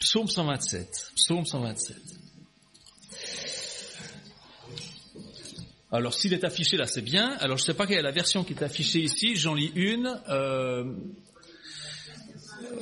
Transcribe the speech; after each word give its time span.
Psaume 0.00 0.28
127. 0.28 1.12
Psaume 1.16 1.44
127. 1.44 1.96
Alors 5.92 6.12
s'il 6.12 6.32
est 6.32 6.42
affiché 6.42 6.76
là, 6.76 6.86
c'est 6.86 7.02
bien. 7.02 7.36
Alors 7.38 7.56
je 7.56 7.62
ne 7.62 7.66
sais 7.66 7.74
pas 7.74 7.86
quelle 7.86 7.98
est 7.98 8.02
la 8.02 8.10
version 8.10 8.42
qui 8.42 8.52
est 8.52 8.62
affichée 8.62 9.00
ici. 9.00 9.36
J'en 9.36 9.54
lis 9.54 9.70
une. 9.76 10.20
Euh, 10.28 10.84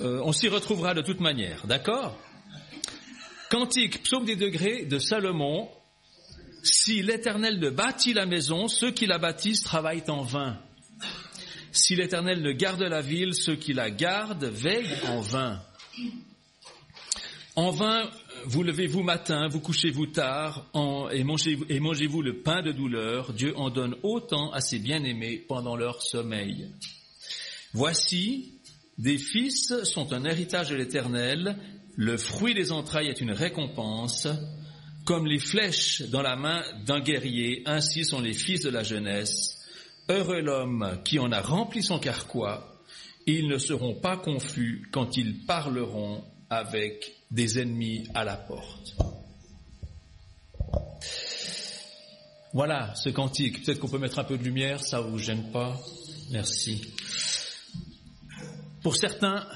euh, 0.01 0.21
on 0.25 0.33
s'y 0.33 0.49
retrouvera 0.49 0.95
de 0.95 1.03
toute 1.03 1.21
manière, 1.21 1.67
d'accord? 1.67 2.19
Cantique, 3.51 4.03
psaume 4.05 4.25
des 4.25 4.37
degrés 4.37 4.87
de 4.87 4.99
Salomon. 4.99 5.69
Si 6.63 7.03
l'Éternel 7.03 7.59
ne 7.59 7.69
bâtit 7.69 8.15
la 8.15 8.25
maison, 8.25 8.69
ceux 8.69 8.93
qui 8.93 9.07
la 9.07 9.19
bâtissent 9.19 9.63
travaillent 9.63 10.09
en 10.09 10.23
vain. 10.23 10.59
Si 11.71 11.97
l'Éternel 11.97 12.41
ne 12.41 12.53
garde 12.53 12.83
la 12.83 13.03
ville, 13.03 13.35
ceux 13.35 13.57
qui 13.57 13.73
la 13.73 13.91
gardent 13.91 14.45
veillent 14.45 14.97
en 15.09 15.21
vain. 15.21 15.61
En 17.55 17.71
vain, 17.71 18.09
vous 18.47 18.63
levez-vous 18.63 19.03
matin, 19.03 19.47
vous 19.47 19.61
couchez-vous 19.61 20.07
tard, 20.07 20.71
et 21.13 21.23
mangez-vous 21.23 22.23
le 22.23 22.41
pain 22.43 22.63
de 22.63 22.73
douleur. 22.73 23.35
Dieu 23.35 23.55
en 23.59 23.69
donne 23.69 23.95
autant 24.03 24.51
à 24.53 24.63
ses 24.63 24.79
bien-aimés 24.79 25.37
pendant 25.37 25.77
leur 25.77 26.01
sommeil. 26.01 26.71
Voici, 27.75 28.59
des 28.97 29.19
fils 29.19 29.75
sont 29.85 30.15
un 30.15 30.25
héritage 30.25 30.71
de 30.71 30.77
l'Éternel, 30.77 31.59
le 31.95 32.17
fruit 32.17 32.55
des 32.55 32.73
entrailles 32.73 33.09
est 33.09 33.21
une 33.21 33.33
récompense, 33.33 34.29
comme 35.05 35.27
les 35.27 35.39
flèches 35.39 36.01
dans 36.09 36.23
la 36.23 36.37
main 36.37 36.63
d'un 36.87 37.01
guerrier, 37.01 37.63
ainsi 37.67 38.07
sont 38.07 38.21
les 38.23 38.33
fils 38.33 38.63
de 38.63 38.71
la 38.71 38.83
jeunesse. 38.83 39.59
Heureux 40.09 40.41
l'homme 40.41 41.03
qui 41.05 41.19
en 41.19 41.31
a 41.31 41.43
rempli 41.43 41.83
son 41.83 41.99
carquois, 41.99 42.81
ils 43.27 43.47
ne 43.47 43.59
seront 43.59 43.95
pas 43.95 44.17
confus 44.17 44.89
quand 44.91 45.19
ils 45.19 45.45
parleront 45.45 46.25
avec 46.49 47.22
des 47.33 47.59
ennemis 47.59 48.07
à 48.15 48.25
la 48.25 48.37
porte. 48.37 48.95
Voilà 52.53 52.95
ce 52.95 53.09
cantique. 53.09 53.65
Peut-être 53.65 53.81
qu'on 53.81 53.89
peut 53.89 53.99
mettre 53.99 54.19
un 54.19 54.25
peu 54.25 54.37
de 54.37 54.45
lumière, 54.45 54.85
ça 54.85 55.01
vous 55.01 55.19
gêne 55.19 55.51
pas? 55.51 55.81
Merci. 56.31 56.93
Pour 58.83 58.95
certains, 58.97 59.47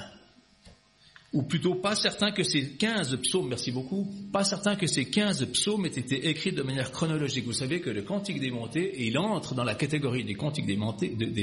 ou 1.32 1.42
plutôt 1.42 1.74
pas 1.74 1.94
certain 1.94 2.30
que 2.30 2.42
ces 2.42 2.76
15 2.76 3.16
psaumes, 3.22 3.48
merci 3.48 3.72
beaucoup, 3.72 4.08
pas 4.32 4.44
certain 4.44 4.76
que 4.76 4.86
ces 4.86 5.06
15 5.06 5.46
psaumes 5.52 5.84
aient 5.86 5.88
été 5.88 6.28
écrits 6.28 6.52
de 6.52 6.62
manière 6.62 6.92
chronologique. 6.92 7.44
Vous 7.44 7.52
savez 7.52 7.80
que 7.80 7.90
le 7.90 8.02
cantique 8.02 8.40
des 8.40 8.50
montées, 8.50 8.94
il 9.04 9.18
entre 9.18 9.54
dans 9.54 9.64
la 9.64 9.74
catégorie 9.74 10.24
des 10.24 10.34
cantiques 10.34 10.66
des 10.66 10.76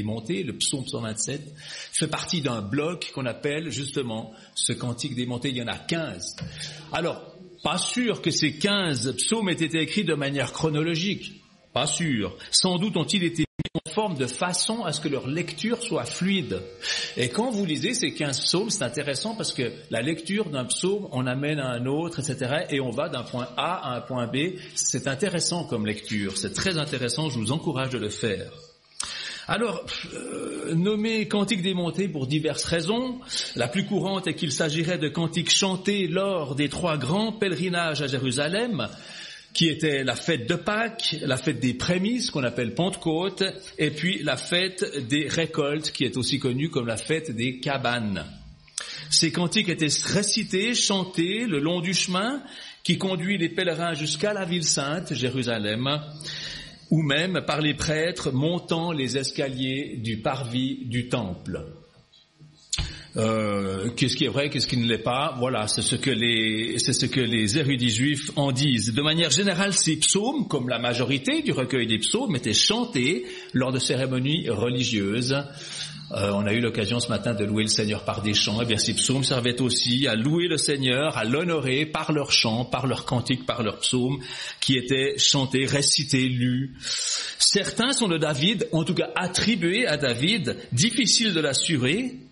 montées, 0.04 0.44
le 0.44 0.54
psaume 0.54 0.86
127, 0.86 1.54
fait 1.92 2.08
partie 2.08 2.42
d'un 2.42 2.62
bloc 2.62 3.12
qu'on 3.14 3.26
appelle 3.26 3.70
justement 3.70 4.32
ce 4.56 4.74
cantique 4.74 5.16
des 5.16 5.28
il 5.46 5.58
y 5.58 5.62
en 5.62 5.68
a 5.68 5.78
15. 5.78 6.36
Alors, 6.92 7.36
pas 7.64 7.78
sûr 7.78 8.22
que 8.22 8.32
ces 8.32 8.58
15 8.58 9.16
psaumes 9.18 9.50
aient 9.50 9.54
été 9.54 9.80
écrits 9.80 10.04
de 10.04 10.16
manière 10.16 10.54
chronologique, 10.54 11.42
pas 11.74 11.88
sûr. 11.88 12.38
Sans 12.52 12.78
doute 12.78 12.98
ont-ils 12.98 13.24
été 13.24 13.46
de 14.18 14.26
façon 14.28 14.84
à 14.84 14.92
ce 14.92 15.00
que 15.00 15.08
leur 15.08 15.28
lecture 15.28 15.82
soit 15.82 16.06
fluide. 16.06 16.60
Et 17.16 17.30
quand 17.30 17.52
vous 17.52 17.66
lisez 17.66 17.94
ces 17.94 18.14
15 18.14 18.42
psaumes, 18.42 18.70
c'est 18.70 18.84
intéressant 18.84 19.36
parce 19.36 19.54
que 19.54 19.72
la 19.92 20.02
lecture 20.02 20.50
d'un 20.50 20.66
psaume, 20.66 21.08
on 21.12 21.28
amène 21.28 21.60
à 21.60 21.70
un 21.70 21.86
autre, 21.86 22.20
etc. 22.20 22.66
Et 22.70 22.80
on 22.80 22.90
va 22.90 23.10
d'un 23.10 23.24
point 23.24 23.48
A 23.56 23.92
à 23.92 23.96
un 23.98 24.02
point 24.02 24.28
B. 24.28 24.58
C'est 24.76 25.08
intéressant 25.08 25.66
comme 25.66 25.86
lecture. 25.86 26.38
C'est 26.38 26.54
très 26.54 26.78
intéressant. 26.78 27.30
Je 27.30 27.38
vous 27.38 27.52
encourage 27.52 27.92
de 27.92 28.00
le 28.00 28.10
faire. 28.10 28.52
Alors, 29.48 29.84
euh, 30.14 30.74
nommé 30.74 31.28
cantique 31.28 31.62
des 31.62 31.74
montées 31.74 32.08
pour 32.08 32.28
diverses 32.28 32.64
raisons. 32.64 33.20
La 33.56 33.68
plus 33.68 33.86
courante 33.86 34.26
est 34.28 34.36
qu'il 34.36 34.54
s'agirait 34.54 34.98
de 34.98 35.10
cantiques 35.10 35.54
chantés 35.54 36.08
lors 36.08 36.56
des 36.56 36.70
trois 36.70 36.98
grands 36.98 37.34
pèlerinages 37.34 38.02
à 38.02 38.08
Jérusalem, 38.08 38.88
qui 39.54 39.68
était 39.68 40.04
la 40.04 40.16
fête 40.16 40.50
de 40.50 40.56
Pâques, 40.56 41.16
la 41.22 41.38
fête 41.38 41.60
des 41.60 41.76
prémices 41.76 42.32
qu'on 42.32 42.44
appelle 42.44 42.74
Pentecôte, 42.74 43.44
et 43.78 43.92
puis 43.92 44.22
la 44.24 44.36
fête 44.36 44.84
des 45.08 45.28
récoltes 45.28 45.92
qui 45.92 46.06
est 46.06 46.18
aussi 46.18 46.40
connue 46.40 46.70
comme 46.70 46.88
la 46.88 46.98
fête 46.98 47.32
des 47.32 47.60
cabanes. 47.60 48.26
Ces 49.10 49.32
cantiques 49.32 49.70
étaient 49.70 49.88
récités, 50.06 50.74
chantés 50.74 51.46
le 51.46 51.60
long 51.60 51.82
du 51.82 51.94
chemin 51.94 52.42
qui 52.84 52.98
conduit 52.98 53.38
les 53.38 53.50
pèlerins 53.50 53.94
jusqu'à 53.94 54.34
la 54.34 54.44
ville 54.44 54.64
sainte, 54.64 55.14
Jérusalem, 55.14 55.88
ou 56.90 57.02
même 57.04 57.42
par 57.46 57.62
les 57.62 57.76
prêtres 57.76 58.32
montant 58.32 58.92
les 58.92 59.18
escaliers 59.18 59.98
du 59.98 60.18
parvis 60.18 60.86
du 60.86 61.10
temple. 61.10 61.83
Euh, 63.16 63.90
qu'est-ce 63.96 64.16
qui 64.16 64.26
est 64.26 64.30
vrai, 64.30 64.50
qu'est-ce 64.50 64.68
qui 64.68 64.78
ne 64.78 64.88
l'est 64.88 64.98
pas? 64.98 65.36
Voilà, 65.38 65.68
c'est 65.68 65.84
ce 65.84 65.96
que 65.96 66.10
les, 66.10 66.80
c'est 66.80 66.94
ce 66.94 67.06
que 67.06 67.20
les 67.20 67.58
érudits 67.60 67.90
juifs 67.90 68.32
en 68.36 68.52
disent. 68.52 68.94
De 68.94 69.02
manière 69.02 69.30
générale, 69.30 69.74
ces 69.74 69.98
psaumes, 69.98 70.48
comme 70.48 70.68
la 70.68 70.80
majorité 70.80 71.42
du 71.44 71.52
recueil 71.52 71.86
des 71.86 72.00
psaumes, 72.00 72.36
étaient 72.36 72.54
chantés 72.54 73.26
lors 73.54 73.72
de 73.72 73.80
cérémonies 73.80 74.50
religieuses. 74.50 75.38
Euh, 76.12 76.32
on 76.34 76.46
a 76.46 76.54
eu 76.54 76.60
l'occasion 76.60 77.00
ce 77.00 77.10
matin 77.10 77.34
de 77.34 77.44
louer 77.44 77.64
le 77.64 77.70
Seigneur 77.70 78.04
par 78.04 78.22
des 78.22 78.34
chants. 78.34 78.60
Eh 78.62 78.66
bien, 78.66 78.78
ces 78.78 78.94
psaumes 78.94 79.24
servaient 79.24 79.62
aussi 79.62 80.08
à 80.08 80.16
louer 80.16 80.48
le 80.48 80.58
Seigneur, 80.58 81.18
à 81.18 81.24
l'honorer 81.24 81.86
par 81.86 82.12
leurs 82.12 82.32
chants, 82.32 82.66
par 82.66 82.88
leurs 82.88 83.06
cantiques, 83.06 83.46
par 83.46 83.64
leurs 83.64 83.80
psaumes, 83.80 84.20
qui 84.60 84.76
étaient 84.76 85.18
chantés, 85.18 85.66
récités, 85.66 86.28
lus. 86.28 86.76
Certains 87.40 87.94
sont 87.94 88.08
de 88.08 88.18
David, 88.18 88.68
en 88.72 88.84
tout 88.84 88.94
cas 88.94 89.10
attribués 89.16 89.88
à 89.88 89.98
David, 89.98 90.58
difficile 90.72 91.34
de 91.34 91.40
l'assurer, 91.40 92.23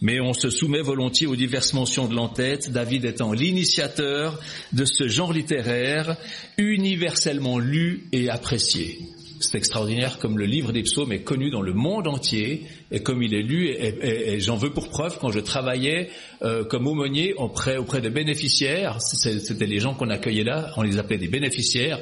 mais 0.00 0.20
on 0.20 0.32
se 0.32 0.50
soumet 0.50 0.80
volontiers 0.80 1.26
aux 1.26 1.36
diverses 1.36 1.72
mentions 1.72 2.06
de 2.06 2.14
l'entête, 2.14 2.70
David 2.70 3.04
étant 3.04 3.32
l'initiateur 3.32 4.38
de 4.72 4.84
ce 4.84 5.08
genre 5.08 5.32
littéraire 5.32 6.16
universellement 6.56 7.58
lu 7.58 8.04
et 8.12 8.28
apprécié. 8.30 8.98
C'est 9.40 9.56
extraordinaire 9.56 10.18
comme 10.18 10.36
le 10.36 10.46
livre 10.46 10.72
des 10.72 10.82
psaumes 10.82 11.12
est 11.12 11.22
connu 11.22 11.50
dans 11.50 11.62
le 11.62 11.72
monde 11.72 12.08
entier 12.08 12.64
et 12.90 13.02
comme 13.02 13.22
il 13.22 13.34
est 13.34 13.42
lu 13.42 13.68
et, 13.68 14.40
j'en 14.40 14.56
veux 14.56 14.70
pour 14.70 14.88
preuve 14.88 15.18
quand 15.20 15.30
je 15.30 15.38
travaillais 15.38 16.10
euh, 16.42 16.64
comme 16.64 16.86
aumônier 16.88 17.34
auprès, 17.34 17.76
auprès 17.76 18.00
des 18.00 18.10
bénéficiaires, 18.10 19.00
c'était 19.00 19.66
les 19.66 19.78
gens 19.78 19.94
qu'on 19.94 20.10
accueillait 20.10 20.44
là, 20.44 20.72
on 20.76 20.82
les 20.82 20.98
appelait 20.98 21.18
des 21.18 21.28
bénéficiaires, 21.28 22.00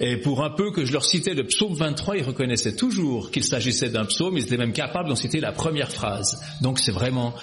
et 0.00 0.16
pour 0.16 0.44
un 0.44 0.50
peu 0.50 0.70
que 0.70 0.84
je 0.84 0.92
leur 0.92 1.04
citais 1.04 1.34
le 1.34 1.44
psaume 1.44 1.74
23, 1.74 2.18
ils 2.18 2.22
reconnaissaient 2.22 2.76
toujours 2.76 3.30
qu'il 3.30 3.42
s'agissait 3.42 3.88
d'un 3.88 4.04
psaume, 4.04 4.36
ils 4.36 4.44
étaient 4.44 4.56
même 4.56 4.72
capables 4.72 5.08
d'en 5.08 5.16
citer 5.16 5.40
la 5.40 5.52
première 5.52 5.90
phrase. 5.90 6.40
Donc 6.60 6.78
c'est 6.78 6.92
vraiment, 6.92 7.34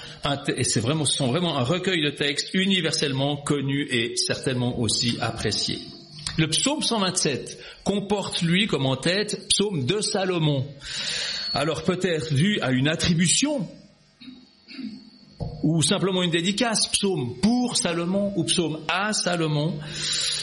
c'est 0.64 0.80
vraiment, 0.80 1.06
ce 1.06 1.18
sont 1.18 1.28
vraiment 1.28 1.58
un 1.58 1.64
recueil 1.64 2.02
de 2.02 2.12
textes 2.12 2.54
universellement 2.54 3.38
connus 3.38 3.88
et 3.92 4.16
certainement 4.16 4.80
aussi 4.80 5.18
appréciés. 5.20 5.80
Le 6.38 6.48
psaume 6.48 6.82
127 6.82 7.60
comporte, 7.84 8.42
lui, 8.42 8.68
comme 8.68 8.86
en 8.86 8.98
tête, 8.98 9.48
psaume 9.50 9.86
de 9.86 10.02
Salomon. 10.02 10.66
Alors 11.54 11.84
peut-être 11.84 12.34
dû 12.34 12.60
à 12.62 12.72
une 12.72 12.88
attribution 12.88 13.68
ou 15.64 15.82
simplement 15.82 16.24
une 16.24 16.32
dédicace, 16.32 16.88
psaume 16.88 17.36
pour 17.42 17.76
Salomon 17.78 18.34
ou 18.36 18.44
psaume 18.44 18.80
à 18.88 19.14
Salomon. 19.14 19.80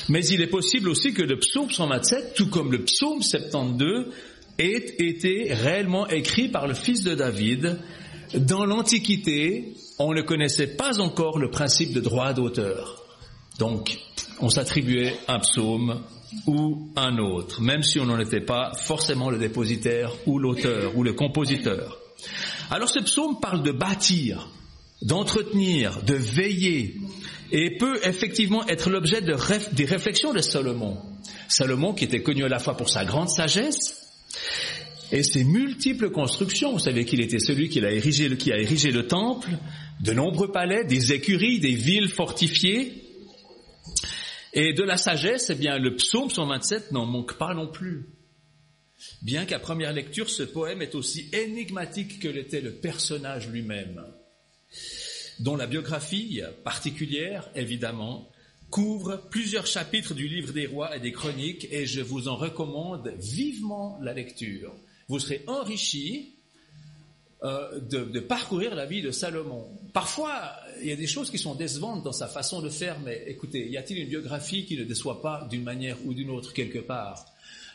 Mais 0.08 0.24
il 0.26 0.40
est 0.40 0.48
possible 0.48 0.88
aussi 0.88 1.12
que 1.12 1.22
le 1.22 1.38
psaume 1.38 1.70
127, 1.70 2.34
tout 2.34 2.48
comme 2.48 2.72
le 2.72 2.84
psaume 2.84 3.22
72, 3.22 4.06
ait 4.58 4.94
été 4.98 5.52
réellement 5.52 6.08
écrit 6.08 6.48
par 6.48 6.66
le 6.66 6.74
fils 6.74 7.02
de 7.02 7.14
David. 7.14 7.78
Dans 8.34 8.64
l'Antiquité, 8.64 9.74
on 9.98 10.12
ne 10.12 10.22
connaissait 10.22 10.76
pas 10.76 11.00
encore 11.00 11.38
le 11.38 11.50
principe 11.50 11.92
de 11.92 12.00
droit 12.00 12.32
d'auteur. 12.32 13.02
Donc, 13.58 13.98
on 14.40 14.48
s'attribuait 14.48 15.14
un 15.28 15.38
psaume 15.38 16.02
ou 16.46 16.88
un 16.96 17.18
autre, 17.18 17.60
même 17.60 17.82
si 17.82 18.00
on 18.00 18.06
n'en 18.06 18.18
était 18.18 18.40
pas 18.40 18.72
forcément 18.74 19.30
le 19.30 19.38
dépositaire 19.38 20.12
ou 20.26 20.38
l'auteur 20.38 20.96
ou 20.96 21.02
le 21.02 21.12
compositeur. 21.12 21.98
Alors 22.70 22.88
ce 22.88 23.00
psaume 23.00 23.38
parle 23.40 23.62
de 23.62 23.72
bâtir, 23.72 24.48
d'entretenir, 25.02 26.02
de 26.02 26.14
veiller, 26.14 26.96
et 27.52 27.76
peut 27.76 28.00
effectivement 28.02 28.66
être 28.66 28.88
l'objet 28.88 29.20
de 29.20 29.36
des 29.74 29.84
réflexions 29.84 30.32
de 30.32 30.40
Salomon. 30.40 30.98
Salomon 31.48 31.92
qui 31.92 32.04
était 32.04 32.22
connu 32.22 32.44
à 32.44 32.48
la 32.48 32.58
fois 32.58 32.76
pour 32.76 32.88
sa 32.88 33.04
grande 33.04 33.28
sagesse 33.28 34.10
et 35.12 35.22
ses 35.22 35.44
multiples 35.44 36.10
constructions. 36.10 36.72
Vous 36.72 36.78
savez 36.78 37.04
qu'il 37.04 37.20
était 37.20 37.38
celui 37.38 37.68
qui 37.68 37.84
a, 37.84 37.90
érigé, 37.92 38.34
qui 38.38 38.52
a 38.52 38.58
érigé 38.58 38.90
le 38.90 39.06
temple, 39.06 39.50
de 40.00 40.12
nombreux 40.14 40.50
palais, 40.50 40.84
des 40.84 41.12
écuries, 41.12 41.60
des 41.60 41.74
villes 41.74 42.08
fortifiées. 42.08 42.94
Et 44.54 44.72
de 44.72 44.82
la 44.82 44.96
sagesse, 44.96 45.50
eh 45.50 45.54
bien, 45.54 45.78
le 45.78 45.94
psaume 45.96 46.30
127 46.30 46.92
n'en 46.92 47.04
manque 47.04 47.36
pas 47.36 47.52
non 47.52 47.68
plus. 47.70 48.06
Bien 49.20 49.44
qu'à 49.44 49.58
première 49.58 49.92
lecture, 49.92 50.30
ce 50.30 50.42
poème 50.42 50.80
est 50.80 50.94
aussi 50.94 51.28
énigmatique 51.34 52.18
que 52.18 52.28
l'était 52.28 52.60
le 52.62 52.72
personnage 52.72 53.48
lui-même 53.48 54.02
dont 55.42 55.56
la 55.56 55.66
biographie 55.66 56.40
particulière, 56.62 57.50
évidemment, 57.56 58.28
couvre 58.70 59.20
plusieurs 59.28 59.66
chapitres 59.66 60.14
du 60.14 60.28
livre 60.28 60.52
des 60.52 60.66
rois 60.66 60.96
et 60.96 61.00
des 61.00 61.12
chroniques 61.12 61.66
et 61.70 61.84
je 61.84 62.00
vous 62.00 62.28
en 62.28 62.36
recommande 62.36 63.12
vivement 63.18 63.98
la 64.00 64.14
lecture. 64.14 64.72
Vous 65.08 65.18
serez 65.18 65.42
enrichi 65.48 66.36
euh, 67.42 67.80
de, 67.80 68.20
parcourir 68.20 68.76
la 68.76 68.86
vie 68.86 69.02
de 69.02 69.10
Salomon. 69.10 69.66
Parfois, 69.92 70.52
il 70.80 70.86
y 70.86 70.92
a 70.92 70.96
des 70.96 71.08
choses 71.08 71.28
qui 71.28 71.38
sont 71.38 71.56
décevantes 71.56 72.04
dans 72.04 72.12
sa 72.12 72.28
façon 72.28 72.62
de 72.62 72.68
faire, 72.68 73.00
mais 73.00 73.24
écoutez, 73.26 73.68
y 73.68 73.76
a-t-il 73.76 74.00
une 74.00 74.08
biographie 74.08 74.64
qui 74.64 74.76
ne 74.78 74.84
déçoit 74.84 75.20
pas 75.20 75.46
d'une 75.50 75.64
manière 75.64 75.96
ou 76.06 76.14
d'une 76.14 76.30
autre 76.30 76.52
quelque 76.52 76.78
part? 76.78 77.26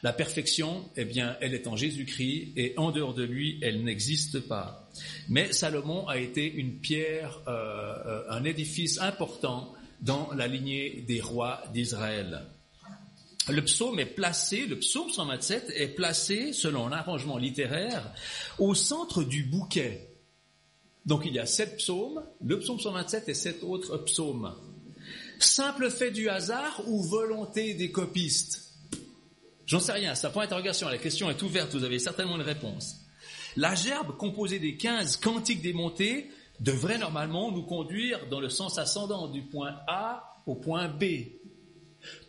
La 0.03 0.13
perfection, 0.13 0.89
eh 0.95 1.05
bien, 1.05 1.35
elle 1.41 1.53
est 1.53 1.67
en 1.67 1.75
Jésus-Christ 1.75 2.53
et 2.55 2.73
en 2.77 2.91
dehors 2.91 3.13
de 3.13 3.23
lui, 3.23 3.59
elle 3.61 3.83
n'existe 3.83 4.39
pas. 4.41 4.89
Mais 5.27 5.51
Salomon 5.51 6.07
a 6.07 6.17
été 6.17 6.45
une 6.45 6.79
pierre, 6.79 7.41
euh, 7.47 7.95
euh, 8.05 8.23
un 8.29 8.43
édifice 8.43 8.99
important 8.99 9.73
dans 10.01 10.29
la 10.35 10.47
lignée 10.47 11.03
des 11.07 11.19
rois 11.19 11.63
d'Israël. 11.73 12.45
Le 13.49 13.63
psaume 13.63 13.99
est 13.99 14.05
placé, 14.05 14.67
le 14.67 14.77
psaume 14.77 15.09
127 15.09 15.71
est 15.75 15.87
placé, 15.87 16.53
selon 16.53 16.89
l'arrangement 16.89 17.37
littéraire, 17.37 18.13
au 18.59 18.75
centre 18.75 19.23
du 19.23 19.43
bouquet. 19.43 20.09
Donc 21.05 21.23
il 21.25 21.33
y 21.33 21.39
a 21.39 21.45
sept 21.45 21.77
psaumes, 21.77 22.21
le 22.43 22.59
psaume 22.59 22.79
127 22.79 23.29
et 23.29 23.33
sept 23.33 23.63
autres 23.63 23.97
psaumes. 23.99 24.53
Simple 25.39 25.89
fait 25.89 26.11
du 26.11 26.27
hasard 26.29 26.83
ou 26.87 27.01
volonté 27.03 27.73
des 27.73 27.91
copistes? 27.91 28.66
J'en 29.67 29.81
sais 29.81 29.91
rien, 29.91 30.15
c'est 30.15 30.27
un 30.27 30.29
point 30.29 30.43
d'interrogation, 30.43 30.87
la 30.87 30.97
question 30.97 31.29
est 31.29 31.41
ouverte, 31.43 31.75
vous 31.75 31.83
avez 31.83 31.99
certainement 31.99 32.37
une 32.37 32.41
réponse. 32.41 33.01
La 33.57 33.75
gerbe 33.75 34.15
composée 34.15 34.59
des 34.59 34.77
15 34.77 35.17
cantiques 35.17 35.61
démontés 35.61 36.31
devrait 36.61 36.97
normalement 36.97 37.51
nous 37.51 37.63
conduire 37.63 38.29
dans 38.29 38.39
le 38.39 38.49
sens 38.49 38.77
ascendant 38.77 39.27
du 39.27 39.41
point 39.41 39.75
A 39.87 40.41
au 40.45 40.55
point 40.55 40.87
B. 40.87 41.03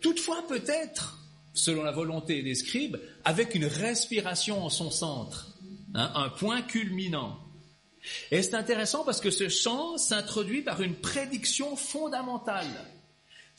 Toutefois, 0.00 0.42
peut-être, 0.48 1.18
selon 1.54 1.84
la 1.84 1.92
volonté 1.92 2.42
des 2.42 2.56
scribes, 2.56 2.96
avec 3.24 3.54
une 3.54 3.66
respiration 3.66 4.64
en 4.64 4.68
son 4.68 4.90
centre, 4.90 5.54
hein, 5.94 6.10
un 6.16 6.30
point 6.30 6.62
culminant. 6.62 7.38
Et 8.32 8.42
c'est 8.42 8.54
intéressant 8.54 9.04
parce 9.04 9.20
que 9.20 9.30
ce 9.30 9.48
chant 9.48 9.96
s'introduit 9.96 10.62
par 10.62 10.82
une 10.82 10.96
prédiction 10.96 11.76
fondamentale. 11.76 12.66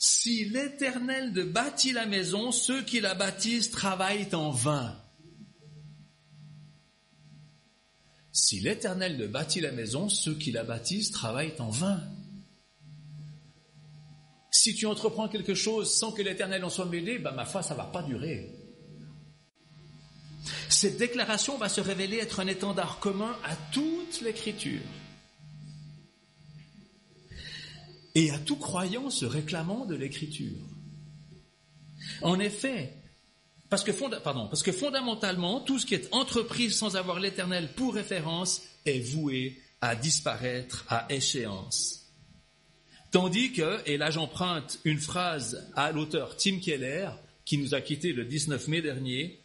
Si 0.02 0.46
l'Éternel 0.46 1.34
de 1.34 1.42
bâtit 1.42 1.92
la 1.92 2.06
maison, 2.06 2.52
ceux 2.52 2.82
qui 2.82 3.00
la 3.00 3.14
bâtissent 3.14 3.70
travaillent 3.70 4.34
en 4.34 4.50
vain. 4.50 4.98
Si 8.32 8.60
l'Éternel 8.60 9.18
de 9.18 9.26
bâtit 9.26 9.60
la 9.60 9.72
maison, 9.72 10.08
ceux 10.08 10.34
qui 10.34 10.52
la 10.52 10.64
bâtissent 10.64 11.10
travaillent 11.10 11.60
en 11.60 11.68
vain. 11.68 12.00
Si 14.50 14.74
tu 14.74 14.86
entreprends 14.86 15.28
quelque 15.28 15.54
chose 15.54 15.92
sans 15.94 16.12
que 16.12 16.22
l'Éternel 16.22 16.64
en 16.64 16.70
soit 16.70 16.86
mêlé, 16.86 17.18
ben 17.18 17.32
ma 17.32 17.44
foi, 17.44 17.62
ça 17.62 17.74
va 17.74 17.84
pas 17.84 18.02
durer. 18.02 18.50
Cette 20.70 20.96
déclaration 20.96 21.58
va 21.58 21.68
se 21.68 21.82
révéler 21.82 22.16
être 22.16 22.40
un 22.40 22.46
étendard 22.46 23.00
commun 23.00 23.36
à 23.44 23.54
toute 23.70 24.22
l'Écriture 24.22 24.80
et 28.14 28.30
à 28.30 28.38
tout 28.38 28.56
croyant 28.56 29.10
se 29.10 29.24
réclamant 29.24 29.84
de 29.86 29.94
l'Écriture. 29.94 30.58
En 32.22 32.40
effet, 32.40 32.94
parce 33.70 33.84
que, 33.84 34.72
fondamentalement, 34.72 35.60
tout 35.60 35.78
ce 35.78 35.86
qui 35.86 35.94
est 35.94 36.12
entrepris 36.12 36.70
sans 36.72 36.96
avoir 36.96 37.20
l'Éternel 37.20 37.68
pour 37.76 37.94
référence 37.94 38.62
est 38.84 39.00
voué 39.00 39.60
à 39.80 39.94
disparaître 39.94 40.84
à 40.88 41.06
échéance. 41.08 42.00
Tandis 43.12 43.52
que, 43.52 43.80
et 43.86 43.96
là 43.96 44.10
j'emprunte 44.10 44.78
une 44.84 45.00
phrase 45.00 45.68
à 45.74 45.90
l'auteur 45.90 46.36
Tim 46.36 46.58
Keller, 46.58 47.10
qui 47.44 47.58
nous 47.58 47.74
a 47.74 47.80
quittés 47.80 48.12
le 48.12 48.24
19 48.24 48.68
mai 48.68 48.82
dernier, 48.82 49.40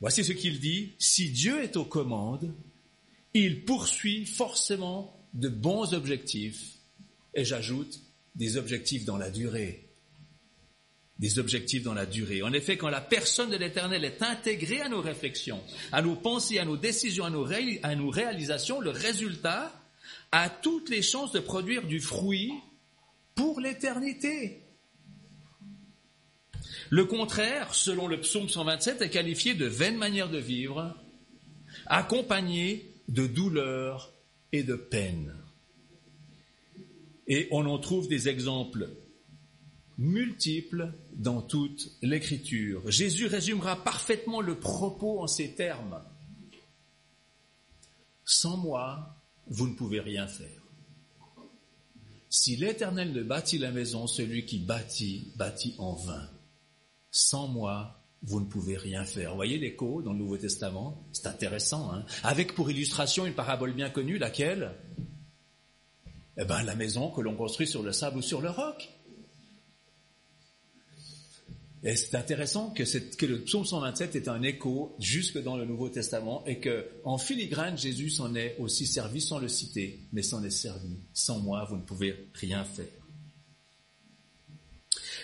voici 0.00 0.24
ce 0.24 0.32
qu'il 0.32 0.58
dit, 0.60 0.92
si 0.98 1.30
Dieu 1.30 1.62
est 1.62 1.76
aux 1.76 1.84
commandes, 1.84 2.54
il 3.34 3.64
poursuit 3.64 4.26
forcément 4.26 5.26
de 5.34 5.48
bons 5.48 5.94
objectifs, 5.94 6.75
et 7.36 7.44
j'ajoute 7.44 8.00
des 8.34 8.56
objectifs 8.56 9.04
dans 9.04 9.18
la 9.18 9.30
durée. 9.30 9.84
Des 11.18 11.38
objectifs 11.38 11.82
dans 11.82 11.94
la 11.94 12.06
durée. 12.06 12.42
En 12.42 12.52
effet, 12.52 12.76
quand 12.76 12.88
la 12.88 13.00
personne 13.00 13.50
de 13.50 13.56
l'Éternel 13.56 14.04
est 14.04 14.22
intégrée 14.22 14.80
à 14.80 14.88
nos 14.88 15.00
réflexions, 15.00 15.62
à 15.92 16.02
nos 16.02 16.16
pensées, 16.16 16.58
à 16.58 16.64
nos 16.64 16.76
décisions, 16.76 17.24
à 17.24 17.30
nos, 17.30 18.10
réalisations, 18.10 18.80
le 18.80 18.90
résultat 18.90 19.72
a 20.32 20.50
toutes 20.50 20.90
les 20.90 21.02
chances 21.02 21.32
de 21.32 21.40
produire 21.40 21.86
du 21.86 22.00
fruit 22.00 22.52
pour 23.34 23.60
l'éternité. 23.60 24.62
Le 26.90 27.04
contraire, 27.04 27.74
selon 27.74 28.08
le 28.08 28.20
psaume 28.20 28.48
127, 28.48 29.02
est 29.02 29.10
qualifié 29.10 29.54
de 29.54 29.66
vaine 29.66 29.96
manière 29.96 30.28
de 30.28 30.38
vivre, 30.38 30.94
accompagné 31.86 32.90
de 33.08 33.26
douleur 33.26 34.12
et 34.52 34.62
de 34.62 34.74
peine. 34.74 35.34
Et 37.26 37.48
on 37.50 37.66
en 37.66 37.78
trouve 37.78 38.08
des 38.08 38.28
exemples 38.28 38.90
multiples 39.98 40.92
dans 41.14 41.42
toute 41.42 41.90
l'écriture. 42.02 42.90
Jésus 42.90 43.26
résumera 43.26 43.82
parfaitement 43.82 44.40
le 44.40 44.58
propos 44.58 45.20
en 45.20 45.26
ces 45.26 45.54
termes. 45.54 46.02
Sans 48.24 48.56
moi, 48.56 49.16
vous 49.46 49.68
ne 49.68 49.74
pouvez 49.74 50.00
rien 50.00 50.26
faire. 50.26 50.62
Si 52.28 52.56
l'Éternel 52.56 53.12
ne 53.12 53.22
bâtit 53.22 53.58
la 53.58 53.70
maison, 53.70 54.06
celui 54.06 54.44
qui 54.44 54.58
bâtit, 54.58 55.32
bâtit 55.36 55.74
en 55.78 55.94
vain. 55.94 56.28
Sans 57.10 57.48
moi, 57.48 58.02
vous 58.22 58.40
ne 58.40 58.46
pouvez 58.46 58.76
rien 58.76 59.04
faire. 59.04 59.30
Vous 59.30 59.36
voyez 59.36 59.58
l'écho 59.58 60.02
dans 60.02 60.12
le 60.12 60.18
Nouveau 60.18 60.36
Testament? 60.36 61.06
C'est 61.12 61.28
intéressant. 61.28 61.92
Hein? 61.92 62.04
Avec 62.24 62.54
pour 62.54 62.70
illustration 62.70 63.24
une 63.24 63.34
parabole 63.34 63.72
bien 63.72 63.88
connue, 63.88 64.18
laquelle? 64.18 64.74
Eh 66.38 66.44
bien, 66.44 66.62
la 66.62 66.74
maison 66.74 67.10
que 67.10 67.20
l'on 67.20 67.34
construit 67.34 67.66
sur 67.66 67.82
le 67.82 67.92
sable 67.92 68.18
ou 68.18 68.22
sur 68.22 68.40
le 68.40 68.50
roc. 68.50 68.90
Et 71.82 71.94
c'est 71.94 72.16
intéressant 72.16 72.70
que, 72.70 72.82
que, 73.16 73.26
le 73.26 73.42
psaume 73.42 73.64
127 73.64 74.16
est 74.16 74.28
un 74.28 74.42
écho 74.42 74.96
jusque 74.98 75.40
dans 75.40 75.56
le 75.56 75.64
Nouveau 75.64 75.88
Testament 75.88 76.44
et 76.46 76.58
que, 76.58 76.86
en 77.04 77.16
filigrane, 77.16 77.78
Jésus 77.78 78.10
s'en 78.10 78.34
est 78.34 78.56
aussi 78.58 78.86
servi 78.86 79.20
sans 79.20 79.38
le 79.38 79.48
citer, 79.48 80.00
mais 80.12 80.22
s'en 80.22 80.42
est 80.42 80.50
servi. 80.50 80.96
Sans 81.14 81.38
moi, 81.38 81.64
vous 81.70 81.76
ne 81.76 81.82
pouvez 81.82 82.28
rien 82.34 82.64
faire. 82.64 82.86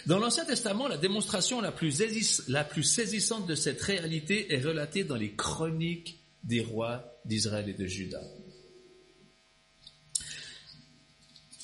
Dans 0.07 0.19
l'Ancien 0.19 0.45
Testament, 0.45 0.89
la 0.89 0.99
démonstration 0.99 1.61
la 1.61 1.73
plus, 1.73 2.43
la 2.49 2.65
plus 2.65 2.83
saisissante 2.83 3.47
de 3.47 3.55
cette 3.55 3.81
réalité 3.81 4.53
est 4.53 4.61
relatée 4.61 5.05
dans 5.05 5.17
les 5.17 5.35
chroniques 5.35 6.21
des 6.43 6.61
rois 6.61 7.21
d'Israël 7.25 7.69
et 7.69 7.75
de 7.75 7.87
Juda. 7.87 8.21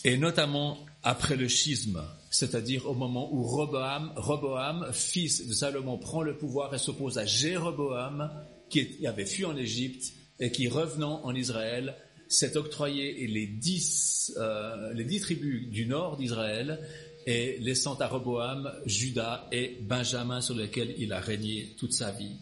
Et 0.04 0.16
notamment 0.16 0.78
après 1.02 1.36
le 1.36 1.48
schisme, 1.48 2.02
c'est-à-dire 2.30 2.86
au 2.86 2.94
moment 2.94 3.32
où 3.32 3.42
Roboam, 3.42 4.90
fils 4.92 5.46
de 5.46 5.52
Salomon, 5.52 5.99
prend 5.99 6.23
le 6.23 6.37
pouvoir 6.37 6.75
et 6.75 6.78
s'oppose 6.78 7.18
à 7.18 7.26
Jéroboam, 7.26 8.30
qui 8.68 9.06
avait 9.06 9.26
fui 9.26 9.44
en 9.44 9.56
Égypte 9.56 10.12
et 10.40 10.52
qui, 10.52 10.68
revenant 10.68 11.25
en 11.25 11.34
Israël, 11.34 11.96
s'est 12.28 12.56
octroyé 12.56 13.26
les 13.26 13.46
dix, 13.46 14.32
euh, 14.37 14.92
les 14.92 15.04
dix 15.04 15.20
tribus 15.20 15.68
du 15.68 15.87
nord 15.87 16.16
d'Israël 16.16 16.78
et 17.26 17.58
laissant 17.58 17.94
à 17.96 18.06
Roboam 18.06 18.70
Judas 18.87 19.49
et 19.50 19.78
Benjamin 19.80 20.40
sur 20.40 20.54
lesquels 20.54 20.94
il 20.99 21.12
a 21.12 21.20
régné 21.20 21.75
toute 21.78 21.92
sa 21.92 22.11
vie. 22.11 22.37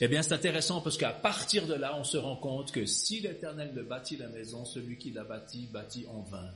Eh 0.00 0.08
bien, 0.08 0.22
c'est 0.22 0.34
intéressant 0.34 0.80
parce 0.80 0.96
qu'à 0.96 1.10
partir 1.10 1.66
de 1.66 1.74
là, 1.74 1.96
on 1.98 2.04
se 2.04 2.16
rend 2.16 2.36
compte 2.36 2.70
que 2.72 2.84
si 2.86 3.20
l'Éternel 3.20 3.72
ne 3.74 3.82
bâtit 3.82 4.16
la 4.16 4.28
maison, 4.28 4.64
celui 4.64 4.98
qui 4.98 5.10
l'a 5.10 5.24
bâti 5.24 5.68
bâtit 5.72 6.06
en 6.08 6.20
vain. 6.22 6.50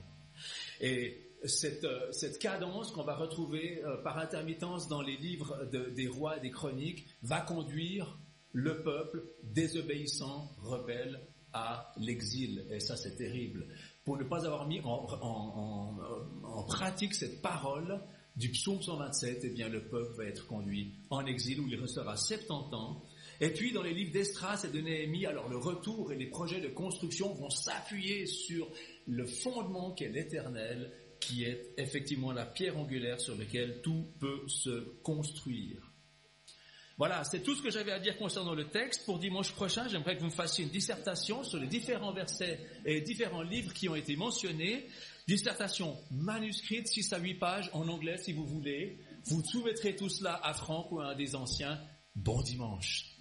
Et 0.80 1.30
cette, 1.44 1.84
euh, 1.84 2.12
cette 2.12 2.38
cadence 2.38 2.90
qu'on 2.90 3.04
va 3.04 3.16
retrouver 3.16 3.82
euh, 3.84 3.96
par 4.02 4.18
intermittence 4.18 4.88
dans 4.88 5.02
les 5.02 5.16
livres 5.16 5.64
des 5.70 6.06
rois 6.06 6.36
et 6.36 6.40
des 6.40 6.50
chroniques 6.50 7.06
va 7.22 7.40
conduire 7.40 8.18
le 8.52 8.82
peuple 8.82 9.24
désobéissant, 9.42 10.50
rebelle, 10.62 11.20
à 11.52 11.92
l'exil. 11.96 12.64
Et 12.70 12.80
ça, 12.80 12.96
c'est 12.96 13.16
terrible. 13.16 13.66
Pour 14.04 14.16
ne 14.16 14.24
pas 14.24 14.44
avoir 14.46 14.66
mis 14.66 14.80
en, 14.80 15.06
en, 15.22 16.62
pratique 16.64 17.14
cette 17.14 17.42
parole 17.42 18.00
du 18.36 18.50
psaume 18.50 18.80
127, 18.80 19.40
eh 19.42 19.50
bien, 19.50 19.68
le 19.68 19.88
peuple 19.88 20.14
va 20.16 20.24
être 20.24 20.46
conduit 20.46 20.94
en 21.10 21.26
exil 21.26 21.60
où 21.60 21.68
il 21.68 21.74
restera 21.80 22.16
70 22.16 22.74
ans. 22.74 23.04
Et 23.40 23.50
puis, 23.50 23.72
dans 23.72 23.82
les 23.82 23.94
livres 23.94 24.12
d'Estras 24.12 24.64
et 24.64 24.68
de 24.68 24.80
Néhémie, 24.80 25.26
alors 25.26 25.48
le 25.48 25.56
retour 25.56 26.12
et 26.12 26.16
les 26.16 26.26
projets 26.26 26.60
de 26.60 26.68
construction 26.68 27.32
vont 27.34 27.50
s'appuyer 27.50 28.26
sur 28.26 28.68
le 29.10 29.26
fondement 29.26 29.92
qu'est 29.92 30.08
l'éternel 30.08 30.92
qui 31.20 31.44
est 31.44 31.74
effectivement 31.76 32.32
la 32.32 32.46
pierre 32.46 32.78
angulaire 32.78 33.20
sur 33.20 33.36
laquelle 33.36 33.80
tout 33.82 34.06
peut 34.18 34.42
se 34.46 35.00
construire. 35.02 35.90
Voilà, 36.96 37.24
c'est 37.24 37.42
tout 37.42 37.54
ce 37.54 37.62
que 37.62 37.70
j'avais 37.70 37.92
à 37.92 37.98
dire 37.98 38.16
concernant 38.18 38.54
le 38.54 38.68
texte. 38.68 39.06
Pour 39.06 39.18
dimanche 39.18 39.52
prochain, 39.52 39.88
j'aimerais 39.88 40.16
que 40.16 40.20
vous 40.20 40.26
me 40.26 40.30
fassiez 40.30 40.64
une 40.64 40.70
dissertation 40.70 41.42
sur 41.44 41.58
les 41.58 41.66
différents 41.66 42.12
versets 42.12 42.60
et 42.84 42.94
les 42.94 43.00
différents 43.00 43.42
livres 43.42 43.72
qui 43.72 43.88
ont 43.88 43.94
été 43.94 44.16
mentionnés. 44.16 44.86
Dissertation 45.26 45.96
manuscrite, 46.10 46.88
6 46.88 47.12
à 47.14 47.18
8 47.18 47.34
pages, 47.36 47.70
en 47.72 47.88
anglais 47.88 48.18
si 48.18 48.32
vous 48.32 48.44
voulez. 48.44 48.98
Vous 49.24 49.42
soumettrez 49.42 49.96
tout 49.96 50.10
cela 50.10 50.40
à 50.42 50.52
Franck 50.52 50.92
ou 50.92 51.00
à 51.00 51.12
un 51.12 51.16
des 51.16 51.34
anciens. 51.34 51.80
Bon 52.14 52.42
dimanche. 52.42 53.16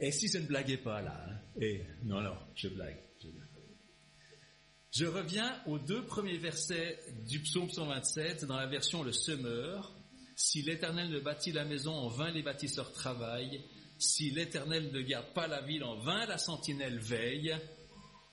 Et 0.00 0.12
si 0.12 0.28
je 0.28 0.38
ne 0.38 0.46
blaguais 0.46 0.78
pas 0.78 1.02
là 1.02 1.22
hein, 1.28 1.38
Et 1.60 1.82
non, 2.02 2.20
non. 2.20 2.36
Je, 2.54 2.68
blague. 2.68 3.05
Je 4.96 5.04
reviens 5.04 5.54
aux 5.66 5.78
deux 5.78 6.06
premiers 6.06 6.38
versets 6.38 6.98
du 7.28 7.40
psaume 7.40 7.68
127 7.68 8.46
dans 8.46 8.56
la 8.56 8.66
version 8.66 9.02
Le 9.02 9.12
Semeur. 9.12 9.94
Si 10.36 10.62
l'Éternel 10.62 11.10
ne 11.10 11.20
bâtit 11.20 11.52
la 11.52 11.66
maison, 11.66 11.92
en 11.92 12.08
vain 12.08 12.30
les 12.30 12.42
bâtisseurs 12.42 12.92
travaillent. 12.92 13.62
Si 13.98 14.30
l'Éternel 14.30 14.90
ne 14.92 15.02
garde 15.02 15.34
pas 15.34 15.48
la 15.48 15.60
ville, 15.60 15.84
en 15.84 15.96
vain 15.96 16.24
la 16.24 16.38
sentinelle 16.38 16.98
veille. 16.98 17.54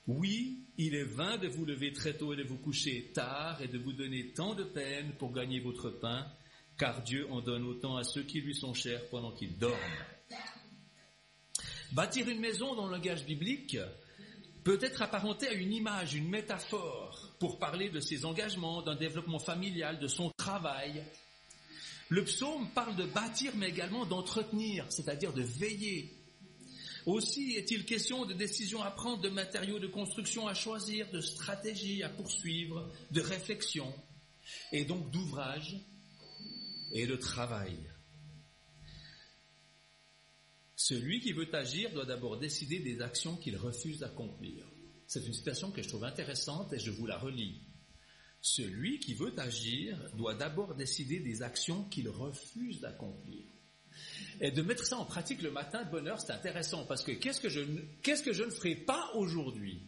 Oui, 0.07 0.63
il 0.77 0.95
est 0.95 1.03
vain 1.03 1.37
de 1.37 1.49
vous 1.49 1.65
lever 1.65 1.91
très 1.91 2.13
tôt 2.13 2.31
et 2.31 2.37
de 2.37 2.43
vous 2.43 2.59
coucher 2.59 3.11
tard 3.13 3.61
et 3.61 3.67
de 3.67 3.77
vous 3.77 3.91
donner 3.91 4.31
tant 4.31 4.55
de 4.55 4.63
peine 4.63 5.11
pour 5.19 5.33
gagner 5.33 5.59
votre 5.59 5.89
pain, 5.89 6.25
car 6.77 7.03
Dieu 7.03 7.29
en 7.29 7.41
donne 7.41 7.65
autant 7.65 7.97
à 7.97 8.05
ceux 8.05 8.23
qui 8.23 8.39
lui 8.39 8.55
sont 8.55 8.73
chers 8.73 9.05
pendant 9.09 9.33
qu'ils 9.33 9.57
dorment. 9.57 9.75
Bâtir 11.91 12.29
une 12.29 12.39
maison 12.39 12.73
dans 12.73 12.85
le 12.85 12.93
langage 12.93 13.25
biblique 13.25 13.77
peut 14.63 14.79
être 14.81 15.01
apparenté 15.01 15.47
à 15.47 15.53
une 15.53 15.73
image, 15.73 16.15
une 16.15 16.29
métaphore, 16.29 17.33
pour 17.39 17.59
parler 17.59 17.89
de 17.89 17.99
ses 17.99 18.25
engagements, 18.25 18.81
d'un 18.81 18.95
développement 18.95 19.39
familial, 19.39 19.99
de 19.99 20.07
son 20.07 20.31
travail. 20.37 21.03
Le 22.09 22.23
psaume 22.23 22.69
parle 22.73 22.95
de 22.95 23.05
bâtir, 23.05 23.51
mais 23.55 23.69
également 23.69 24.05
d'entretenir, 24.05 24.85
c'est-à-dire 24.89 25.33
de 25.33 25.41
veiller, 25.41 26.13
aussi 27.05 27.55
est-il 27.55 27.85
question 27.85 28.25
de 28.25 28.33
décisions 28.33 28.81
à 28.81 28.91
prendre, 28.91 29.21
de 29.21 29.29
matériaux 29.29 29.79
de 29.79 29.87
construction 29.87 30.47
à 30.47 30.53
choisir, 30.53 31.09
de 31.11 31.19
stratégies 31.19 32.01
à 32.01 32.09
poursuivre, 32.09 32.89
de 33.11 33.21
réflexion, 33.21 33.93
et 34.71 34.85
donc 34.85 35.11
d'ouvrage 35.11 35.75
et 36.93 37.05
de 37.05 37.15
travail. 37.15 37.77
Celui 40.75 41.19
qui 41.19 41.33
veut 41.33 41.53
agir 41.55 41.91
doit 41.91 42.05
d'abord 42.05 42.39
décider 42.39 42.79
des 42.79 43.01
actions 43.01 43.37
qu'il 43.37 43.57
refuse 43.57 43.99
d'accomplir. 43.99 44.65
C'est 45.07 45.25
une 45.25 45.33
citation 45.33 45.71
que 45.71 45.83
je 45.83 45.89
trouve 45.89 46.03
intéressante 46.03 46.73
et 46.73 46.79
je 46.79 46.91
vous 46.91 47.05
la 47.05 47.17
relis. 47.17 47.61
Celui 48.41 48.99
qui 48.99 49.13
veut 49.13 49.33
agir 49.39 49.97
doit 50.15 50.35
d'abord 50.35 50.75
décider 50.75 51.19
des 51.19 51.43
actions 51.43 51.85
qu'il 51.85 52.09
refuse 52.09 52.81
d'accomplir. 52.81 53.45
Et 54.41 54.51
de 54.51 54.61
mettre 54.61 54.85
ça 54.85 54.97
en 54.97 55.05
pratique 55.05 55.41
le 55.41 55.51
matin 55.51 55.83
de 55.83 55.91
bonne 55.91 56.07
heure, 56.07 56.19
c'est 56.19 56.33
intéressant 56.33 56.85
parce 56.85 57.03
que 57.03 57.11
qu'est-ce 57.11 57.39
que 57.39 57.49
je, 57.49 57.61
qu'est-ce 58.01 58.23
que 58.23 58.33
je 58.33 58.43
ne 58.43 58.49
ferai 58.49 58.75
pas 58.75 59.11
aujourd'hui? 59.13 59.83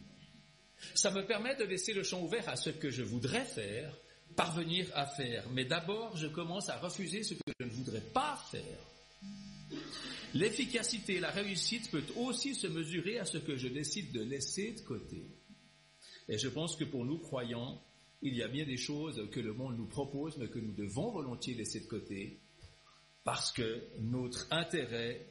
Ça 0.94 1.10
me 1.10 1.26
permet 1.26 1.56
de 1.56 1.64
laisser 1.64 1.92
le 1.92 2.02
champ 2.02 2.22
ouvert 2.22 2.48
à 2.48 2.56
ce 2.56 2.70
que 2.70 2.90
je 2.90 3.02
voudrais 3.02 3.44
faire, 3.44 3.96
parvenir 4.36 4.88
à 4.94 5.06
faire. 5.06 5.48
Mais 5.50 5.64
d'abord, 5.64 6.16
je 6.16 6.26
commence 6.26 6.68
à 6.68 6.78
refuser 6.78 7.24
ce 7.24 7.34
que 7.34 7.52
je 7.58 7.66
ne 7.66 7.70
voudrais 7.70 8.00
pas 8.00 8.38
faire. 8.50 8.78
L'efficacité, 10.36 11.18
la 11.18 11.30
réussite 11.30 11.90
peut 11.90 12.04
aussi 12.16 12.54
se 12.54 12.66
mesurer 12.66 13.18
à 13.18 13.24
ce 13.24 13.38
que 13.38 13.56
je 13.56 13.68
décide 13.68 14.12
de 14.12 14.20
laisser 14.20 14.72
de 14.72 14.80
côté. 14.80 15.30
Et 16.28 16.36
je 16.36 16.48
pense 16.48 16.76
que 16.76 16.84
pour 16.84 17.06
nous 17.06 17.18
croyants, 17.18 17.82
il 18.20 18.34
y 18.34 18.42
a 18.42 18.48
bien 18.48 18.66
des 18.66 18.76
choses 18.76 19.30
que 19.30 19.40
le 19.40 19.54
monde 19.54 19.78
nous 19.78 19.86
propose, 19.86 20.36
mais 20.36 20.48
que 20.48 20.58
nous 20.58 20.74
devons 20.74 21.10
volontiers 21.10 21.54
laisser 21.54 21.80
de 21.80 21.86
côté, 21.86 22.42
parce 23.24 23.50
que 23.50 23.82
notre 24.00 24.46
intérêt 24.50 25.26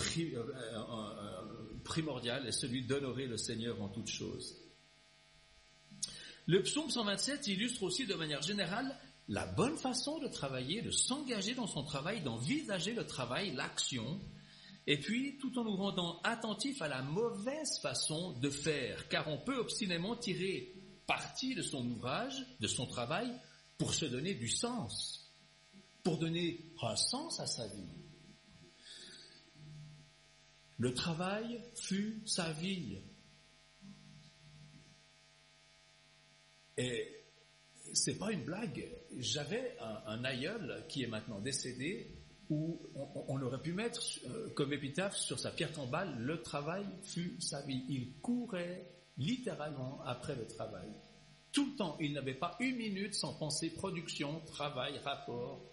euh, 0.00 0.34
euh, 0.34 0.76
euh, 0.76 1.78
primordial 1.84 2.44
est 2.46 2.52
celui 2.52 2.84
d'honorer 2.84 3.26
le 3.26 3.36
Seigneur 3.36 3.80
en 3.80 3.88
toutes 3.88 4.10
choses. 4.10 4.56
Le 6.46 6.62
psaume 6.62 6.90
127 6.90 7.46
illustre 7.46 7.84
aussi 7.84 8.06
de 8.06 8.14
manière 8.14 8.42
générale 8.42 8.96
la 9.28 9.46
bonne 9.46 9.76
façon 9.76 10.18
de 10.18 10.26
travailler, 10.26 10.82
de 10.82 10.90
s'engager 10.90 11.54
dans 11.54 11.66
son 11.68 11.84
travail, 11.84 12.22
d'envisager 12.22 12.94
le 12.94 13.06
travail, 13.06 13.52
l'action, 13.52 14.20
et 14.88 14.98
puis 14.98 15.38
tout 15.38 15.56
en 15.56 15.64
nous 15.64 15.76
rendant 15.76 16.20
attentifs 16.22 16.82
à 16.82 16.88
la 16.88 17.02
mauvaise 17.02 17.78
façon 17.80 18.32
de 18.40 18.50
faire, 18.50 19.08
car 19.08 19.28
on 19.28 19.38
peut 19.38 19.58
obstinément 19.58 20.16
tirer 20.16 20.74
parti 21.06 21.54
de 21.54 21.62
son 21.62 21.86
ouvrage, 21.88 22.34
de 22.58 22.66
son 22.66 22.86
travail, 22.86 23.30
pour 23.76 23.94
se 23.94 24.06
donner 24.06 24.34
du 24.34 24.48
sens 24.48 25.28
pour 26.08 26.16
donner 26.16 26.72
un 26.80 26.96
sens 26.96 27.38
à 27.38 27.46
sa 27.46 27.66
vie. 27.68 27.92
Le 30.78 30.94
travail 30.94 31.60
fut 31.74 32.22
sa 32.24 32.50
vie. 32.52 32.98
Et 36.78 37.26
c'est 37.92 38.16
pas 38.16 38.32
une 38.32 38.44
blague. 38.44 38.88
J'avais 39.18 39.76
un, 39.80 40.24
aïeul 40.24 40.86
qui 40.88 41.02
est 41.02 41.08
maintenant 41.08 41.40
décédé 41.40 42.17
où 42.50 42.80
on, 43.28 43.40
aurait 43.42 43.60
pu 43.60 43.72
mettre 43.72 44.02
euh, 44.26 44.48
comme 44.54 44.72
épitaphe 44.72 45.16
sur 45.16 45.38
sa 45.38 45.50
pierre 45.50 45.72
tombale 45.72 46.16
le 46.18 46.40
travail 46.40 46.86
fut 47.02 47.36
sa 47.40 47.62
vie. 47.62 47.84
Il 47.88 48.14
courait 48.20 48.90
littéralement 49.18 50.00
après 50.04 50.34
le 50.34 50.46
travail. 50.46 50.88
Tout 51.52 51.66
le 51.66 51.76
temps, 51.76 51.96
il 52.00 52.12
n'avait 52.14 52.34
pas 52.34 52.56
une 52.60 52.76
minute 52.76 53.14
sans 53.14 53.34
penser 53.34 53.70
production, 53.70 54.40
travail, 54.46 54.98
rapport, 54.98 55.68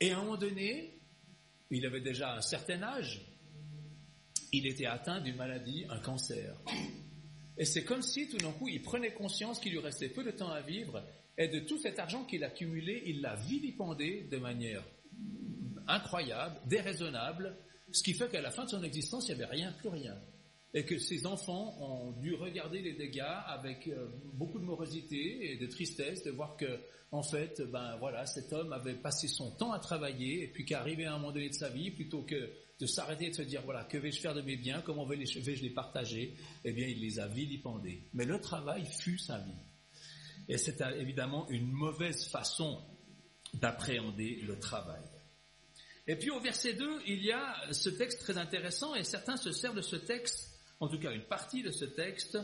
et 0.00 0.10
à 0.10 0.18
un 0.18 0.22
moment 0.22 0.36
donné, 0.36 1.00
il 1.70 1.86
avait 1.86 2.00
déjà 2.00 2.34
un 2.34 2.40
certain 2.40 2.82
âge, 2.82 3.22
il 4.52 4.66
était 4.66 4.86
atteint 4.86 5.20
d'une 5.20 5.36
maladie, 5.36 5.86
un 5.88 5.98
cancer. 5.98 6.56
Et 7.56 7.64
c'est 7.64 7.84
comme 7.84 8.02
si 8.02 8.28
tout 8.28 8.38
d'un 8.38 8.52
coup, 8.52 8.68
il 8.68 8.82
prenait 8.82 9.12
conscience 9.12 9.60
qu'il 9.60 9.72
lui 9.72 9.78
restait 9.78 10.08
peu 10.08 10.24
de 10.24 10.30
temps 10.30 10.50
à 10.50 10.60
vivre, 10.60 11.02
et 11.38 11.48
de 11.48 11.60
tout 11.60 11.78
cet 11.78 11.98
argent 11.98 12.24
qu'il 12.24 12.44
accumulait, 12.44 13.02
il 13.06 13.20
l'a 13.20 13.36
vilipendé 13.36 14.28
de 14.30 14.36
manière 14.38 14.84
incroyable, 15.88 16.60
déraisonnable, 16.66 17.56
ce 17.92 18.02
qui 18.02 18.14
fait 18.14 18.28
qu'à 18.28 18.40
la 18.40 18.50
fin 18.50 18.64
de 18.64 18.70
son 18.70 18.82
existence, 18.82 19.28
il 19.28 19.36
n'y 19.36 19.42
avait 19.42 19.52
rien, 19.52 19.72
plus 19.72 19.88
rien. 19.88 20.16
Et 20.72 20.84
que 20.84 20.98
ses 20.98 21.26
enfants 21.26 21.76
ont 21.80 22.12
dû 22.20 22.34
regarder 22.34 22.82
les 22.82 22.94
dégâts 22.94 23.22
avec 23.46 23.86
euh, 23.86 24.08
beaucoup 24.32 24.58
de 24.58 24.64
morosité 24.64 25.52
et 25.52 25.56
de 25.56 25.66
tristesse 25.66 26.24
de 26.24 26.32
voir 26.32 26.56
que 26.56 26.80
en 27.12 27.22
fait 27.22 27.62
ben 27.70 27.96
voilà 28.00 28.26
cet 28.26 28.52
homme 28.52 28.72
avait 28.72 28.96
passé 28.96 29.28
son 29.28 29.52
temps 29.52 29.70
à 29.70 29.78
travailler 29.78 30.42
et 30.42 30.48
puis 30.48 30.64
qu'arrivé 30.64 31.04
à 31.04 31.14
un 31.14 31.18
moment 31.18 31.30
donné 31.30 31.48
de 31.48 31.54
sa 31.54 31.68
vie 31.68 31.92
plutôt 31.92 32.22
que 32.22 32.50
de 32.80 32.86
s'arrêter 32.86 33.26
et 33.26 33.30
de 33.30 33.36
se 33.36 33.42
dire 33.42 33.62
voilà 33.62 33.84
que 33.84 33.96
vais-je 33.98 34.20
faire 34.20 34.34
de 34.34 34.42
mes 34.42 34.56
biens 34.56 34.82
comment 34.84 35.06
vais-je 35.06 35.62
les 35.62 35.70
partager 35.70 36.34
eh 36.64 36.72
bien 36.72 36.88
il 36.88 37.00
les 37.00 37.20
a 37.20 37.28
vilipendés. 37.28 38.08
Mais 38.12 38.24
le 38.24 38.40
travail 38.40 38.84
fut 38.84 39.18
sa 39.18 39.38
vie. 39.38 39.52
Et 40.48 40.58
c'est 40.58 40.80
évidemment 40.98 41.48
une 41.50 41.70
mauvaise 41.70 42.26
façon 42.26 42.82
d'appréhender 43.54 44.40
le 44.42 44.58
travail 44.58 45.02
et 46.06 46.16
puis 46.16 46.30
au 46.30 46.40
verset 46.40 46.74
2, 46.74 47.00
il 47.06 47.24
y 47.24 47.32
a 47.32 47.54
ce 47.72 47.90
texte 47.90 48.20
très 48.20 48.38
intéressant 48.38 48.94
et 48.94 49.04
certains 49.04 49.36
se 49.36 49.52
servent 49.52 49.76
de 49.76 49.82
ce 49.82 49.96
texte 49.96 50.54
en 50.80 50.88
tout 50.88 50.98
cas 50.98 51.12
une 51.12 51.24
partie 51.24 51.62
de 51.62 51.70
ce 51.70 51.84
texte, 51.84 52.38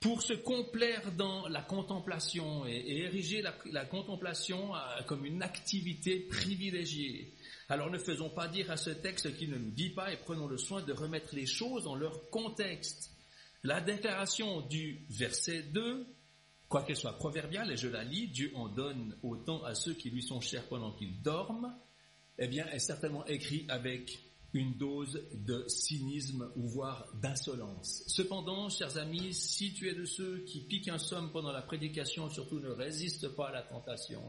pour 0.00 0.22
se 0.22 0.34
complaire 0.34 1.12
dans 1.12 1.48
la 1.48 1.62
contemplation 1.62 2.66
et, 2.66 3.04
ériger 3.04 3.42
la, 3.42 3.84
contemplation 3.86 4.74
euh, 4.74 4.78
comme 5.06 5.24
une 5.24 5.42
activité 5.42 6.20
privilégiée. 6.20 7.32
Alors 7.70 7.90
ne 7.90 7.98
faisons 7.98 8.28
pas 8.28 8.48
dire 8.48 8.70
à 8.70 8.76
ce 8.76 8.90
texte 8.90 9.34
qu'il 9.36 9.50
ne 9.50 9.56
nous 9.56 9.70
dit 9.70 9.90
pas 9.90 10.12
et 10.12 10.18
prenons 10.18 10.46
le 10.46 10.58
soin 10.58 10.82
de 10.82 10.92
remettre 10.92 11.34
les 11.34 11.46
choses 11.46 11.84
dans 11.84 11.94
leur 11.94 12.28
contexte. 12.28 13.12
La 13.62 13.80
déclaration 13.80 14.60
du 14.60 15.06
verset 15.08 15.62
2, 15.62 16.06
quoiqu'elle 16.68 16.96
soit 16.96 17.16
proverbiale, 17.16 17.72
et 17.72 17.76
je 17.78 17.88
la 17.88 18.04
lis, 18.04 18.28
Dieu 18.28 18.52
en 18.54 18.68
donne 18.68 19.16
autant 19.22 19.64
à 19.64 19.74
ceux 19.74 19.94
qui 19.94 20.10
lui 20.10 20.22
sont 20.22 20.42
chers 20.42 20.68
pendant 20.68 20.92
qu'ils 20.92 21.22
dorment, 21.22 21.74
eh 22.38 22.48
bien, 22.48 22.66
est 22.68 22.78
certainement 22.78 23.24
écrit 23.26 23.64
avec 23.68 24.18
une 24.54 24.76
dose 24.76 25.20
de 25.32 25.64
cynisme 25.66 26.48
ou 26.56 26.68
voire 26.68 27.08
d'insolence. 27.20 28.04
Cependant, 28.06 28.68
chers 28.68 28.96
amis, 28.98 29.34
si 29.34 29.74
tu 29.74 29.88
es 29.88 29.94
de 29.94 30.04
ceux 30.04 30.44
qui 30.44 30.60
piquent 30.60 30.88
un 30.88 30.98
somme 30.98 31.32
pendant 31.32 31.50
la 31.50 31.62
prédication, 31.62 32.30
surtout 32.30 32.60
ne 32.60 32.70
résiste 32.70 33.28
pas 33.30 33.48
à 33.48 33.52
la 33.52 33.62
tentation, 33.62 34.22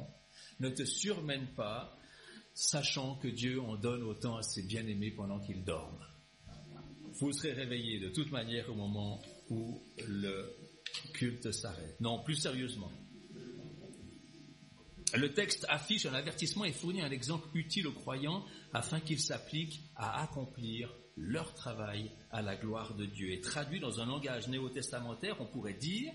ne 0.60 0.70
te 0.70 0.84
surmène 0.84 1.48
pas, 1.56 1.96
sachant 2.56 3.16
que 3.18 3.28
Dieu 3.28 3.62
en 3.62 3.76
donne 3.76 4.02
autant 4.02 4.38
à 4.38 4.42
ses 4.42 4.64
bien-aimés 4.64 5.12
pendant 5.12 5.40
qu'ils 5.40 5.64
dorment. 5.64 6.04
Vous 7.20 7.32
serez 7.32 7.54
réveillés 7.54 8.00
de 8.00 8.10
toute 8.10 8.32
manière 8.32 8.70
au 8.70 8.76
moment 8.76 9.22
où 9.50 9.84
le 10.08 10.52
culte 11.14 11.52
s'arrête. 11.52 12.00
Non, 12.02 12.24
plus 12.24 12.36
sérieusement. 12.36 12.92
Le 15.14 15.34
texte 15.34 15.66
affiche 15.70 16.06
un 16.06 16.14
avertissement 16.14 16.66
et 16.66 16.74
fournit 16.74 17.02
un 17.02 17.12
exemple 17.12 17.48
utile 17.54 17.88
aux 17.88 17.94
croyants 17.94 18.44
afin 18.74 19.00
qu'ils 19.00 19.20
s'appliquent 19.20 19.82
à 19.96 20.22
accomplir 20.24 20.94
leur 21.16 21.54
travail 21.54 22.12
à 22.32 22.42
la 22.42 22.56
gloire 22.56 22.96
de 22.96 23.06
Dieu. 23.06 23.32
Et 23.32 23.40
traduit 23.40 23.80
dans 23.80 24.02
un 24.02 24.06
langage 24.06 24.48
néo-testamentaire, 24.48 25.40
on 25.40 25.46
pourrait 25.46 25.74
dire, 25.74 26.12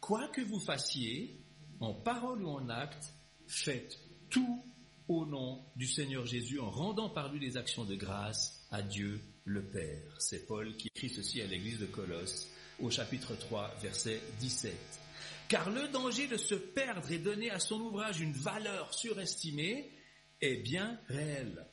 quoi 0.00 0.28
que 0.28 0.40
vous 0.40 0.58
fassiez, 0.58 1.44
en 1.78 1.94
parole 1.94 2.42
ou 2.42 2.48
en 2.48 2.68
acte, 2.68 3.12
faites 3.46 3.98
tout 4.30 4.64
au 5.08 5.24
nom 5.24 5.64
du 5.76 5.86
Seigneur 5.86 6.26
Jésus 6.26 6.58
en 6.58 6.70
rendant 6.70 7.10
par 7.10 7.32
lui 7.32 7.38
les 7.38 7.56
actions 7.56 7.84
de 7.84 7.94
grâce 7.94 8.66
à 8.70 8.82
Dieu 8.82 9.20
le 9.44 9.62
Père. 9.62 10.16
C'est 10.18 10.46
Paul 10.46 10.76
qui 10.76 10.88
écrit 10.88 11.10
ceci 11.10 11.40
à 11.40 11.46
l'église 11.46 11.78
de 11.78 11.86
Colosse 11.86 12.48
au 12.80 12.90
chapitre 12.90 13.36
3 13.36 13.76
verset 13.80 14.20
17. 14.40 15.05
Car 15.48 15.70
le 15.70 15.88
danger 15.88 16.26
de 16.26 16.36
se 16.36 16.54
perdre 16.54 17.10
et 17.10 17.18
donner 17.18 17.50
à 17.50 17.60
son 17.60 17.80
ouvrage 17.80 18.20
une 18.20 18.32
valeur 18.32 18.92
surestimée 18.92 19.92
est 20.40 20.56
bien 20.56 21.00
réel. 21.08 21.66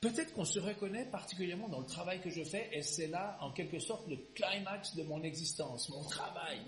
Peut-être 0.00 0.32
qu'on 0.34 0.44
se 0.44 0.60
reconnaît 0.60 1.10
particulièrement 1.10 1.68
dans 1.68 1.80
le 1.80 1.86
travail 1.86 2.20
que 2.20 2.30
je 2.30 2.44
fais 2.44 2.68
et 2.72 2.82
c'est 2.82 3.08
là, 3.08 3.36
en 3.40 3.52
quelque 3.52 3.78
sorte, 3.78 4.08
le 4.08 4.16
climax 4.34 4.94
de 4.94 5.02
mon 5.02 5.22
existence, 5.22 5.88
mon 5.88 6.04
travail. 6.04 6.60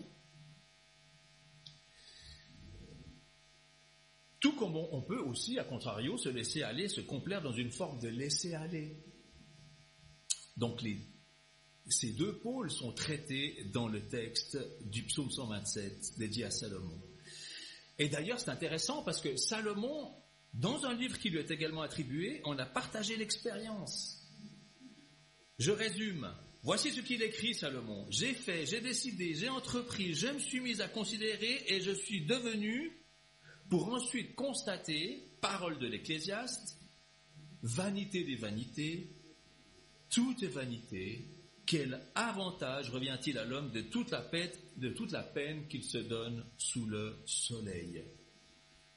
Tout 4.40 4.54
comme 4.56 4.74
on 4.74 5.02
peut 5.02 5.20
aussi, 5.20 5.58
à 5.58 5.64
contrario, 5.64 6.16
se 6.16 6.28
laisser 6.28 6.62
aller, 6.62 6.88
se 6.88 7.02
complaire 7.02 7.42
dans 7.42 7.52
une 7.52 7.70
forme 7.70 8.00
de 8.00 8.08
laisser 8.08 8.54
aller. 8.54 8.96
Donc 10.56 10.80
les, 10.82 10.98
ces 11.88 12.12
deux 12.12 12.38
pôles 12.38 12.70
sont 12.70 12.92
traités 12.92 13.64
dans 13.72 13.88
le 13.88 14.06
texte 14.06 14.58
du 14.82 15.02
psaume 15.04 15.30
127 15.30 16.18
dédié 16.18 16.44
à 16.44 16.50
Salomon. 16.50 17.00
Et 17.98 18.08
d'ailleurs, 18.08 18.40
c'est 18.40 18.50
intéressant 18.50 19.02
parce 19.02 19.20
que 19.20 19.36
Salomon, 19.36 20.14
dans 20.54 20.86
un 20.86 20.94
livre 20.94 21.18
qui 21.18 21.30
lui 21.30 21.38
est 21.38 21.50
également 21.50 21.82
attribué, 21.82 22.40
on 22.44 22.58
a 22.58 22.66
partagé 22.66 23.16
l'expérience. 23.16 24.26
Je 25.58 25.70
résume. 25.70 26.32
Voici 26.62 26.92
ce 26.92 27.00
qu'il 27.00 27.22
écrit, 27.22 27.54
Salomon. 27.54 28.06
J'ai 28.10 28.34
fait, 28.34 28.66
j'ai 28.66 28.80
décidé, 28.80 29.34
j'ai 29.34 29.48
entrepris, 29.48 30.14
je 30.14 30.28
me 30.28 30.38
suis 30.38 30.60
mis 30.60 30.80
à 30.80 30.88
considérer 30.88 31.64
et 31.68 31.80
je 31.80 31.90
suis 31.90 32.24
devenu 32.24 33.00
pour 33.68 33.92
ensuite 33.92 34.34
constater, 34.34 35.28
parole 35.40 35.78
de 35.78 35.86
l'Ecclésiaste, 35.86 36.78
vanité 37.62 38.24
des 38.24 38.36
vanités, 38.36 39.10
tout 40.10 40.34
est 40.42 40.48
vanité, 40.48 41.24
quel 41.70 42.00
avantage 42.16 42.90
revient-il 42.90 43.38
à 43.38 43.44
l'homme 43.44 43.70
de 43.70 43.82
toute 43.82 44.10
la 44.10 44.22
peine, 44.22 44.50
de 44.76 44.88
toute 44.88 45.12
la 45.12 45.22
peine 45.22 45.68
qu'il 45.68 45.84
se 45.84 45.98
donne 45.98 46.44
sous 46.56 46.84
le 46.84 47.22
soleil? 47.26 48.02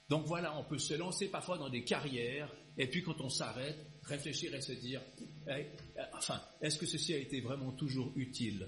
Donc 0.10 0.25
voilà, 0.25 0.58
on 0.58 0.63
peut 0.63 0.80
se 0.80 0.96
lancer 0.96 1.27
parfois 1.27 1.60
dans 1.60 1.70
des 1.70 1.84
carrières, 1.84 2.51
et 2.80 2.88
puis 2.88 3.03
quand 3.03 3.22
on 3.22 3.30
s'arrête, 3.30 3.77
réfléchir 4.01 4.56
et 4.56 4.62
se 4.62 4.72
dire, 4.72 5.03
eh, 5.48 5.68
enfin, 6.13 6.42
est-ce 6.62 6.80
que 6.80 6.88
ceci 6.88 7.13
a 7.13 7.20
été 7.20 7.42
vraiment 7.42 7.74
toujours 7.74 8.12
utile? 8.15 8.68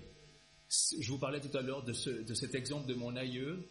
Je 0.70 1.10
vous 1.10 1.18
parlais 1.18 1.42
tout 1.42 1.58
à 1.58 1.64
l'heure 1.64 1.84
de, 1.84 1.94
cet 1.94 2.54
exemple 2.54 2.88
de 2.88 2.94
mon 2.94 3.16
aïeux, 3.16 3.68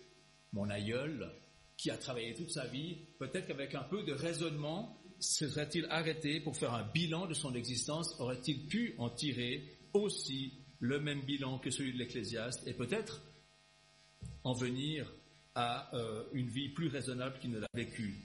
mon 0.53 0.69
aïeul, 0.69 1.31
qui 1.77 1.93
a 1.93 1.97
travaillé 1.97 2.35
toute 2.35 2.51
sa 2.51 2.67
vie, 2.67 2.97
peut-être 3.21 3.47
qu'avec 3.47 3.77
un 3.77 3.85
peu 3.85 4.03
de 4.03 4.13
raisonnement, 4.13 5.01
serait-il 5.21 5.87
arrêté 5.91 6.41
pour 6.41 6.57
faire 6.57 6.75
un 6.75 6.91
bilan 6.91 7.29
de 7.29 7.35
son 7.35 7.55
existence? 7.55 8.17
Aurait-il 8.19 8.67
pu 8.67 8.97
en 8.99 9.11
tirer 9.11 9.74
aussi 9.95 10.53
le 10.81 11.01
même 11.01 11.23
bilan 11.23 11.59
que 11.59 11.71
celui 11.71 11.93
de 11.93 11.99
l'Ecclésiaste 11.99 12.67
et 12.67 12.75
peut-être 12.75 13.23
en 14.43 14.53
venir 14.53 15.11
à 15.55 15.95
euh, 15.97 16.25
une 16.33 16.49
vie 16.49 16.69
plus 16.69 16.89
raisonnable 16.89 17.39
qu'il 17.39 17.53
ne 17.53 17.61
l'a 17.61 17.69
vécue 17.73 18.17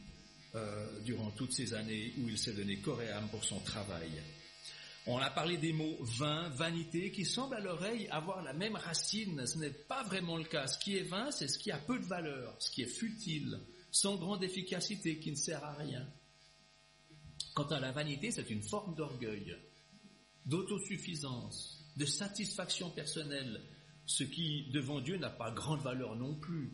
euh, 0.56 1.02
durant 1.02 1.30
toutes 1.32 1.54
ces 1.54 1.74
années 1.74 2.14
où 2.20 2.28
il 2.28 2.38
s'est 2.38 2.54
donné 2.54 2.78
corps 2.78 3.02
et 3.02 3.10
âme 3.12 3.30
pour 3.30 3.44
son 3.44 3.60
travail 3.60 4.10
on 5.12 5.18
a 5.18 5.32
parlé 5.32 5.58
des 5.58 5.74
mots 5.74 5.98
vain, 6.02 6.50
vanité, 6.50 7.12
qui 7.12 7.26
semblent 7.26 7.56
à 7.56 7.60
l'oreille 7.60 8.08
avoir 8.10 8.44
la 8.44 8.54
même 8.54 8.76
racine. 8.76 9.46
Ce 9.48 9.58
n'est 9.58 9.72
pas 9.72 10.04
vraiment 10.04 10.38
le 10.38 10.44
cas. 10.44 10.68
Ce 10.68 10.78
qui 10.78 10.98
est 10.98 11.04
vain, 11.04 11.32
c'est 11.32 11.48
ce 11.48 11.58
qui 11.58 11.72
a 11.72 11.80
peu 11.80 11.98
de 11.98 12.06
valeur, 12.06 12.56
ce 12.60 12.70
qui 12.70 12.84
est 12.84 12.88
futile, 12.88 13.60
sans 13.92 14.18
grande 14.18 14.44
efficacité, 14.44 15.18
qui 15.18 15.32
ne 15.32 15.36
sert 15.36 15.64
à 15.64 15.74
rien. 15.74 16.08
Quant 17.56 17.68
à 17.68 17.80
la 17.80 17.92
vanité, 17.92 18.30
c'est 18.30 18.50
une 18.52 18.62
forme 18.62 18.94
d'orgueil, 18.94 19.58
d'autosuffisance, 20.50 21.94
de 21.96 22.06
satisfaction 22.06 22.90
personnelle, 22.90 23.62
ce 24.06 24.24
qui, 24.24 24.70
devant 24.72 25.00
Dieu, 25.00 25.18
n'a 25.18 25.30
pas 25.30 25.52
grande 25.52 25.82
valeur 25.82 26.16
non 26.16 26.36
plus. 26.36 26.74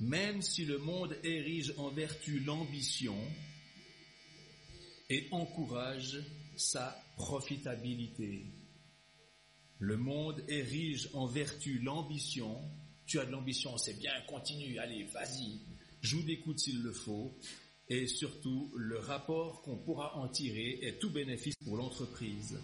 Même 0.00 0.42
si 0.42 0.64
le 0.64 0.78
monde 0.78 1.16
érige 1.24 1.72
en 1.78 1.90
vertu 1.90 2.40
l'ambition 2.40 3.16
et 5.08 5.28
encourage 5.30 6.18
sa 6.56 6.96
profitabilité. 7.16 8.46
Le 9.78 9.96
monde 9.96 10.44
érige 10.48 11.08
en 11.14 11.26
vertu 11.26 11.78
l'ambition. 11.78 12.60
Tu 13.06 13.18
as 13.18 13.26
de 13.26 13.30
l'ambition, 13.30 13.76
c'est 13.78 13.98
bien, 13.98 14.12
continue, 14.28 14.78
allez, 14.78 15.04
vas-y, 15.04 15.60
joue 16.02 16.22
des 16.22 16.38
coups 16.40 16.62
s'il 16.62 16.82
le 16.82 16.92
faut. 16.92 17.36
Et 17.88 18.06
surtout, 18.06 18.72
le 18.76 18.98
rapport 18.98 19.62
qu'on 19.62 19.76
pourra 19.76 20.16
en 20.16 20.28
tirer 20.28 20.78
est 20.82 20.98
tout 20.98 21.10
bénéfice 21.10 21.56
pour 21.64 21.76
l'entreprise. 21.76 22.58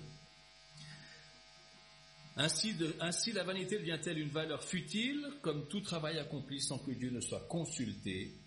Ainsi, 2.36 3.32
la 3.32 3.42
vanité 3.42 3.78
devient-elle 3.78 4.18
une 4.18 4.30
valeur 4.30 4.62
futile, 4.62 5.26
comme 5.42 5.66
tout 5.68 5.80
travail 5.80 6.18
accompli 6.18 6.60
sans 6.60 6.78
que 6.78 6.92
Dieu 6.92 7.10
ne 7.10 7.20
soit 7.20 7.46
consulté 7.48 8.38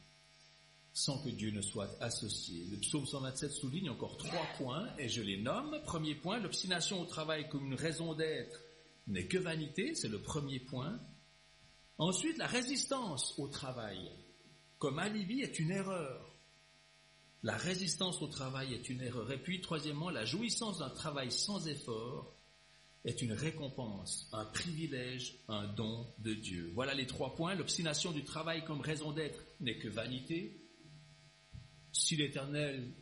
sans 0.93 1.21
que 1.23 1.29
Dieu 1.29 1.51
ne 1.51 1.61
soit 1.61 1.89
associé. 2.01 2.65
Le 2.69 2.77
psaume 2.77 3.05
127 3.05 3.51
souligne 3.51 3.89
encore 3.89 4.17
trois 4.17 4.45
points 4.57 4.87
et 4.97 5.07
je 5.07 5.21
les 5.21 5.41
nomme. 5.41 5.79
Premier 5.85 6.15
point, 6.15 6.39
l'obstination 6.39 7.01
au 7.01 7.05
travail 7.05 7.47
comme 7.49 7.67
une 7.67 7.75
raison 7.75 8.13
d'être 8.13 8.59
n'est 9.07 9.27
que 9.27 9.37
vanité, 9.37 9.95
c'est 9.95 10.09
le 10.09 10.21
premier 10.21 10.59
point. 10.59 10.99
Ensuite, 11.97 12.37
la 12.37 12.47
résistance 12.47 13.37
au 13.37 13.47
travail 13.47 14.11
comme 14.79 14.99
alibi 14.99 15.41
est 15.41 15.59
une 15.59 15.71
erreur. 15.71 16.30
La 17.43 17.57
résistance 17.57 18.21
au 18.21 18.27
travail 18.27 18.73
est 18.73 18.89
une 18.89 19.01
erreur. 19.01 19.31
Et 19.31 19.41
puis, 19.41 19.61
troisièmement, 19.61 20.09
la 20.09 20.25
jouissance 20.25 20.79
d'un 20.79 20.89
travail 20.89 21.31
sans 21.31 21.67
effort 21.67 22.35
est 23.03 23.21
une 23.21 23.33
récompense, 23.33 24.29
un 24.31 24.45
privilège, 24.45 25.39
un 25.47 25.67
don 25.67 26.05
de 26.19 26.35
Dieu. 26.35 26.71
Voilà 26.75 26.93
les 26.93 27.07
trois 27.07 27.33
points. 27.35 27.55
L'obstination 27.55 28.11
du 28.11 28.23
travail 28.23 28.63
comme 28.63 28.81
raison 28.81 29.11
d'être 29.11 29.43
n'est 29.59 29.79
que 29.79 29.87
vanité 29.87 30.61
si 31.91 32.15
l'Éternel. 32.15 32.93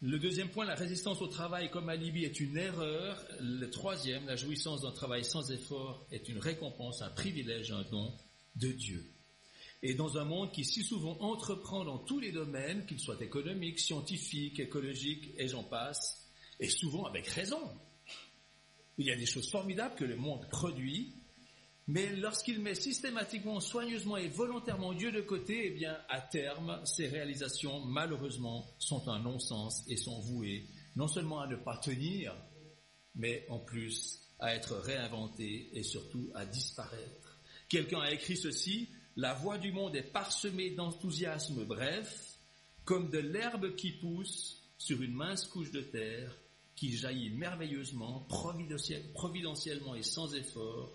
Le 0.00 0.18
deuxième 0.18 0.50
point, 0.50 0.64
la 0.64 0.74
résistance 0.74 1.20
au 1.20 1.26
travail 1.26 1.70
comme 1.70 1.88
alibi 1.88 2.24
est 2.24 2.38
une 2.38 2.56
erreur. 2.56 3.22
Le 3.40 3.68
troisième, 3.70 4.26
la 4.26 4.36
jouissance 4.36 4.82
d'un 4.82 4.92
travail 4.92 5.24
sans 5.24 5.50
effort 5.50 6.06
est 6.10 6.28
une 6.28 6.38
récompense, 6.38 7.02
un 7.02 7.10
privilège, 7.10 7.72
un 7.72 7.82
don 7.90 8.14
de 8.54 8.68
Dieu. 8.68 9.15
Et 9.88 9.94
dans 9.94 10.18
un 10.18 10.24
monde 10.24 10.50
qui 10.50 10.64
si 10.64 10.82
souvent 10.82 11.16
entreprend 11.20 11.84
dans 11.84 11.98
tous 11.98 12.18
les 12.18 12.32
domaines, 12.32 12.84
qu'ils 12.86 12.98
soient 12.98 13.22
économiques, 13.22 13.78
scientifiques, 13.78 14.58
écologiques, 14.58 15.32
et 15.38 15.46
j'en 15.46 15.62
passe, 15.62 16.28
et 16.58 16.68
souvent 16.68 17.04
avec 17.04 17.28
raison. 17.28 17.60
Il 18.98 19.06
y 19.06 19.12
a 19.12 19.16
des 19.16 19.26
choses 19.26 19.48
formidables 19.48 19.94
que 19.94 20.04
le 20.04 20.16
monde 20.16 20.48
produit, 20.50 21.14
mais 21.86 22.16
lorsqu'il 22.16 22.58
met 22.58 22.74
systématiquement, 22.74 23.60
soigneusement 23.60 24.16
et 24.16 24.26
volontairement 24.26 24.92
Dieu 24.92 25.12
de 25.12 25.20
côté, 25.20 25.68
eh 25.68 25.70
bien, 25.70 25.96
à 26.08 26.20
terme, 26.20 26.80
ces 26.84 27.06
réalisations, 27.06 27.78
malheureusement, 27.84 28.66
sont 28.80 29.06
un 29.08 29.20
non-sens 29.20 29.84
et 29.86 29.96
sont 29.96 30.18
vouées 30.18 30.66
non 30.96 31.06
seulement 31.06 31.38
à 31.38 31.46
ne 31.46 31.54
pas 31.54 31.76
tenir, 31.76 32.34
mais 33.14 33.46
en 33.50 33.60
plus 33.60 34.18
à 34.40 34.52
être 34.52 34.74
réinventées 34.78 35.70
et 35.78 35.84
surtout 35.84 36.32
à 36.34 36.44
disparaître. 36.44 37.38
Quelqu'un 37.68 38.00
a 38.00 38.10
écrit 38.10 38.36
ceci, 38.36 38.88
la 39.16 39.32
voix 39.32 39.58
du 39.58 39.72
monde 39.72 39.96
est 39.96 40.02
parsemée 40.02 40.70
d'enthousiasme 40.70 41.64
bref, 41.64 42.38
comme 42.84 43.10
de 43.10 43.18
l'herbe 43.18 43.74
qui 43.74 43.92
pousse 43.92 44.62
sur 44.78 45.00
une 45.02 45.14
mince 45.14 45.46
couche 45.46 45.72
de 45.72 45.80
terre, 45.80 46.36
qui 46.74 46.94
jaillit 46.94 47.30
merveilleusement, 47.30 48.26
providentiellement 49.14 49.94
et 49.94 50.02
sans 50.02 50.34
effort, 50.34 50.92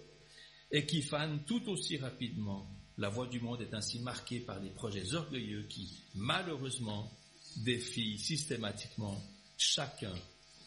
et 0.71 0.85
qui 0.85 1.01
fane 1.01 1.43
tout 1.45 1.67
aussi 1.67 1.97
rapidement. 1.97 2.69
La 2.97 3.09
voix 3.09 3.25
du 3.25 3.39
monde 3.39 3.61
est 3.61 3.73
ainsi 3.73 3.99
marquée 3.99 4.39
par 4.39 4.61
des 4.61 4.69
projets 4.69 5.15
orgueilleux 5.15 5.63
qui, 5.63 6.03
malheureusement, 6.13 7.11
défient 7.57 8.19
systématiquement 8.19 9.19
chacun 9.57 10.13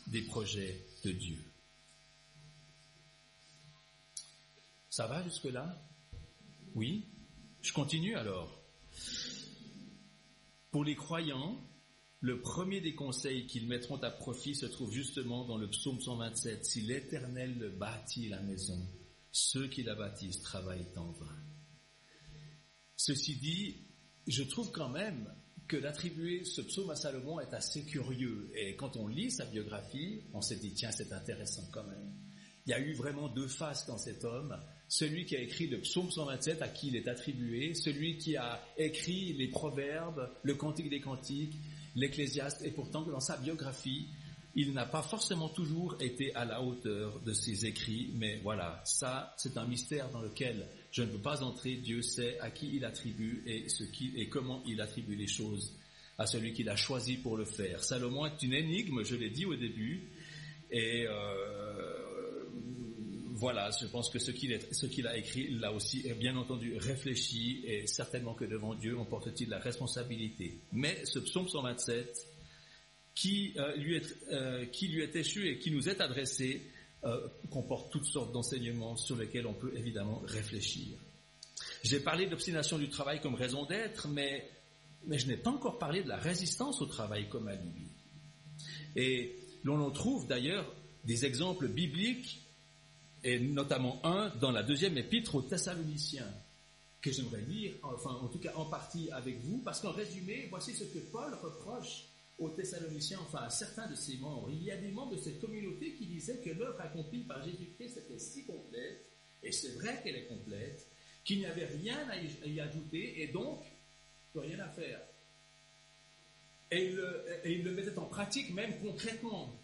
des 0.08 0.22
projets 0.22 0.84
de 1.04 1.12
Dieu. 1.12 1.42
Ça 4.90 5.06
va 5.06 5.22
jusque-là? 5.22 5.80
Oui? 6.74 7.04
Je 7.64 7.72
continue 7.72 8.14
alors. 8.14 8.62
Pour 10.70 10.85
les 10.85 10.94
croyants, 10.94 11.59
le 12.20 12.42
premier 12.42 12.83
des 12.83 12.94
conseils 12.94 13.46
qu'ils 13.46 13.66
mettront 13.66 13.96
à 14.03 14.11
profit 14.11 14.55
se 14.55 14.66
trouve 14.66 14.92
justement 14.92 15.46
dans 15.46 15.57
le 15.57 15.70
psaume 15.70 15.98
127. 15.98 16.62
Si 16.62 16.83
l'Éternel 16.83 17.74
bâtit 17.79 18.29
la 18.29 18.42
maison, 18.42 18.79
ceux 19.33 19.66
qui 19.68 19.83
la 19.83 19.94
baptisent 19.94 20.42
travaillent 20.42 20.87
en 20.96 21.11
vain. 21.12 21.42
Ceci 22.96 23.37
dit, 23.37 23.87
je 24.27 24.42
trouve 24.42 24.70
quand 24.70 24.90
même 24.90 25.35
que 25.66 25.79
d'attribuer 25.79 26.44
ce 26.44 26.61
psaume 26.61 26.90
à 26.90 26.96
Salomon 26.96 27.40
est 27.40 27.55
assez 27.55 27.87
curieux. 27.87 28.50
Et 28.55 28.77
quand 28.77 28.98
on 28.98 29.09
lit 29.09 29.31
sa 29.31 29.46
biographie, 29.46 30.20
on 30.35 30.42
s'est 30.42 30.57
dit, 30.57 30.74
tiens, 30.74 30.92
c'est 30.92 31.14
intéressant 31.14 31.66
quand 31.72 31.85
même. 31.85 32.12
Il 32.66 32.70
y 32.72 32.74
a 32.74 32.81
eu 32.81 32.92
vraiment 32.92 33.29
deux 33.29 33.48
faces 33.48 33.87
dans 33.87 33.98
cet 33.98 34.22
homme. 34.24 34.55
Celui 34.88 35.25
qui 35.25 35.37
a 35.37 35.40
écrit 35.40 35.66
le 35.66 35.81
psaume 35.81 36.11
127, 36.11 36.62
à 36.62 36.68
qui 36.68 36.88
il 36.88 36.97
est 36.97 37.09
attribué, 37.09 37.75
celui 37.75 38.18
qui 38.18 38.37
a 38.37 38.62
écrit 38.77 39.33
les 39.33 39.49
proverbes, 39.49 40.31
le 40.42 40.55
cantique 40.55 40.90
des 40.90 41.01
cantiques, 41.01 41.57
l'ecclésiaste, 41.97 42.62
et 42.64 42.70
pourtant 42.70 43.03
dans 43.03 43.20
sa 43.20 43.37
biographie, 43.37 44.09
il 44.57 44.73
n'a 44.73 44.87
pas 44.87 45.03
forcément 45.03 45.49
toujours 45.49 45.97
été 46.01 46.35
à 46.35 46.44
la 46.44 46.62
hauteur 46.62 47.20
de 47.20 47.33
ses 47.33 47.66
écrits, 47.66 48.12
mais 48.14 48.38
voilà, 48.42 48.81
ça, 48.85 49.35
c'est 49.37 49.57
un 49.57 49.66
mystère 49.66 50.11
dans 50.11 50.20
lequel 50.20 50.68
je 50.92 51.03
ne 51.03 51.09
peux 51.09 51.18
pas 51.18 51.42
entrer. 51.42 51.75
Dieu 51.77 52.03
sait 52.03 52.38
à 52.38 52.51
qui 52.51 52.70
il 52.77 52.85
attribue 52.85 53.42
et 53.47 53.68
ce 53.68 53.83
qui 53.83 54.12
et 54.16 54.29
comment 54.29 54.62
il 54.64 54.81
attribue 54.81 55.16
les 55.16 55.27
choses 55.27 55.77
à 56.18 56.27
celui 56.27 56.53
qu'il 56.53 56.68
a 56.68 56.77
choisi 56.77 57.16
pour 57.16 57.37
le 57.37 57.44
faire. 57.44 57.83
Salomon 57.83 58.27
est 58.27 58.40
une 58.42 58.53
énigme, 58.53 59.03
je 59.03 59.16
l'ai 59.16 59.31
dit 59.31 59.44
au 59.44 59.57
début, 59.57 60.09
et 60.70 61.07
euh, 61.09 61.53
voilà, 63.44 63.68
je 63.78 63.85
pense 63.88 64.09
que 64.09 64.18
ce 64.18 64.30
qu'il 64.30 65.07
a 65.07 65.16
écrit, 65.18 65.50
l'a 65.50 65.70
aussi 65.70 66.02
bien 66.14 66.35
entendu 66.35 66.78
réfléchi, 66.78 67.62
et 67.66 67.87
certainement 67.87 68.33
que 68.33 68.46
devant 68.46 68.74
Dieu, 68.74 68.96
on 68.98 69.04
porte-t-il 69.04 69.50
la 69.50 69.59
responsabilité. 69.59 70.62
Mais 70.72 71.04
ce 71.04 71.18
psaume 71.18 71.46
127, 71.46 72.26
qui, 73.14 73.52
euh, 73.59 73.76
lui 73.76 73.96
est, 73.96 74.16
euh, 74.33 74.64
qui 74.64 74.88
lui 74.88 75.02
est 75.02 75.14
échu 75.14 75.46
et 75.46 75.59
qui 75.59 75.70
nous 75.70 75.90
est 75.90 76.00
adressé, 76.00 76.70
comporte 77.50 77.92
toutes 77.92 78.07
sortes 78.07 78.33
d'enseignements 78.33 78.96
sur 78.96 79.14
lesquels 79.18 79.46
on 79.46 79.52
peut 79.52 79.76
évidemment 79.76 80.22
réfléchir. 80.24 80.96
J'ai 81.83 82.00
parlé 82.00 82.26
d'obstination 82.26 82.78
du 82.78 82.88
travail 82.88 83.20
comme 83.20 83.35
raison 83.35 83.66
d'être, 83.66 84.09
mais, 84.09 84.48
mais 85.07 85.18
je 85.18 85.26
n'ai 85.26 85.37
pas 85.37 85.50
encore 85.50 85.78
parlé 85.78 86.02
de 86.02 86.09
la 86.09 86.16
résistance 86.16 86.80
au 86.80 86.87
travail 86.87 87.28
comme 87.28 87.48
alibi. 87.48 87.88
Et 88.96 89.37
l'on 89.64 89.83
en 89.83 89.90
trouve 89.90 90.26
d'ailleurs 90.26 90.74
des 91.04 91.26
exemples 91.26 91.68
bibliques, 91.68 92.43
et 93.24 93.40
notamment 93.40 94.00
un 94.04 94.28
dans 94.40 94.52
la 94.52 94.62
deuxième 94.62 94.96
épître 94.98 95.34
aux 95.34 95.42
Thessaloniciens, 95.42 96.32
que 97.00 97.10
j'aimerais 97.10 97.42
lire, 97.42 97.74
en 97.82 98.28
tout 98.28 98.38
cas 98.38 98.52
en 98.54 98.66
partie 98.66 99.10
avec 99.10 99.40
vous, 99.40 99.58
parce 99.58 99.80
qu'en 99.80 99.92
résumé, 99.92 100.46
voici 100.50 100.74
ce 100.74 100.84
que 100.84 100.98
Paul 101.10 101.34
reproche 101.42 102.04
aux 102.38 102.50
Thessaloniciens, 102.50 103.18
enfin 103.20 103.40
à 103.44 103.50
certains 103.50 103.88
de 103.88 103.94
ses 103.94 104.16
membres. 104.18 104.48
Il 104.50 104.62
y 104.62 104.70
a 104.70 104.76
des 104.76 104.90
membres 104.90 105.12
de 105.16 105.20
cette 105.20 105.40
communauté 105.40 105.94
qui 105.94 106.06
disaient 106.06 106.38
que 106.38 106.50
l'œuvre 106.50 106.80
accomplie 106.80 107.24
par 107.24 107.42
Jésus-Christ 107.42 107.98
était 107.98 108.18
si 108.18 108.44
complète, 108.44 109.04
et 109.42 109.52
c'est 109.52 109.74
vrai 109.74 110.00
qu'elle 110.02 110.16
est 110.16 110.26
complète, 110.26 110.87
qu'il 111.24 111.38
n'y 111.38 111.46
avait 111.46 111.66
rien 111.66 112.06
à 112.08 112.46
y 112.46 112.60
ajouter 112.60 113.22
et 113.22 113.28
donc 113.28 113.62
plus 114.32 114.40
rien 114.40 114.60
à 114.60 114.68
faire. 114.68 115.00
Et 116.70 116.87
il, 117.44 117.62
le, 117.62 117.72
mettait 117.72 117.96
en 117.98 118.06
pratique 118.06 118.52
même 118.52 118.78
concrètement. 118.80 119.54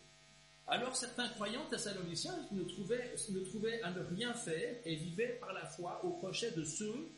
Alors 0.70 0.94
certains 0.94 1.28
croyants 1.30 1.66
thessaloniciens 1.68 2.46
ne 2.52 2.62
trouvaient, 2.62 3.12
ne 3.30 3.40
trouvaient 3.40 3.82
à 3.82 3.90
ne 3.90 4.02
rien 4.14 4.32
faire 4.32 4.76
et 4.84 4.94
vivaient 4.94 5.36
par 5.40 5.52
la 5.52 5.66
foi 5.66 6.00
au 6.04 6.10
crochet 6.10 6.52
de 6.52 6.62
ceux 6.62 7.10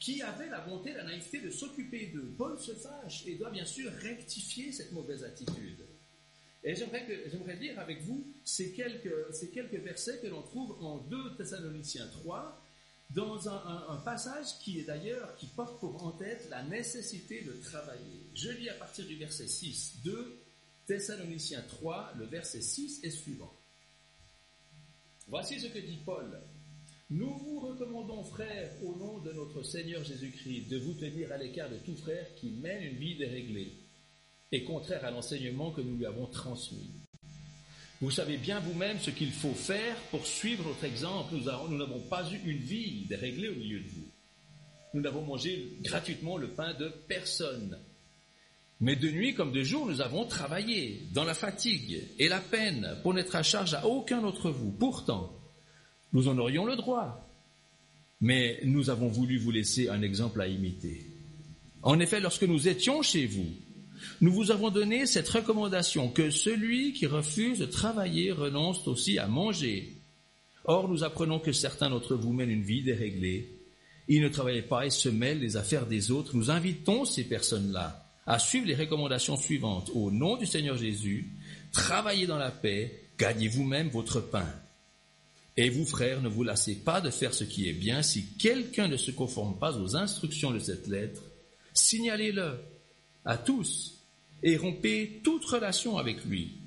qui 0.00 0.20
avaient 0.20 0.48
la 0.48 0.60
bonté, 0.60 0.92
la 0.92 1.04
naïveté 1.04 1.40
de 1.40 1.48
s'occuper 1.48 2.06
d'eux. 2.06 2.34
Paul 2.36 2.58
se 2.58 2.72
fâche 2.72 3.24
et 3.26 3.36
doit 3.36 3.50
bien 3.50 3.64
sûr 3.64 3.90
rectifier 3.92 4.72
cette 4.72 4.90
mauvaise 4.90 5.22
attitude. 5.22 5.86
Et 6.64 6.74
j'aimerais, 6.74 7.56
lire 7.60 7.78
avec 7.78 8.02
vous 8.02 8.26
ces 8.44 8.72
quelques, 8.72 9.14
quelques 9.54 9.80
versets 9.84 10.18
que 10.18 10.26
l'on 10.26 10.42
trouve 10.42 10.76
en 10.82 10.98
2 10.98 11.36
Thessaloniciens 11.36 12.08
3, 12.08 12.60
dans 13.10 13.48
un, 13.48 13.96
passage 14.04 14.58
qui 14.58 14.80
est 14.80 14.84
d'ailleurs, 14.84 15.36
qui 15.36 15.46
porte 15.46 15.78
pour 15.78 16.04
en 16.04 16.10
tête 16.10 16.48
la 16.50 16.64
nécessité 16.64 17.42
de 17.42 17.52
travailler. 17.52 18.26
Je 18.34 18.50
lis 18.50 18.68
à 18.68 18.74
partir 18.74 19.06
du 19.06 19.14
verset 19.14 19.46
6, 19.46 19.98
2 20.04 20.45
Thessaloniciens 20.86 21.62
3, 21.68 22.14
le 22.18 22.26
verset 22.26 22.62
6 22.62 23.00
est 23.02 23.10
suivant. 23.10 23.52
Voici 25.28 25.58
ce 25.58 25.66
que 25.66 25.80
dit 25.80 25.98
Paul. 26.04 26.40
Nous 27.10 27.38
vous 27.38 27.60
recommandons, 27.60 28.22
frères, 28.22 28.70
au 28.84 28.96
nom 28.96 29.18
de 29.18 29.32
notre 29.32 29.62
Seigneur 29.62 30.04
Jésus-Christ, 30.04 30.68
de 30.68 30.78
vous 30.78 30.94
tenir 30.94 31.32
à 31.32 31.38
l'écart 31.38 31.70
de 31.70 31.78
tout 31.78 31.96
frère 31.96 32.26
qui 32.36 32.50
mène 32.50 32.82
une 32.82 32.96
vie 32.96 33.16
déréglée 33.16 33.72
et 34.52 34.64
contraire 34.64 35.04
à 35.04 35.10
l'enseignement 35.10 35.72
que 35.72 35.80
nous 35.80 35.96
lui 35.96 36.06
avons 36.06 36.26
transmis. 36.26 36.90
Vous 38.00 38.10
savez 38.10 38.36
bien 38.36 38.60
vous-même 38.60 38.98
ce 39.00 39.10
qu'il 39.10 39.32
faut 39.32 39.54
faire 39.54 39.96
pour 40.10 40.26
suivre 40.26 40.64
notre 40.64 40.84
exemple. 40.84 41.34
Nous 41.34 41.78
n'avons 41.78 42.00
pas 42.00 42.30
eu 42.30 42.38
une 42.44 42.58
vie 42.58 43.06
déréglée 43.08 43.48
au 43.48 43.54
milieu 43.54 43.80
de 43.80 43.88
vous. 43.88 44.08
Nous 44.94 45.00
n'avons 45.00 45.22
mangé 45.22 45.76
gratuitement 45.82 46.36
le 46.36 46.48
pain 46.48 46.74
de 46.74 46.88
personne. 47.08 47.78
Mais 48.80 48.96
de 48.96 49.10
nuit 49.10 49.34
comme 49.34 49.52
de 49.52 49.62
jour, 49.62 49.86
nous 49.86 50.02
avons 50.02 50.26
travaillé 50.26 51.02
dans 51.14 51.24
la 51.24 51.34
fatigue 51.34 52.02
et 52.18 52.28
la 52.28 52.40
peine 52.40 52.96
pour 53.02 53.14
n'être 53.14 53.34
à 53.34 53.42
charge 53.42 53.74
à 53.74 53.86
aucun 53.86 54.20
d'entre 54.20 54.50
vous. 54.50 54.70
Pourtant, 54.70 55.32
nous 56.12 56.28
en 56.28 56.36
aurions 56.38 56.66
le 56.66 56.76
droit. 56.76 57.22
Mais 58.20 58.60
nous 58.64 58.90
avons 58.90 59.08
voulu 59.08 59.38
vous 59.38 59.50
laisser 59.50 59.88
un 59.88 60.02
exemple 60.02 60.40
à 60.40 60.46
imiter. 60.46 61.06
En 61.82 62.00
effet, 62.00 62.20
lorsque 62.20 62.42
nous 62.42 62.68
étions 62.68 63.02
chez 63.02 63.26
vous, 63.26 63.46
nous 64.20 64.32
vous 64.32 64.50
avons 64.50 64.70
donné 64.70 65.06
cette 65.06 65.28
recommandation 65.28 66.10
que 66.10 66.30
celui 66.30 66.92
qui 66.92 67.06
refuse 67.06 67.58
de 67.58 67.66
travailler 67.66 68.32
renonce 68.32 68.86
aussi 68.88 69.18
à 69.18 69.26
manger. 69.26 69.94
Or, 70.64 70.88
nous 70.88 71.04
apprenons 71.04 71.38
que 71.38 71.52
certains 71.52 71.90
d'entre 71.90 72.14
vous 72.14 72.32
mènent 72.32 72.50
une 72.50 72.62
vie 72.62 72.82
déréglée. 72.82 73.52
Ils 74.08 74.22
ne 74.22 74.28
travaillent 74.28 74.62
pas 74.66 74.86
et 74.86 74.90
se 74.90 75.08
mêlent 75.08 75.40
des 75.40 75.56
affaires 75.56 75.86
des 75.86 76.10
autres. 76.10 76.36
Nous 76.36 76.50
invitons 76.50 77.04
ces 77.04 77.24
personnes-là 77.24 78.05
à 78.26 78.38
suivre 78.38 78.66
les 78.66 78.74
recommandations 78.74 79.36
suivantes. 79.36 79.90
Au 79.94 80.10
nom 80.10 80.36
du 80.36 80.46
Seigneur 80.46 80.76
Jésus, 80.76 81.32
travaillez 81.72 82.26
dans 82.26 82.38
la 82.38 82.50
paix, 82.50 83.02
gagnez 83.18 83.48
vous-même 83.48 83.88
votre 83.88 84.20
pain. 84.20 84.48
Et 85.56 85.70
vous, 85.70 85.86
frères, 85.86 86.20
ne 86.20 86.28
vous 86.28 86.42
lassez 86.42 86.74
pas 86.74 87.00
de 87.00 87.10
faire 87.10 87.32
ce 87.32 87.44
qui 87.44 87.68
est 87.68 87.72
bien. 87.72 88.02
Si 88.02 88.26
quelqu'un 88.38 88.88
ne 88.88 88.96
se 88.96 89.10
conforme 89.10 89.58
pas 89.58 89.78
aux 89.78 89.96
instructions 89.96 90.50
de 90.50 90.58
cette 90.58 90.86
lettre, 90.86 91.22
signalez-le 91.72 92.58
à 93.24 93.38
tous 93.38 93.94
et 94.42 94.56
rompez 94.56 95.20
toute 95.24 95.44
relation 95.44 95.96
avec 95.96 96.24
lui 96.24 96.58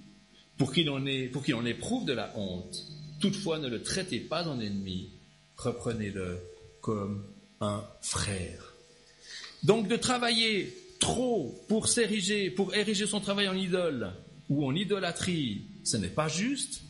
pour 0.58 0.74
qu'il 0.74 0.90
en, 0.90 1.06
ait, 1.06 1.28
pour 1.28 1.44
qu'il 1.44 1.56
en 1.56 1.66
éprouve 1.66 2.06
de 2.06 2.14
la 2.14 2.36
honte. 2.36 2.84
Toutefois, 3.20 3.60
ne 3.60 3.68
le 3.68 3.84
traitez 3.84 4.20
pas 4.20 4.48
en 4.48 4.60
ennemi, 4.60 5.10
reprenez-le 5.58 6.40
comme 6.82 7.26
un 7.62 7.84
frère. 8.02 8.74
Donc 9.64 9.88
de 9.88 9.98
travailler 9.98 10.74
trop 11.00 11.66
pour 11.68 11.88
s'ériger, 11.88 12.50
pour 12.50 12.76
ériger 12.76 13.08
son 13.08 13.20
travail 13.20 13.48
en 13.48 13.56
idole 13.56 14.12
ou 14.50 14.66
en 14.66 14.76
idolâtrie, 14.76 15.64
ce 15.84 15.98
n'est 15.98 16.08
pas 16.08 16.28
juste, 16.28 16.84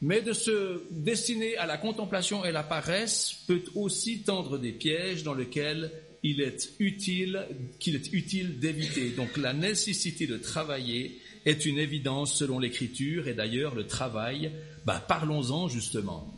mais 0.00 0.20
de 0.20 0.32
se 0.32 0.82
destiner 0.90 1.56
à 1.56 1.66
la 1.66 1.78
contemplation 1.78 2.44
et 2.44 2.52
la 2.52 2.62
paresse 2.62 3.44
peut 3.46 3.64
aussi 3.74 4.22
tendre 4.22 4.58
des 4.58 4.72
pièges 4.72 5.22
dans 5.22 5.34
lesquels 5.34 5.90
il 6.22 6.40
est 6.40 6.70
utile, 6.78 7.46
qu'il 7.78 7.94
est 7.94 8.12
utile 8.12 8.58
d'éviter. 8.58 9.10
Donc 9.10 9.36
la 9.36 9.52
nécessité 9.52 10.26
de 10.26 10.36
travailler 10.36 11.18
est 11.44 11.64
une 11.64 11.78
évidence 11.78 12.34
selon 12.34 12.58
l'écriture 12.58 13.28
et 13.28 13.34
d'ailleurs 13.34 13.74
le 13.74 13.86
travail, 13.86 14.52
bah, 14.84 15.04
parlons-en 15.06 15.68
justement. 15.68 16.34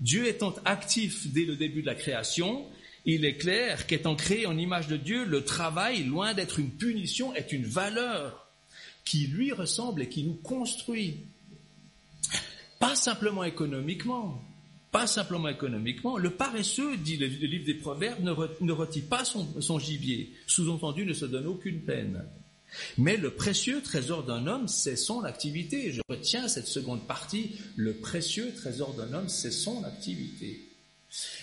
Dieu 0.00 0.26
étant 0.26 0.54
actif 0.64 1.32
dès 1.32 1.44
le 1.44 1.56
début 1.56 1.82
de 1.82 1.86
la 1.86 1.94
création, 1.94 2.64
il 3.04 3.24
est 3.24 3.36
clair 3.36 3.86
qu'étant 3.86 4.14
créé 4.14 4.46
en 4.46 4.56
image 4.56 4.88
de 4.88 4.96
Dieu, 4.96 5.24
le 5.24 5.44
travail, 5.44 6.04
loin 6.04 6.34
d'être 6.34 6.58
une 6.58 6.70
punition, 6.70 7.34
est 7.34 7.52
une 7.52 7.64
valeur 7.64 8.48
qui 9.04 9.26
lui 9.26 9.52
ressemble 9.52 10.02
et 10.02 10.08
qui 10.08 10.22
nous 10.22 10.34
construit. 10.34 11.26
Pas 12.78 12.94
simplement 12.94 13.44
économiquement, 13.44 14.40
pas 14.92 15.06
simplement 15.06 15.48
économiquement. 15.48 16.16
Le 16.16 16.30
paresseux, 16.30 16.96
dit 16.96 17.16
le, 17.16 17.26
livre 17.26 17.64
des 17.64 17.74
Proverbes, 17.74 18.22
ne, 18.22 18.72
retire 18.72 19.04
pas 19.08 19.24
son, 19.24 19.78
gibier, 19.78 20.32
sous-entendu 20.46 21.04
ne 21.04 21.12
se 21.12 21.24
donne 21.24 21.46
aucune 21.46 21.80
peine. 21.80 22.24
Mais 22.96 23.16
le 23.16 23.30
précieux 23.30 23.82
trésor 23.82 24.22
d'un 24.24 24.46
homme, 24.46 24.68
c'est 24.68 24.96
son 24.96 25.24
activité. 25.24 25.92
Je 25.92 26.00
retiens 26.08 26.48
cette 26.48 26.68
seconde 26.68 27.06
partie, 27.06 27.56
le 27.76 27.94
précieux 27.94 28.52
trésor 28.54 28.94
d'un 28.94 29.12
homme, 29.12 29.28
c'est 29.28 29.50
son 29.50 29.82
activité. 29.84 30.71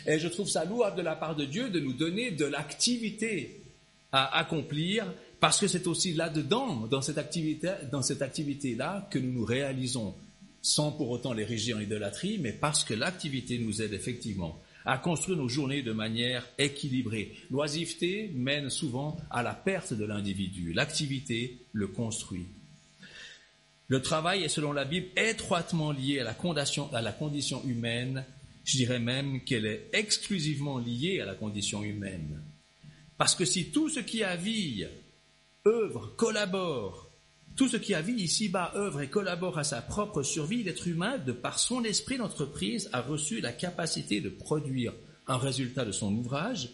Et 0.06 0.20
je 0.20 0.28
trouve 0.28 0.50
ça 0.50 0.66
louable 0.66 0.98
de 0.98 1.02
la 1.02 1.16
part 1.16 1.36
de 1.36 1.46
Dieu 1.46 1.70
de 1.70 1.80
nous 1.80 1.94
donner 1.94 2.32
de 2.32 2.46
l'activité 2.46 3.62
à 4.12 4.40
accomplir, 4.40 5.06
parce 5.40 5.60
que 5.60 5.68
c'est 5.68 5.88
aussi 5.88 6.14
là-dedans, 6.14 6.88
dans 6.88 7.02
cette 7.02 7.18
activité-là, 7.18 9.08
que 9.12 9.20
nous 9.20 9.32
nous 9.32 9.46
réalisons 9.46 10.16
sans 10.62 10.92
pour 10.92 11.10
autant 11.10 11.34
l'ériger 11.34 11.74
en 11.74 11.80
idolâtrie, 11.80 12.38
mais 12.40 12.52
parce 12.52 12.84
que 12.84 12.94
l'activité 12.94 13.60
nous 13.60 13.82
aide 13.82 13.94
effectivement 13.94 14.60
à 14.86 14.98
construire 14.98 15.38
nos 15.38 15.48
journées 15.48 15.84
de 15.84 15.92
manière 15.92 16.48
équilibrée. 16.58 17.36
L'oisiveté 17.52 18.32
mène 18.34 18.70
souvent 18.70 19.18
à 19.30 19.44
la 19.44 19.54
perte 19.54 19.94
de 19.94 20.06
l'individu. 20.06 20.74
L'activité 20.74 21.60
le 21.74 21.88
construit. 21.88 22.48
Le 23.88 24.02
travail 24.02 24.44
est, 24.44 24.50
selon 24.50 24.72
la 24.72 24.86
Bible, 24.86 25.08
étroitement 25.16 25.92
lié 25.92 26.20
à 26.20 27.02
la 27.02 27.12
condition 27.12 27.64
humaine. 27.66 28.26
Je 28.70 28.78
dirais 28.78 29.00
même 29.00 29.44
qu'elle 29.46 29.66
est 29.66 29.90
exclusivement 29.94 30.78
liée 30.78 31.22
à 31.22 31.26
la 31.26 31.34
condition 31.34 31.82
humaine. 31.82 32.40
Parce 33.18 33.34
que 33.34 33.44
si 33.44 33.72
tout 33.72 33.90
ce 33.90 34.00
qui 34.00 34.24
a 34.24 34.36
vie, 34.36 34.86
œuvre, 35.66 36.14
collabore 36.16 37.10
tout 37.56 37.68
ce 37.68 37.78
qui 37.78 37.96
a 37.96 38.02
vie 38.02 38.22
ici-bas 38.22 38.74
œuvre 38.76 39.02
et 39.02 39.10
collabore 39.10 39.58
à 39.58 39.64
sa 39.64 39.82
propre 39.82 40.22
survie, 40.22 40.62
l'être 40.62 40.88
humain, 40.88 41.18
de 41.18 41.32
par 41.32 41.58
son 41.58 41.84
esprit 41.84 42.18
d'entreprise, 42.18 42.92
a 42.94 43.02
reçu 43.02 43.42
la 43.42 43.52
capacité 43.52 44.22
de 44.22 44.30
produire 44.30 44.94
un 45.26 45.38
résultat 45.38 45.84
de 45.84 45.92
son 45.92 46.14
ouvrage 46.14 46.70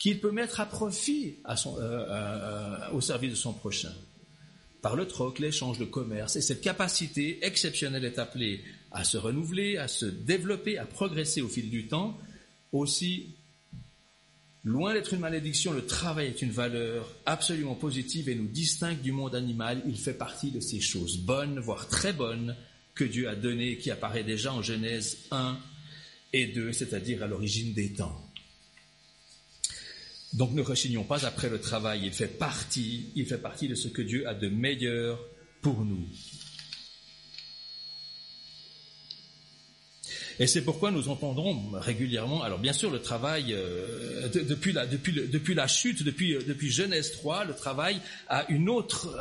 qu'il 0.00 0.18
peut 0.18 0.32
mettre 0.32 0.58
à 0.58 0.66
profit 0.66 1.36
euh, 1.48 1.54
euh, 1.78 2.90
au 2.90 3.00
service 3.00 3.30
de 3.30 3.36
son 3.36 3.52
prochain. 3.52 3.92
Par 4.82 4.96
le 4.96 5.06
troc, 5.06 5.38
l'échange, 5.38 5.78
le 5.78 5.86
commerce. 5.86 6.34
Et 6.34 6.40
cette 6.40 6.60
capacité 6.60 7.38
exceptionnelle 7.46 8.04
est 8.04 8.18
appelée 8.18 8.64
à 8.92 9.04
se 9.04 9.16
renouveler, 9.16 9.76
à 9.76 9.88
se 9.88 10.06
développer, 10.06 10.78
à 10.78 10.84
progresser 10.84 11.42
au 11.42 11.48
fil 11.48 11.70
du 11.70 11.86
temps, 11.86 12.18
aussi 12.72 13.34
Loin 14.62 14.92
d'être 14.92 15.14
une 15.14 15.20
malédiction, 15.20 15.72
le 15.72 15.86
travail 15.86 16.26
est 16.26 16.42
une 16.42 16.50
valeur 16.50 17.10
absolument 17.24 17.74
positive 17.74 18.28
et 18.28 18.34
nous 18.34 18.46
distingue 18.46 19.00
du 19.00 19.10
monde 19.10 19.34
animal. 19.34 19.82
Il 19.86 19.96
fait 19.96 20.12
partie 20.12 20.50
de 20.50 20.60
ces 20.60 20.80
choses 20.80 21.16
bonnes, 21.16 21.58
voire 21.60 21.88
très 21.88 22.12
bonnes, 22.12 22.54
que 22.94 23.04
Dieu 23.04 23.26
a 23.30 23.34
données, 23.34 23.78
qui 23.78 23.90
apparaît 23.90 24.22
déjà 24.22 24.52
en 24.52 24.60
Genèse 24.60 25.16
1 25.30 25.58
et 26.34 26.48
2, 26.48 26.74
c'est-à-dire 26.74 27.22
à, 27.22 27.26
l'origine 27.26 27.72
des 27.72 27.94
temps. 27.94 28.22
Donc 30.34 30.52
ne 30.52 30.60
rechignons 30.60 31.04
pas 31.04 31.24
après 31.24 31.48
le 31.48 31.58
travail, 31.58 32.02
il 32.04 32.12
fait 32.12 32.28
partie, 32.28 33.06
il 33.16 33.24
fait 33.24 33.38
partie 33.38 33.66
de 33.66 33.74
ce 33.74 33.88
que 33.88 34.02
Dieu 34.02 34.28
a 34.28 34.34
de 34.34 34.48
meilleur 34.48 35.18
pour 35.62 35.86
nous. 35.86 36.06
Et 40.40 40.46
c'est 40.46 40.62
pourquoi 40.62 40.90
nous 40.90 41.10
entendons 41.10 41.70
régulièrement, 41.74 42.42
alors 42.42 42.58
bien 42.58 42.72
sûr 42.72 42.90
le 42.90 43.02
travail, 43.02 43.52
euh, 43.52 44.26
depuis, 44.32 44.72
la, 44.72 45.66
chute, 45.66 46.02
depuis, 46.02 46.34
euh, 46.34 46.70
Genèse 46.70 47.12
3, 47.12 47.44
le 47.44 47.54
travail 47.54 48.00
a 48.26 48.50
une 48.50 48.70
autre, 48.70 49.18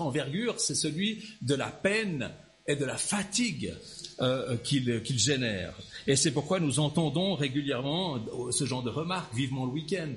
envergure, 0.00 0.60
c'est 0.60 0.74
celui 0.74 1.24
de 1.40 1.54
la 1.54 1.68
peine 1.68 2.30
et 2.66 2.76
de 2.76 2.84
la 2.84 2.98
fatigue 2.98 3.74
euh, 4.20 4.58
qu'il 4.58 5.18
génère. 5.18 5.72
Et 6.06 6.16
c'est 6.16 6.32
pourquoi 6.32 6.60
nous 6.60 6.80
entendons 6.80 7.34
régulièrement 7.34 8.22
ce 8.50 8.66
genre 8.66 8.82
de 8.82 8.90
remarques, 8.90 9.34
vivement 9.34 9.64
le 9.64 9.72
week-end, 9.72 10.16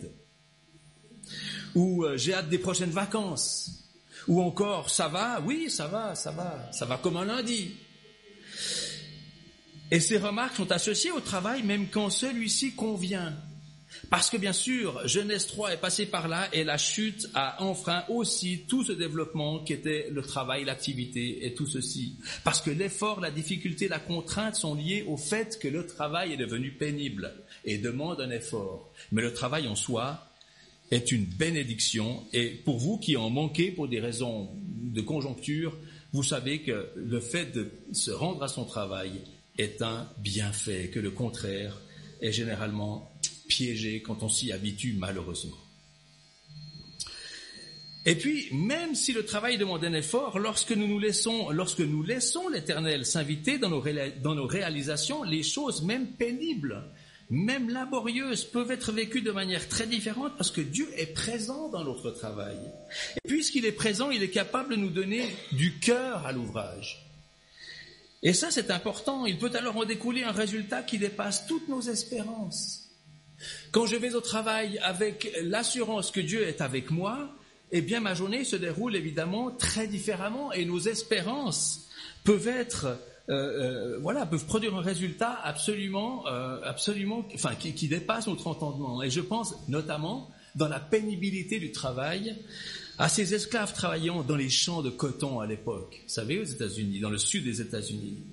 ou 1.76 2.04
j'ai 2.18 2.34
hâte 2.34 2.50
des 2.50 2.60
prochaines 2.60 2.90
vacances, 2.90 3.86
ou 4.28 4.42
encore 4.42 4.90
ça 4.90 5.08
va, 5.08 5.40
oui 5.46 5.70
ça 5.70 5.88
va, 5.88 6.14
ça 6.14 6.32
va, 6.32 6.70
ça 6.74 6.86
va 6.86 6.98
comme 6.98 7.16
un 7.16 7.26
lundi. 7.26 7.72
Et 9.92 10.00
ces 10.00 10.18
remarques 10.18 10.56
sont 10.56 10.72
associées 10.72 11.12
au 11.12 11.20
travail 11.20 11.64
même 11.64 11.88
quand 11.90 12.10
celui-ci 12.10 12.74
convient. 12.74 13.36
Parce 14.10 14.30
que 14.30 14.38
bien 14.38 14.54
sûr, 14.54 15.08
Genèse 15.08 15.48
3 15.48 15.74
est 15.74 15.78
passé 15.78 16.06
par 16.06 16.28
là 16.28 16.50
et 16.54 16.64
la 16.64 16.78
chute 16.78 17.30
a 17.34 17.64
enfreint 17.64 18.04
aussi 18.10 18.66
tout 18.68 18.84
ce 18.84 18.92
développement 18.92 19.60
qui 19.60 19.74
était 19.74 20.10
le 20.12 20.22
travail, 20.22 20.66
l'activité 20.66 21.46
et 21.46 21.54
tout 21.54 21.68
ceci. 21.68 22.18
Parce 22.44 22.62
que 22.62 22.72
l'effort, 22.72 23.20
la 23.20 23.32
difficulté, 23.32 23.88
la 23.88 24.00
contrainte 24.00 24.56
sont 24.56 24.76
liés 24.76 25.06
au 25.08 25.18
fait 25.18 25.58
que 25.60 25.68
le 25.68 25.86
travail 25.86 26.34
est 26.34 26.38
devenu 26.38 26.72
pénible 26.72 27.34
et 27.64 27.78
demande 27.78 28.22
un 28.22 28.32
effort. 28.32 28.92
Mais 29.12 29.22
le 29.22 29.34
travail 29.34 29.68
en 29.68 29.76
soi 29.76 30.28
est 30.92 31.12
une 31.12 31.26
bénédiction 31.26 32.24
et 32.34 32.50
pour 32.50 32.78
vous 32.78 32.98
qui 32.98 33.18
en 33.18 33.30
manquez 33.30 33.72
pour 33.72 33.88
des 33.88 34.00
raisons 34.00 34.50
de 34.56 35.02
conjoncture, 35.02 35.76
vous 36.12 36.24
savez 36.24 36.62
que 36.62 36.90
le 36.96 37.20
fait 37.20 37.52
de 37.52 37.72
se 37.92 38.12
rendre 38.12 38.44
à 38.44 38.48
son 38.48 38.66
travail 38.66 39.22
est 39.58 39.82
un 39.82 40.10
bienfait, 40.18 40.90
que 40.94 41.00
le 41.00 41.12
contraire 41.12 41.80
est 42.22 42.32
généralement 42.32 43.12
piégé 43.48 44.02
quand 44.02 44.24
on 44.24 44.30
s'y 44.30 44.52
habitue 44.52 44.94
malheureusement. 44.98 45.58
Et 48.08 48.14
puis, 48.16 48.48
même 48.54 48.94
si 48.94 49.14
le 49.14 49.26
travail 49.26 49.58
demande 49.58 49.84
un 49.84 49.94
effort, 49.94 50.38
lorsque 50.38 50.72
nous 50.72 50.88
nous 50.88 51.00
laissons, 51.00 51.50
lorsque 51.50 51.80
nous 51.80 52.04
laissons 52.04 52.50
l'Éternel 52.50 53.04
s'inviter 53.04 53.58
dans 53.58 53.70
nos, 53.70 53.84
dans 54.22 54.36
nos 54.36 54.46
réalisations, 54.46 55.24
les 55.24 55.42
choses 55.42 55.82
même 55.82 56.12
pénibles, 56.12 56.84
même 57.32 57.70
laborieuses, 57.70 58.44
peuvent 58.44 58.70
être 58.70 58.92
vécues 58.92 59.24
de 59.24 59.32
manière 59.32 59.68
très 59.68 59.88
différente 59.88 60.34
parce 60.38 60.52
que 60.52 60.62
Dieu 60.62 60.88
est 60.96 61.14
présent 61.14 61.70
dans 61.70 61.84
notre 61.84 62.12
travail. 62.12 62.58
Et 63.16 63.28
puisqu'il 63.28 63.66
est 63.66 63.72
présent, 63.72 64.12
il 64.12 64.22
est 64.22 64.30
capable 64.30 64.76
de 64.76 64.80
nous 64.80 64.92
donner 64.92 65.26
du 65.52 65.80
cœur 65.80 66.28
à 66.28 66.32
l'ouvrage. 66.32 67.05
Et 68.26 68.34
ça, 68.34 68.50
c'est 68.50 68.72
important. 68.72 69.28
Il 69.28 69.38
peut 69.38 69.52
alors 69.54 69.78
en 69.78 69.86
découler 69.86 70.24
un 70.24 70.32
résultat 70.32 70.82
qui 70.82 70.98
dépasse 70.98 71.46
toutes 71.46 71.70
nos 71.70 71.82
espérances. 71.82 72.90
Quand 73.72 73.86
je 73.86 73.96
vais 73.96 74.16
au 74.16 74.22
travail 74.22 74.80
avec 74.80 75.32
l'assurance 75.44 76.10
que 76.10 76.22
Dieu 76.22 76.42
est 76.48 76.60
avec 76.60 76.90
moi, 76.90 77.30
eh 77.72 77.82
bien 77.82 78.00
ma 78.00 78.16
journée 78.16 78.44
se 78.44 78.56
déroule 78.56 78.96
évidemment 78.96 79.52
très 79.52 79.88
différemment 79.88 80.52
et 80.54 80.66
nos 80.66 80.80
espérances 80.80 81.88
peuvent 82.24 82.48
être 82.48 82.98
euh, 83.30 83.34
euh, 83.34 84.00
voilà, 84.02 84.26
peuvent 84.26 84.46
produire 84.46 84.76
un 84.76 84.82
résultat 84.82 85.40
absolument, 85.44 86.26
euh, 86.28 86.60
absolument, 86.64 87.26
enfin, 87.34 87.54
qui, 87.56 87.74
qui, 87.74 87.88
dépasse 87.88 88.28
notre 88.28 88.48
entendement. 88.48 89.04
Et 89.04 89.10
je 89.10 89.22
pense 89.22 89.56
notamment 89.68 90.30
dans 90.56 90.68
la 90.68 90.80
pénibilité 90.80 91.60
du 91.60 91.72
travail, 91.72 92.36
à 92.98 93.10
ces 93.10 93.34
esclaves 93.34 93.74
travaillant 93.74 94.24
dans 94.24 94.36
les 94.36 94.50
champs 94.50 94.82
de 94.82 94.90
coton 94.90 95.40
à 95.40 95.48
l'époque, 95.48 96.02
vous 96.04 96.14
savez, 96.14 96.40
aux 96.40 96.46
États-Unis, 96.46 97.00
dans 97.00 97.10
le 97.10 97.18
sud 97.18 97.44
des 97.44 97.62
États-Unis, 97.62 98.24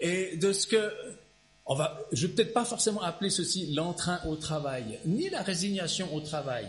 et 0.00 0.36
de 0.36 0.52
ce 0.52 0.66
que 0.66 0.90
on 1.64 1.76
va, 1.76 2.00
je 2.10 2.26
vais 2.26 2.32
peut-être 2.34 2.52
pas 2.52 2.64
forcément 2.64 3.02
appeler 3.02 3.30
ceci 3.30 3.72
l'entrain 3.72 4.20
au 4.26 4.36
travail, 4.36 4.98
ni 5.06 5.30
la 5.30 5.42
résignation 5.42 6.12
au 6.14 6.20
travail, 6.20 6.66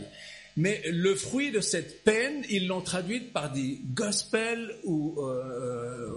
mais 0.55 0.83
le 0.87 1.15
fruit 1.15 1.51
de 1.51 1.61
cette 1.61 2.03
peine, 2.03 2.43
ils 2.49 2.67
l'ont 2.67 2.81
traduite 2.81 3.33
par 3.33 3.51
des 3.51 3.81
gospels 3.93 4.75
ou, 4.83 5.19
euh, 5.19 6.11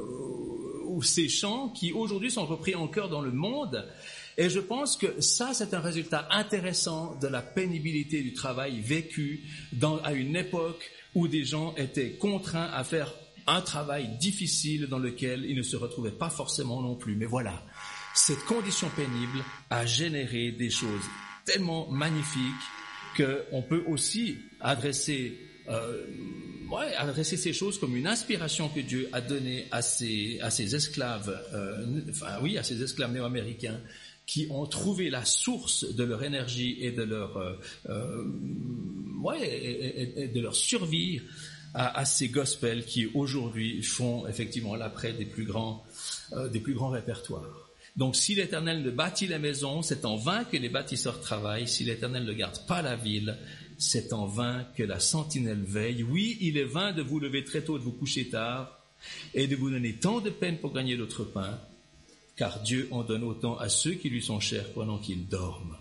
ou 0.85 1.03
ces 1.03 1.29
chants 1.29 1.71
qui 1.71 1.93
aujourd'hui 1.93 2.31
sont 2.31 2.45
repris 2.45 2.75
encore 2.75 3.09
dans 3.09 3.23
le 3.23 3.33
monde. 3.33 3.87
Et 4.39 4.51
je 4.51 4.61
pense 4.61 4.99
que 4.99 5.23
ça, 5.23 5.55
c'est 5.55 5.73
un 5.73 5.81
résultat 5.81 6.29
intéressant 6.31 7.17
de 7.23 7.29
la 7.29 7.41
pénibilité 7.41 8.23
du 8.23 8.35
travail 8.35 8.81
vécu 8.81 9.45
à 10.05 10.13
une 10.13 10.37
époque 10.37 10.91
où 11.17 11.29
des 11.29 11.45
gens 11.45 11.75
étaient 11.77 12.11
contraints 12.13 12.71
à 12.75 12.85
faire 12.85 13.13
un 13.47 13.63
travail 13.63 14.19
difficile 14.19 14.87
dans 14.87 14.99
lequel 14.99 15.47
ils 15.47 15.57
ne 15.57 15.63
se 15.63 15.77
retrouvaient 15.77 16.11
pas 16.11 16.29
forcément 16.29 16.83
non 16.83 16.95
plus. 16.95 17.17
Mais 17.17 17.25
voilà, 17.25 17.65
cette 18.15 18.45
condition 18.45 18.91
pénible 18.95 19.43
a 19.71 19.87
généré 19.87 20.53
des 20.53 20.69
choses 20.69 21.05
tellement 21.47 21.91
magnifiques 21.91 22.53
qu'on 23.17 23.63
peut 23.63 23.83
aussi 23.87 24.37
adresser, 24.61 25.39
euh, 25.71 26.05
adresser 26.99 27.39
ces 27.39 27.55
choses 27.55 27.79
comme 27.81 27.97
une 27.97 28.07
inspiration 28.07 28.69
que 28.69 28.81
Dieu 28.81 29.09
a 29.15 29.23
donnée 29.23 29.69
à 29.71 29.81
ses, 29.81 30.39
ses 30.51 30.75
esclaves, 30.75 31.35
euh, 31.55 32.03
enfin 32.11 32.41
oui, 32.43 32.59
à 32.59 32.63
ces 32.63 32.83
esclaves 32.83 33.15
néo-américains 33.15 33.81
qui 34.27 34.49
ont 34.51 34.67
trouvé 34.67 35.09
la 35.09 35.25
source 35.25 35.85
de 35.95 36.05
leur 36.05 36.23
énergie 36.25 36.77
et 36.81 36.91
de 36.91 37.03
leur, 37.03 37.37
euh, 37.37 37.53
euh 37.89 38.25
ouais, 39.23 40.13
et, 40.17 40.29
de 40.29 40.41
leur 40.41 40.55
survie 40.55 41.21
à, 41.75 41.99
à 41.99 42.05
ces 42.05 42.29
gospels 42.29 42.85
qui 42.85 43.07
aujourd'hui 43.15 43.83
font 43.83 44.27
effectivement 44.27 44.75
l'après 44.75 45.13
des 45.13 45.27
plus 45.27 45.45
grands, 45.45 45.85
euh, 46.33 46.49
des 46.49 46.61
plus 46.61 46.75
grands 46.75 46.91
répertoires. 46.91 47.71
Donc 47.97 48.15
si 48.17 48.35
l'Éternel 48.35 48.83
ne 48.83 48.91
bâtit 48.91 49.27
la 49.27 49.39
maison, 49.39 49.81
c'est 49.81 50.05
en 50.05 50.17
vain 50.17 50.45
que 50.45 50.57
les 50.57 50.69
bâtisseurs 50.69 51.21
travaillent. 51.21 51.69
Si 51.69 51.85
l'Éternel 51.85 52.25
ne 52.25 52.33
garde 52.33 52.67
pas 52.67 52.83
la 52.83 52.97
ville, 52.97 53.39
c'est 53.79 54.13
en 54.13 54.27
vain 54.27 54.67
que 54.77 54.83
la 54.83 55.01
sentinelle 55.01 55.63
veille. 55.63 56.03
Oui, 56.03 56.37
il 56.41 56.59
est 56.59 56.65
vain 56.65 56.93
de 56.93 57.01
vous 57.01 57.21
lever 57.21 57.45
très 57.45 57.63
tôt, 57.63 57.79
de 57.79 57.85
vous 57.85 57.93
coucher 57.93 58.29
tard, 58.29 58.83
et 59.35 59.47
de 59.47 59.57
vous 59.57 59.71
donner 59.71 59.95
tant 59.95 60.21
de 60.21 60.31
peine 60.31 60.59
pour 60.59 60.75
gagner 60.75 60.97
votre 60.97 61.25
pain 61.25 61.59
car 62.37 62.63
Dieu 62.63 62.89
en 62.91 63.03
donne 63.03 63.25
autant 63.25 63.57
à 63.59 63.69
ceux 63.69 63.95
qui 63.95 64.11
lui 64.11 64.23
sont 64.23 64.41
chers 64.41 64.73
pendant 64.73 64.99
qu'ils 64.99 65.27
dorment. 65.27 65.77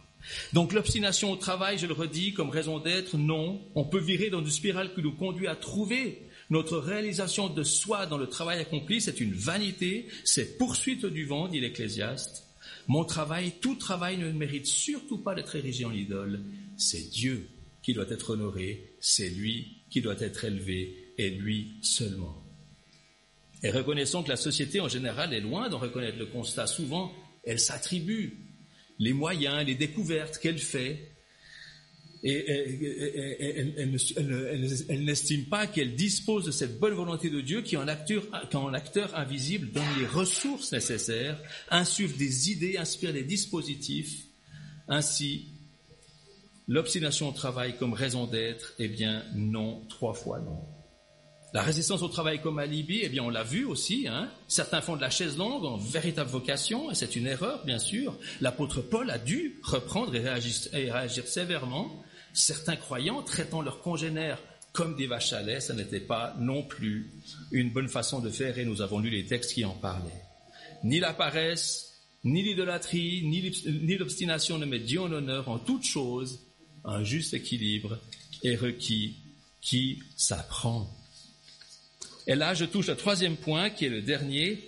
Donc 0.54 0.74
l'obstination 0.74 1.32
au 1.32 1.36
travail, 1.36 1.78
je 1.78 1.86
le 1.86 1.94
redis, 1.94 2.34
comme 2.34 2.50
raison 2.50 2.80
d'être, 2.80 3.18
non. 3.18 3.62
On 3.76 3.84
peut 3.84 4.00
virer 4.00 4.30
dans 4.30 4.40
une 4.40 4.50
spirale 4.50 4.94
qui 4.94 5.02
nous 5.02 5.14
conduit 5.14 5.48
à 5.48 5.56
trouver 5.56 6.24
notre 6.50 6.78
réalisation 6.78 7.50
de 7.50 7.64
soi 7.64 8.06
dans 8.06 8.18
le 8.18 8.28
travail 8.28 8.60
accompli. 8.60 9.02
C'est 9.02 9.20
une 9.20 9.34
vanité, 9.34 10.08
c'est 10.24 10.58
poursuite 10.58 11.06
du 11.06 11.26
vent, 11.26 11.48
dit 11.48 11.60
l'Ecclésiaste. 11.60 12.44
Mon 12.88 13.04
travail, 13.04 13.54
tout 13.62 13.76
travail 13.76 14.18
ne 14.18 14.32
mérite 14.32 14.68
surtout 14.68 15.18
pas 15.18 15.36
d'être 15.36 15.56
érigé 15.56 15.86
en 15.86 15.94
idole. 15.94 16.42
C'est 16.78 17.10
Dieu 17.10 17.50
qui 17.82 17.94
doit 17.94 18.10
être 18.10 18.32
honoré, 18.32 18.96
c'est 19.00 19.30
lui 19.30 19.84
qui 19.90 20.02
doit 20.02 20.20
être 20.20 20.44
élevé, 20.46 21.14
et 21.18 21.30
lui 21.30 21.78
seulement. 21.82 22.45
Et 23.66 23.72
reconnaissons 23.72 24.22
que 24.22 24.30
la 24.30 24.36
société 24.36 24.80
en 24.80 24.88
général 24.88 25.34
est 25.34 25.40
loin 25.42 25.70
d'en 25.70 25.80
reconnaître 25.80 26.20
le 26.20 26.28
constat. 26.28 26.68
Souvent, 26.68 27.12
elle 27.44 27.60
s'attribue 27.60 28.38
les 29.00 29.12
moyens, 29.12 29.66
les 29.66 29.74
découvertes 29.74 30.38
qu'elle 30.38 30.60
fait, 30.60 31.12
et 32.22 32.48
elle, 34.88 35.04
n'estime 35.04 35.46
pas 35.46 35.66
qu'elle 35.66 35.96
dispose 35.96 36.46
de 36.46 36.52
cette 36.52 36.78
bonne 36.80 36.94
volonté 36.94 37.32
de 37.32 37.42
Dieu 37.42 37.64
qui, 37.64 37.76
en 37.76 37.88
acteur, 37.88 38.24
invisible, 39.16 39.72
donne 39.72 39.84
les 40.00 40.06
ressources 40.06 40.72
nécessaires, 40.72 41.42
insuffle 41.72 42.18
des 42.18 42.52
idées, 42.52 42.78
inspire 42.78 43.14
des 43.14 43.24
dispositifs. 43.24 44.26
Ainsi, 44.88 45.48
l'obstination 46.68 47.30
au 47.30 47.34
travail 47.34 47.78
comme 47.80 47.94
raison 47.94 48.28
d'être, 48.28 48.76
eh 48.78 48.90
bien, 48.90 49.26
non, 49.34 49.84
trois 49.90 50.14
fois 50.14 50.40
non. 50.40 50.62
La 51.56 51.64
résistance 51.64 52.02
au 52.02 52.10
travail 52.10 52.42
comme 52.42 52.60
alibi, 52.60 53.00
eh 53.02 53.08
bien, 53.08 53.24
on 53.24 53.30
l'a 53.30 53.46
vu 53.46 53.64
aussi. 53.64 54.10
Hein. 54.10 54.30
Certains 54.50 54.82
font 54.82 54.98
de 54.98 55.02
la 55.02 55.10
chaise 55.10 55.38
longue 55.38 55.64
en 55.64 55.78
véritable 55.78 56.30
vocation, 56.30 56.92
et 56.92 56.96
c'est 56.96 57.16
une 57.16 57.28
erreur, 57.28 57.64
bien 57.64 57.80
sûr. 57.80 58.20
L'apôtre 58.42 58.82
Paul 58.82 59.10
a 59.10 59.18
dû 59.18 59.58
reprendre 59.64 60.14
et 60.14 60.20
réagir, 60.20 61.28
sévèrement. 61.28 62.04
Certains 62.34 62.76
croyants 62.76 63.22
traitant 63.22 63.62
leurs 63.62 63.80
congénères 63.80 64.38
comme 64.74 64.98
des 64.98 65.08
vaches 65.08 65.32
à 65.32 65.44
lait, 65.44 65.62
ça 65.62 65.74
n'était 65.74 66.02
pas 66.02 66.36
non 66.42 66.62
plus 66.62 67.10
une 67.54 67.72
bonne 67.72 67.88
façon 67.88 68.20
de 68.20 68.30
faire, 68.30 68.60
et 68.60 68.66
nous 68.66 68.82
avons 68.82 69.00
lu 69.00 69.10
les 69.10 69.26
textes 69.26 69.54
qui 69.54 69.64
en 69.64 69.76
parlaient. 69.76 70.24
Ni 70.84 71.00
la 71.00 71.14
paresse, 71.14 72.02
ni 72.26 72.44
l'idolâtrie, 72.44 73.24
ni 73.26 73.96
l'obstination 73.96 74.58
ne 74.58 74.66
met 74.66 74.80
Dieu 74.80 75.00
en 75.00 75.10
honneur 75.10 75.48
en 75.48 75.58
toute 75.58 75.86
chose, 75.86 76.42
un 76.84 77.06
juste 77.06 77.34
équilibre 77.34 77.98
est 78.44 78.58
requis 78.58 79.16
qui 79.62 80.04
s'apprend. 80.18 80.94
Et 82.28 82.36
là, 82.36 82.54
je 82.54 82.66
touche 82.66 82.90
au 82.90 82.96
troisième 82.96 83.36
point, 83.36 83.70
qui 83.70 83.86
est 83.86 83.90
le 83.90 84.02
dernier. 84.02 84.60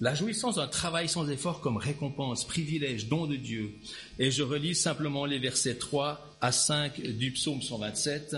La 0.00 0.14
jouissance 0.14 0.54
d'un 0.56 0.68
travail 0.68 1.08
sans 1.08 1.28
effort 1.28 1.60
comme 1.60 1.76
récompense, 1.76 2.46
privilège, 2.46 3.08
don 3.08 3.26
de 3.26 3.36
Dieu. 3.36 3.74
Et 4.18 4.30
je 4.30 4.42
relis 4.42 4.74
simplement 4.74 5.26
les 5.26 5.38
versets 5.38 5.74
3 5.74 6.38
à 6.40 6.52
5 6.52 7.00
du 7.00 7.32
psaume 7.32 7.60
127. 7.60 8.36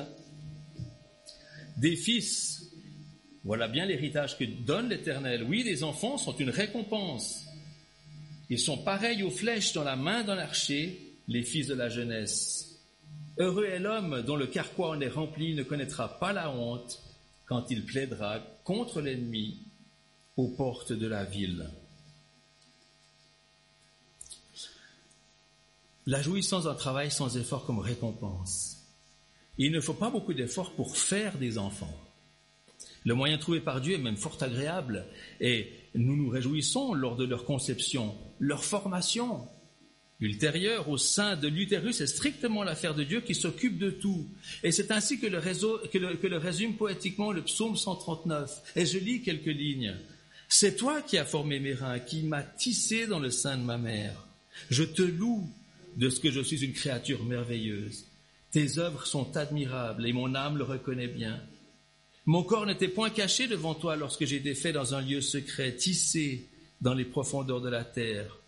Des 1.76 1.96
fils, 1.96 2.72
voilà 3.44 3.68
bien 3.68 3.86
l'héritage 3.86 4.38
que 4.38 4.44
donne 4.44 4.88
l'Éternel. 4.88 5.44
Oui, 5.48 5.62
les 5.62 5.84
enfants 5.84 6.18
sont 6.18 6.36
une 6.36 6.50
récompense. 6.50 7.44
Ils 8.48 8.58
sont 8.58 8.78
pareils 8.78 9.22
aux 9.22 9.30
flèches 9.30 9.72
dans 9.74 9.84
la 9.84 9.96
main 9.96 10.24
d'un 10.24 10.38
archer, 10.38 10.98
les 11.28 11.42
fils 11.42 11.68
de 11.68 11.74
la 11.74 11.88
jeunesse. 11.88 12.80
Heureux 13.38 13.66
est 13.66 13.78
l'homme 13.78 14.22
dont 14.22 14.36
le 14.36 14.46
carquois 14.46 14.90
en 14.90 15.00
est 15.00 15.08
rempli, 15.08 15.54
ne 15.54 15.62
connaîtra 15.62 16.18
pas 16.18 16.32
la 16.32 16.50
honte 16.50 17.00
quand 17.50 17.68
il 17.68 17.84
plaidera 17.84 18.38
contre 18.62 19.00
l'ennemi 19.00 19.58
aux 20.36 20.46
portes 20.46 20.92
de 20.92 21.08
la 21.08 21.24
ville. 21.24 21.68
La 26.06 26.22
jouissance 26.22 26.64
d'un 26.64 26.76
travail 26.76 27.10
sans 27.10 27.36
effort 27.36 27.66
comme 27.66 27.80
récompense. 27.80 28.86
Il 29.58 29.72
ne 29.72 29.80
faut 29.80 29.94
pas 29.94 30.10
beaucoup 30.10 30.32
d'efforts 30.32 30.70
pour 30.74 30.96
faire 30.96 31.38
des 31.38 31.58
enfants. 31.58 31.92
Le 33.04 33.14
moyen 33.14 33.36
trouvé 33.36 33.58
par 33.58 33.80
Dieu 33.80 33.94
est 33.94 33.98
même 33.98 34.16
fort 34.16 34.38
agréable 34.40 35.04
et 35.40 35.72
nous 35.96 36.14
nous 36.14 36.30
réjouissons 36.30 36.94
lors 36.94 37.16
de 37.16 37.24
leur 37.24 37.44
conception, 37.44 38.16
leur 38.38 38.62
formation, 38.62 39.48
ultérieure 40.20 40.88
au 40.88 40.98
sein 40.98 41.36
de 41.36 41.48
l'utérus 41.48 42.00
est 42.00 42.06
strictement 42.06 42.62
l'affaire 42.62 42.94
de 42.94 43.04
Dieu 43.04 43.20
qui 43.20 43.34
s'occupe 43.34 43.78
de 43.78 43.90
tout. 43.90 44.28
Et 44.62 44.72
c'est 44.72 44.90
ainsi 44.90 45.18
que 45.18 45.26
le, 45.26 46.36
résume 46.36 46.76
poétiquement 46.76 47.32
le 47.32 47.42
psaume 47.42 47.76
139. 47.76 48.74
Et 48.76 48.86
je 48.86 48.98
lis 48.98 49.22
quelques 49.22 49.46
lignes. 49.46 49.96
C'est 50.48 50.76
toi 50.76 51.00
qui 51.00 51.16
as 51.16 51.24
formé 51.24 51.60
mes 51.60 51.74
reins, 51.74 52.00
qui 52.00 52.22
m'as 52.22 52.42
tissé 52.42 53.06
dans 53.06 53.20
le 53.20 53.30
sein 53.30 53.56
de 53.56 53.62
ma 53.62 53.78
mère. 53.78 54.26
Je 54.68 54.82
te 54.82 55.02
loue 55.02 55.48
de 55.96 56.10
ce 56.10 56.20
que 56.20 56.30
je 56.30 56.40
suis 56.40 56.64
une 56.64 56.72
créature 56.72 57.24
merveilleuse. 57.24 58.04
Tes 58.50 58.78
œuvres 58.78 59.06
sont 59.06 59.36
admirables 59.36 60.06
et 60.06 60.12
mon 60.12 60.34
âme 60.34 60.58
le 60.58 60.64
reconnaît 60.64 61.08
bien. 61.08 61.40
Mon 62.26 62.42
corps 62.42 62.66
n'était 62.66 62.88
point 62.88 63.10
caché 63.10 63.46
devant 63.46 63.74
toi 63.74 63.96
lorsque 63.96 64.24
j'étais 64.24 64.54
fait 64.54 64.72
dans 64.72 64.94
un 64.94 65.00
lieu 65.00 65.20
secret, 65.20 65.76
tissé 65.76 66.48
dans 66.80 66.94
les 66.94 67.04
profondeurs 67.04 67.60
de 67.60 67.68
la 67.68 67.84
terre. 67.84 68.40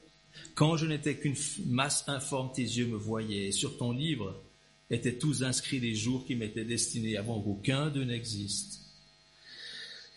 Quand 0.55 0.77
je 0.77 0.87
n'étais 0.87 1.17
qu'une 1.17 1.37
masse 1.67 2.05
informe, 2.09 2.51
tes 2.53 2.63
yeux 2.63 2.87
me 2.87 2.97
voyaient, 2.97 3.53
sur 3.53 3.77
ton 3.77 3.93
livre 3.93 4.43
étaient 4.91 5.19
tous 5.19 5.43
inscrits 5.43 5.81
les 5.81 5.95
jours 5.95 6.25
qui 6.27 6.35
m'étaient 6.35 6.65
destinés 6.65 7.17
avant 7.17 7.41
qu'aucun 7.41 7.89
d'eux 7.89 8.05
n'existe. 8.05 8.83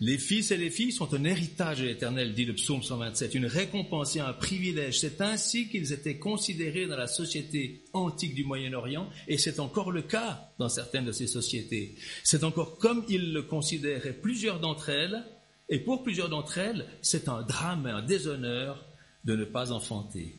Les 0.02 0.18
fils 0.18 0.52
et 0.52 0.58
les 0.58 0.70
filles 0.70 0.92
sont 0.92 1.14
un 1.14 1.24
héritage 1.24 1.80
de 1.80 1.86
l'Éternel, 1.86 2.34
dit 2.34 2.44
le 2.44 2.54
psaume 2.54 2.84
127, 2.84 3.34
une 3.34 3.46
récompense 3.46 4.18
et 4.18 4.20
un 4.20 4.34
privilège. 4.34 5.00
C'est 5.00 5.22
ainsi 5.22 5.70
qu'ils 5.70 5.94
étaient 5.94 6.18
considérés 6.18 6.86
dans 6.86 6.98
la 6.98 7.08
société 7.08 7.86
antique 7.94 8.36
du 8.36 8.44
Moyen-Orient, 8.44 9.10
et 9.30 9.38
c'est 9.38 9.62
encore 9.62 9.92
le 9.92 10.02
cas 10.02 10.52
dans 10.60 10.68
certaines 10.68 11.06
de 11.06 11.14
ces 11.14 11.28
sociétés. 11.28 11.96
C'est 12.26 12.44
encore 12.44 12.78
comme 12.78 13.06
ils 13.08 13.32
le 13.32 13.44
considéraient 13.44 14.12
plusieurs 14.12 14.60
d'entre 14.60 14.90
elles, 14.90 15.24
et 15.70 15.80
pour 15.80 16.04
plusieurs 16.04 16.28
d'entre 16.28 16.58
elles, 16.58 16.86
c'est 17.02 17.30
un 17.30 17.44
drame, 17.44 17.86
un 17.86 18.02
déshonneur 18.02 18.86
de 19.26 19.36
ne 19.36 19.46
pas 19.46 19.72
enfanter, 19.72 20.36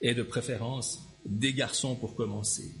et 0.00 0.14
de 0.14 0.22
préférence 0.22 1.08
des 1.26 1.52
garçons 1.52 1.96
pour 1.96 2.14
commencer. 2.14 2.72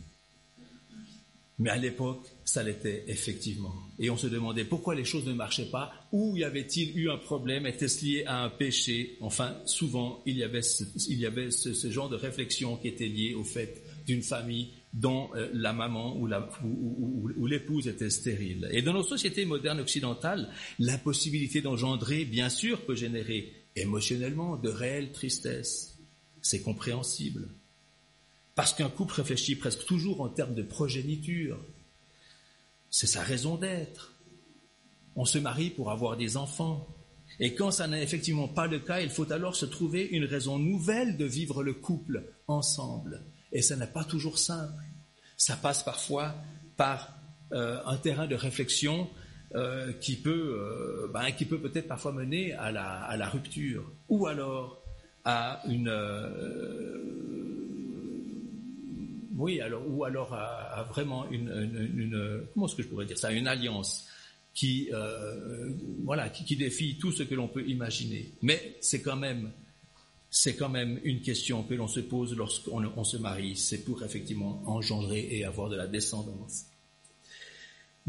Mais 1.58 1.70
à 1.70 1.76
l'époque, 1.76 2.24
ça 2.44 2.62
l'était 2.62 3.04
effectivement. 3.08 3.74
Et 3.98 4.10
on 4.10 4.16
se 4.16 4.28
demandait 4.28 4.64
pourquoi 4.64 4.94
les 4.94 5.04
choses 5.04 5.26
ne 5.26 5.32
marchaient 5.32 5.70
pas, 5.70 5.92
où 6.12 6.36
y 6.36 6.44
avait-il 6.44 6.96
eu 6.96 7.10
un 7.10 7.16
problème, 7.16 7.66
était-ce 7.66 8.04
lié 8.04 8.24
à 8.26 8.44
un 8.44 8.48
péché? 8.48 9.16
Enfin, 9.20 9.56
souvent, 9.66 10.22
il 10.24 10.36
y 10.36 10.44
avait, 10.44 10.62
ce, 10.62 11.90
genre 11.90 12.08
de 12.08 12.14
réflexion 12.14 12.76
qui 12.76 12.86
était 12.86 13.08
lié 13.08 13.34
au 13.34 13.42
fait 13.42 13.82
d'une 14.06 14.22
famille 14.22 14.68
dont 14.94 15.30
euh, 15.34 15.50
la 15.52 15.72
maman 15.72 16.16
ou, 16.16 16.28
ou 17.36 17.46
l'épouse 17.46 17.88
était 17.88 18.08
stérile. 18.08 18.68
Et 18.70 18.80
dans 18.80 18.92
nos 18.92 19.02
sociétés 19.02 19.44
modernes 19.44 19.80
occidentales, 19.80 20.48
l'impossibilité 20.78 21.60
d'engendrer, 21.60 22.24
bien 22.24 22.48
sûr, 22.48 22.80
peut 22.82 22.94
générer 22.94 23.52
émotionnellement 23.82 24.56
de 24.56 24.68
réelle 24.68 25.12
tristesse. 25.12 25.98
C'est 26.42 26.62
compréhensible. 26.62 27.48
Parce 28.54 28.72
qu'un 28.72 28.88
couple 28.88 29.14
réfléchit 29.14 29.56
presque 29.56 29.84
toujours 29.84 30.20
en 30.20 30.28
termes 30.28 30.54
de 30.54 30.62
progéniture. 30.62 31.58
C'est 32.90 33.06
sa 33.06 33.22
raison 33.22 33.56
d'être. 33.56 34.14
On 35.14 35.24
se 35.24 35.38
marie 35.38 35.70
pour 35.70 35.90
avoir 35.90 36.16
des 36.16 36.36
enfants. 36.36 36.86
Et 37.40 37.54
quand 37.54 37.70
ça 37.70 37.86
n'est 37.86 38.02
effectivement 38.02 38.48
pas 38.48 38.66
le 38.66 38.80
cas, 38.80 39.00
il 39.00 39.10
faut 39.10 39.30
alors 39.32 39.54
se 39.54 39.66
trouver 39.66 40.04
une 40.06 40.24
raison 40.24 40.58
nouvelle 40.58 41.16
de 41.16 41.24
vivre 41.24 41.62
le 41.62 41.74
couple 41.74 42.24
ensemble. 42.46 43.22
Et 43.52 43.62
ça 43.62 43.76
n'est 43.76 43.86
pas 43.86 44.04
toujours 44.04 44.38
simple. 44.38 44.82
Ça 45.36 45.56
passe 45.56 45.82
parfois 45.82 46.34
par 46.76 47.16
euh, 47.52 47.80
un 47.86 47.96
terrain 47.96 48.26
de 48.26 48.34
réflexion 48.34 49.08
euh, 49.54 49.94
qui 49.94 50.16
peut, 50.16 50.58
euh, 50.60 51.08
ben, 51.10 51.30
qui 51.30 51.46
peut 51.46 51.58
peut-être 51.58 51.88
parfois 51.88 52.12
mener 52.12 52.52
à 52.52 52.70
la, 52.70 53.28
rupture, 53.30 53.90
ou 54.10 54.26
alors 54.26 54.82
à 55.24 55.62
une, 55.66 55.88
euh, 55.88 56.98
oui, 59.36 59.58
alors, 59.62 59.82
ou 59.88 60.04
alors 60.04 60.34
à, 60.34 60.86
vraiment 60.90 61.30
une, 61.30 62.46
comment 62.52 62.66
est-ce 62.66 62.74
que 62.74 62.82
je 62.82 62.88
pourrais 62.88 63.06
dire 63.06 63.16
ça, 63.16 63.32
une 63.32 63.46
alliance 63.46 64.06
qui, 64.52 64.90
voilà, 66.04 66.28
qui, 66.28 66.56
défie 66.56 66.98
tout 66.98 67.12
ce 67.12 67.22
que 67.22 67.34
l'on 67.34 67.48
peut 67.48 67.66
imaginer. 67.66 68.34
Mais 68.42 68.76
c'est 68.82 69.00
quand 69.00 69.16
même, 69.16 69.50
c'est 70.28 70.56
quand 70.56 70.68
même 70.68 71.00
une 71.04 71.22
question 71.22 71.62
que 71.62 71.72
l'on 71.72 71.88
se 71.88 72.00
pose 72.00 72.36
lorsqu'on 72.36 72.84
on 72.84 73.04
se 73.04 73.16
marie. 73.16 73.56
C'est 73.56 73.82
pour 73.82 74.02
effectivement 74.02 74.62
engendrer 74.66 75.26
et 75.30 75.44
avoir 75.44 75.70
de 75.70 75.76
la 75.76 75.86
descendance. 75.86 76.66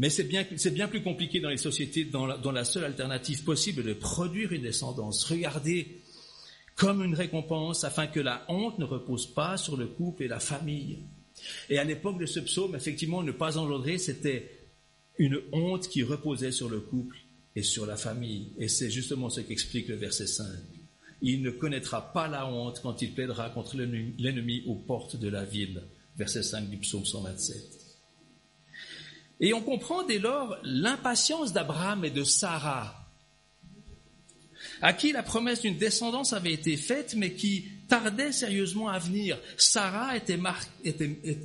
Mais 0.00 0.08
c'est 0.08 0.24
bien, 0.24 0.46
bien, 0.72 0.88
plus 0.88 1.02
compliqué 1.02 1.40
dans 1.40 1.50
les 1.50 1.58
sociétés 1.58 2.06
dont 2.06 2.24
la, 2.24 2.40
la, 2.52 2.64
seule 2.64 2.84
alternative 2.84 3.44
possible 3.44 3.82
est 3.82 3.84
de 3.84 3.92
produire 3.92 4.50
une 4.50 4.62
descendance. 4.62 5.24
Regardez 5.24 6.00
comme 6.74 7.04
une 7.04 7.14
récompense 7.14 7.84
afin 7.84 8.06
que 8.06 8.18
la 8.18 8.46
honte 8.48 8.78
ne 8.78 8.86
repose 8.86 9.26
pas 9.26 9.58
sur 9.58 9.76
le 9.76 9.88
couple 9.88 10.22
et 10.22 10.28
la 10.28 10.40
famille. 10.40 11.00
Et 11.68 11.78
à 11.78 11.84
l'époque 11.84 12.18
de 12.18 12.24
ce 12.24 12.40
psaume, 12.40 12.74
effectivement, 12.74 13.22
ne 13.22 13.30
pas 13.30 13.58
engendrer, 13.58 13.98
c'était 13.98 14.50
une 15.18 15.38
honte 15.52 15.86
qui 15.86 16.02
reposait 16.02 16.50
sur 16.50 16.70
le 16.70 16.80
couple 16.80 17.18
et 17.54 17.62
sur 17.62 17.84
la 17.84 17.96
famille. 17.96 18.54
Et 18.58 18.68
c'est 18.68 18.90
justement 18.90 19.28
ce 19.28 19.42
qu'explique 19.42 19.88
le 19.88 19.96
verset 19.96 20.28
5. 20.28 20.46
Il 21.20 21.42
ne 21.42 21.50
connaîtra 21.50 22.10
pas 22.14 22.26
la 22.26 22.46
honte 22.46 22.80
quand 22.82 23.02
il 23.02 23.12
plaidera 23.12 23.50
contre 23.50 23.76
l'ennemi 23.76 24.62
aux 24.66 24.76
portes 24.76 25.16
de 25.16 25.28
la 25.28 25.44
ville. 25.44 25.82
Verset 26.16 26.42
5 26.42 26.70
du 26.70 26.78
psaume 26.78 27.04
127. 27.04 27.79
Et 29.40 29.54
on 29.54 29.62
comprend 29.62 30.02
dès 30.04 30.18
lors 30.18 30.56
l'impatience 30.62 31.52
d'Abraham 31.52 32.04
et 32.04 32.10
de 32.10 32.24
Sarah, 32.24 32.94
à 34.82 34.92
qui 34.92 35.12
la 35.12 35.22
promesse 35.22 35.62
d'une 35.62 35.78
descendance 35.78 36.32
avait 36.32 36.52
été 36.52 36.76
faite, 36.76 37.14
mais 37.16 37.32
qui 37.32 37.64
tardait 37.88 38.32
sérieusement 38.32 38.88
à 38.88 38.98
venir. 38.98 39.38
Sarah 39.56 40.12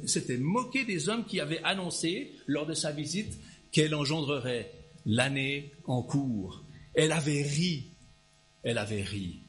s'était 0.05 0.37
moquée 0.37 0.85
des 0.85 1.09
hommes 1.09 1.25
qui 1.25 1.39
avaient 1.39 1.63
annoncé, 1.63 2.33
lors 2.47 2.65
de 2.65 2.73
sa 2.73 2.91
visite, 2.91 3.33
qu'elle 3.71 3.95
engendrerait 3.95 4.71
l'année 5.05 5.71
en 5.85 6.01
cours. 6.01 6.63
Elle 6.93 7.11
avait 7.11 7.41
ri. 7.41 7.91
Elle 8.63 8.77
avait 8.77 9.03
ri. 9.03 9.41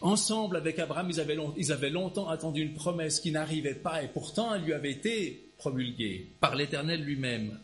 Ensemble, 0.00 0.56
avec 0.56 0.78
Abraham, 0.78 1.10
ils 1.10 1.20
avaient, 1.20 1.36
ils 1.56 1.72
avaient 1.72 1.90
longtemps 1.90 2.28
attendu 2.28 2.62
une 2.62 2.74
promesse 2.74 3.20
qui 3.20 3.30
n'arrivait 3.30 3.74
pas, 3.74 4.02
et 4.02 4.08
pourtant 4.08 4.54
elle 4.54 4.62
lui 4.62 4.72
avait 4.72 4.92
été 4.92 5.43
promulguée 5.58 6.32
par 6.40 6.54
l'Éternel 6.54 7.02
lui-même. 7.02 7.58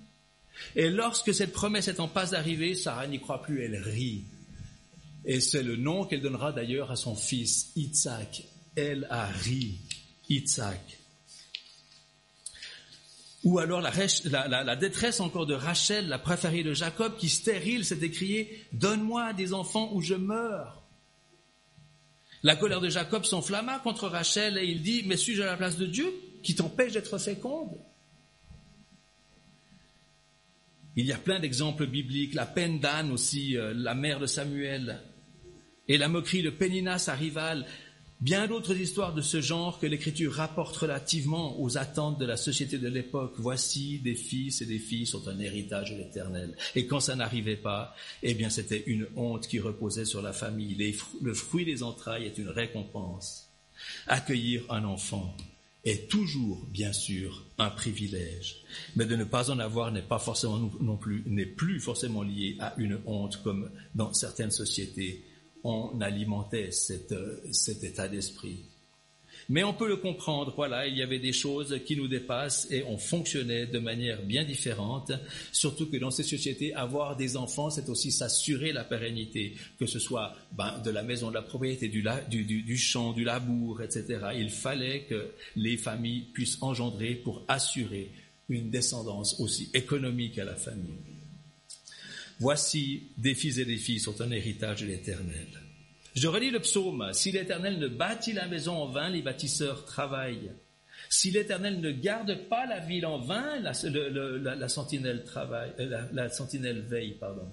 Et 0.76 0.90
lorsque 0.90 1.34
cette 1.34 1.52
promesse 1.52 1.88
est 1.88 2.00
en 2.00 2.08
passe 2.08 2.30
d'arriver, 2.30 2.74
Sarah 2.74 3.06
n'y 3.06 3.20
croit 3.20 3.42
plus, 3.42 3.62
elle 3.64 3.76
rit. 3.76 4.24
Et 5.24 5.40
c'est 5.40 5.62
le 5.62 5.76
nom 5.76 6.04
qu'elle 6.04 6.22
donnera 6.22 6.52
d'ailleurs 6.52 6.90
à 6.90 6.96
son 6.96 7.14
fils, 7.14 7.72
Itzhak. 7.76 8.42
Elle 8.76 9.06
a 9.10 9.26
ri, 9.26 9.78
Itzhak. 10.28 10.98
Ou 13.42 13.58
alors 13.58 13.80
la, 13.80 13.92
la, 14.48 14.76
détresse 14.76 15.20
encore 15.20 15.46
de 15.46 15.54
Rachel, 15.54 16.08
la 16.08 16.18
préférée 16.18 16.62
de 16.62 16.74
Jacob, 16.74 17.16
qui 17.16 17.30
stérile 17.30 17.86
s'est 17.86 18.00
écriée 18.02 18.66
Donne-moi 18.72 19.32
des 19.32 19.54
enfants 19.54 19.90
ou 19.94 20.02
je 20.02 20.14
meurs. 20.14 20.82
La 22.42 22.56
colère 22.56 22.80
de 22.80 22.88
Jacob 22.88 23.24
s'enflamma 23.24 23.78
contre 23.78 24.08
Rachel 24.08 24.58
et 24.58 24.64
il 24.64 24.82
dit 24.82 25.04
Mais 25.06 25.16
suis-je 25.16 25.42
à 25.42 25.46
la 25.46 25.56
place 25.56 25.78
de 25.78 25.86
Dieu? 25.86 26.12
Qui 26.42 26.54
t'empêche 26.54 26.92
d'être 26.92 27.18
féconde 27.18 27.78
Il 30.96 31.06
y 31.06 31.12
a 31.12 31.18
plein 31.18 31.40
d'exemples 31.40 31.86
bibliques, 31.86 32.34
la 32.34 32.46
peine 32.46 32.80
d'Anne 32.80 33.12
aussi, 33.12 33.56
euh, 33.56 33.72
la 33.74 33.94
mère 33.94 34.20
de 34.20 34.26
Samuel, 34.26 35.00
et 35.88 35.98
la 35.98 36.08
moquerie 36.08 36.42
de 36.42 36.50
Pénina, 36.50 36.98
sa 36.98 37.14
rivale. 37.14 37.66
Bien 38.20 38.46
d'autres 38.46 38.76
histoires 38.76 39.14
de 39.14 39.22
ce 39.22 39.40
genre 39.40 39.80
que 39.80 39.86
l'Écriture 39.86 40.34
rapporte 40.34 40.76
relativement 40.76 41.58
aux 41.58 41.78
attentes 41.78 42.18
de 42.20 42.26
la 42.26 42.36
société 42.36 42.76
de 42.76 42.88
l'époque. 42.88 43.32
Voici 43.38 43.98
des 43.98 44.14
fils 44.14 44.60
et 44.60 44.66
des 44.66 44.78
filles 44.78 45.06
sont 45.06 45.26
un 45.26 45.38
héritage 45.40 45.92
de 45.92 45.96
l'Éternel. 45.96 46.54
Et 46.74 46.86
quand 46.86 47.00
ça 47.00 47.16
n'arrivait 47.16 47.56
pas, 47.56 47.94
eh 48.22 48.34
bien 48.34 48.50
c'était 48.50 48.84
une 48.86 49.06
honte 49.16 49.48
qui 49.48 49.58
reposait 49.58 50.04
sur 50.04 50.20
la 50.20 50.34
famille. 50.34 50.94
le 51.22 51.34
fruit 51.34 51.64
des 51.64 51.82
entrailles 51.82 52.26
est 52.26 52.36
une 52.36 52.50
récompense. 52.50 53.50
Accueillir 54.06 54.64
un 54.68 54.84
enfant 54.84 55.34
est 55.84 56.10
toujours, 56.10 56.66
bien 56.66 56.92
sûr, 56.92 57.46
un 57.58 57.70
privilège. 57.70 58.62
Mais 58.96 59.06
de 59.06 59.16
ne 59.16 59.24
pas 59.24 59.50
en 59.50 59.58
avoir 59.58 59.92
n'est 59.92 60.02
pas 60.02 60.18
forcément 60.18 60.70
non 60.80 60.96
plus, 60.96 61.22
n'est 61.26 61.46
plus 61.46 61.80
forcément 61.80 62.22
lié 62.22 62.56
à 62.60 62.74
une 62.76 63.00
honte 63.06 63.42
comme 63.42 63.70
dans 63.94 64.12
certaines 64.12 64.50
sociétés 64.50 65.24
on 65.64 66.00
alimentait 66.00 66.70
euh, 67.12 67.40
cet 67.52 67.84
état 67.84 68.08
d'esprit. 68.08 68.64
Mais 69.50 69.64
on 69.64 69.74
peut 69.74 69.88
le 69.88 69.96
comprendre, 69.96 70.54
voilà, 70.54 70.86
il 70.86 70.96
y 70.96 71.02
avait 71.02 71.18
des 71.18 71.32
choses 71.32 71.80
qui 71.84 71.96
nous 71.96 72.06
dépassent 72.06 72.68
et 72.70 72.84
on 72.84 72.96
fonctionnait 72.96 73.66
de 73.66 73.80
manière 73.80 74.22
bien 74.22 74.44
différente, 74.44 75.10
surtout 75.50 75.90
que 75.90 75.96
dans 75.96 76.12
ces 76.12 76.22
sociétés, 76.22 76.72
avoir 76.72 77.16
des 77.16 77.36
enfants, 77.36 77.68
c'est 77.68 77.88
aussi 77.88 78.12
s'assurer 78.12 78.72
la 78.72 78.84
pérennité, 78.84 79.56
que 79.76 79.86
ce 79.86 79.98
soit 79.98 80.36
ben, 80.52 80.78
de 80.84 80.90
la 80.90 81.02
maison, 81.02 81.30
de 81.30 81.34
la 81.34 81.42
propriété, 81.42 81.88
du, 81.88 82.04
du 82.44 82.78
champ, 82.78 83.12
du 83.12 83.24
labour, 83.24 83.82
etc. 83.82 84.20
Il 84.36 84.50
fallait 84.50 85.06
que 85.06 85.32
les 85.56 85.76
familles 85.76 86.28
puissent 86.32 86.58
engendrer 86.60 87.16
pour 87.16 87.44
assurer 87.48 88.12
une 88.48 88.70
descendance 88.70 89.40
aussi 89.40 89.68
économique 89.74 90.38
à 90.38 90.44
la 90.44 90.54
famille. 90.54 90.94
Voici 92.38 93.08
des 93.18 93.34
fils 93.34 93.58
et 93.58 93.64
des 93.64 93.78
filles 93.78 93.98
sont 93.98 94.20
un 94.20 94.30
héritage 94.30 94.82
de 94.82 94.86
l'Éternel. 94.86 95.48
Je 96.14 96.28
relis 96.28 96.50
le 96.50 96.60
psaume. 96.60 97.10
Si 97.12 97.30
l'Éternel 97.30 97.78
ne 97.78 97.88
bâtit 97.88 98.32
la 98.32 98.46
maison 98.46 98.74
en 98.74 98.86
vain, 98.86 99.10
les 99.10 99.22
bâtisseurs 99.22 99.84
travaillent. 99.84 100.50
Si 101.08 101.30
l'Éternel 101.30 101.80
ne 101.80 101.90
garde 101.90 102.48
pas 102.48 102.66
la 102.66 102.80
ville 102.80 103.06
en 103.06 103.18
vain, 103.18 103.58
la, 103.60 104.68
sentinelle 104.68 105.24
travaille, 105.24 105.72
euh, 105.80 106.06
la, 106.12 106.28
sentinelle 106.28 106.80
veille, 106.82 107.16
pardon. 107.18 107.48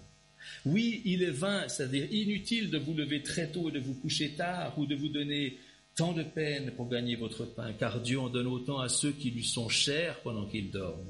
Oui, 0.65 1.01
il 1.05 1.23
est 1.23 1.31
vain, 1.31 1.67
c'est-à-dire 1.67 2.07
inutile 2.11 2.69
de 2.69 2.77
vous 2.77 2.93
lever 2.93 3.23
très 3.23 3.47
tôt 3.47 3.69
et 3.69 3.71
de 3.71 3.79
vous 3.79 3.95
coucher 3.95 4.35
tard 4.35 4.77
ou 4.77 4.85
de 4.85 4.95
vous 4.95 5.09
donner 5.09 5.57
tant 5.95 6.13
de 6.13 6.23
peine 6.23 6.71
pour 6.71 6.87
gagner 6.87 7.15
votre 7.15 7.45
pain, 7.45 7.73
car 7.73 7.99
Dieu 8.01 8.19
en 8.19 8.29
donne 8.29 8.47
autant 8.47 8.79
à 8.79 8.89
ceux 8.89 9.11
qui 9.11 9.31
lui 9.31 9.43
sont 9.43 9.69
chers 9.69 10.21
pendant 10.21 10.45
qu'ils 10.45 10.69
dorment. 10.69 11.09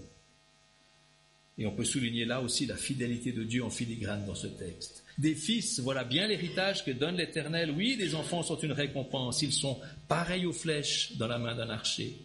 Et 1.57 1.65
on 1.65 1.75
peut 1.75 1.83
souligner 1.83 2.23
là 2.23 2.41
aussi 2.41 2.65
la 2.65 2.77
fidélité 2.77 3.31
de 3.31 3.43
Dieu 3.43 3.63
en 3.63 3.69
filigrane 3.69 4.25
dans 4.25 4.35
ce 4.35 4.47
texte. 4.47 5.03
Des 5.18 5.34
fils, 5.34 5.80
voilà 5.80 6.03
bien 6.03 6.28
l'héritage 6.28 6.86
que 6.86 6.91
donne 6.91 7.18
l'Éternel. 7.18 7.72
Oui, 7.76 7.97
des 7.97 8.13
enfants 8.13 8.43
sont 8.43 8.59
une 8.59 8.72
récompense. 8.72 9.41
Ils 9.41 9.53
sont 9.53 9.80
pareils 10.07 10.45
aux 10.45 10.53
flèches 10.53 11.18
dans 11.18 11.28
la 11.28 11.39
main 11.39 11.55
d'un 11.55 11.70
archer, 11.70 12.18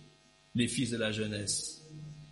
les 0.55 0.69
fils 0.69 0.91
de 0.91 0.99
la 0.99 1.11
jeunesse. 1.11 1.83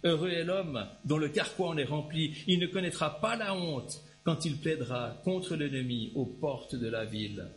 Heureux 0.05 0.31
est 0.31 0.45
l'homme 0.45 0.87
dont 1.05 1.19
le 1.19 1.29
carquois 1.29 1.69
en 1.69 1.79
est 1.79 1.85
rempli. 1.85 2.35
Il 2.47 2.59
ne 2.59 2.67
connaîtra 2.67 3.21
pas 3.21 3.37
la 3.37 3.55
honte 3.55 4.03
quand 4.23 4.45
il 4.45 4.57
plaidera 4.59 5.21
contre 5.25 5.57
l'ennemi 5.57 6.13
aux 6.15 6.27
portes 6.27 6.75
de 6.75 6.89
la 6.89 7.07
ville. 7.07 7.49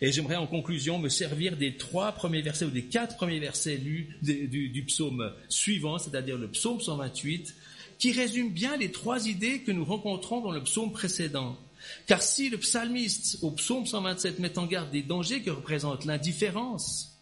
Et 0.00 0.12
j'aimerais 0.12 0.36
en 0.36 0.46
conclusion 0.46 0.98
me 0.98 1.08
servir 1.08 1.56
des 1.56 1.76
trois 1.76 2.12
premiers 2.12 2.40
versets 2.40 2.64
ou 2.64 2.70
des 2.70 2.84
quatre 2.84 3.16
premiers 3.16 3.40
versets 3.40 3.76
lus 3.76 4.16
du, 4.22 4.68
du 4.68 4.84
psaume 4.84 5.32
suivant, 5.48 5.98
c'est-à-dire 5.98 6.38
le 6.38 6.48
psaume 6.48 6.80
128, 6.80 7.54
qui 7.98 8.12
résume 8.12 8.50
bien 8.50 8.76
les 8.76 8.92
trois 8.92 9.28
idées 9.28 9.60
que 9.60 9.72
nous 9.72 9.84
rencontrons 9.84 10.40
dans 10.40 10.52
le 10.52 10.62
psaume 10.62 10.92
précédent. 10.92 11.58
Car 12.06 12.22
si 12.22 12.50
le 12.50 12.58
psalmiste 12.58 13.38
au 13.42 13.50
psaume 13.52 13.86
127 13.86 14.38
met 14.38 14.58
en 14.58 14.66
garde 14.66 14.90
des 14.90 15.02
dangers 15.02 15.42
que 15.42 15.50
représente 15.50 16.04
l'indifférence, 16.04 17.18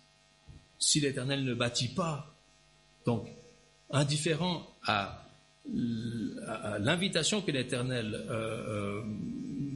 si 0.79 1.01
l'Éternel 1.01 1.45
ne 1.45 1.55
bâtit 1.55 1.89
pas, 1.89 2.35
donc 3.05 3.29
indifférent 3.91 4.69
à, 4.85 5.25
l'invitation 6.81 7.43
que 7.43 7.51
l'Éternel 7.51 8.15
euh, 8.15 9.01
euh, 9.01 9.03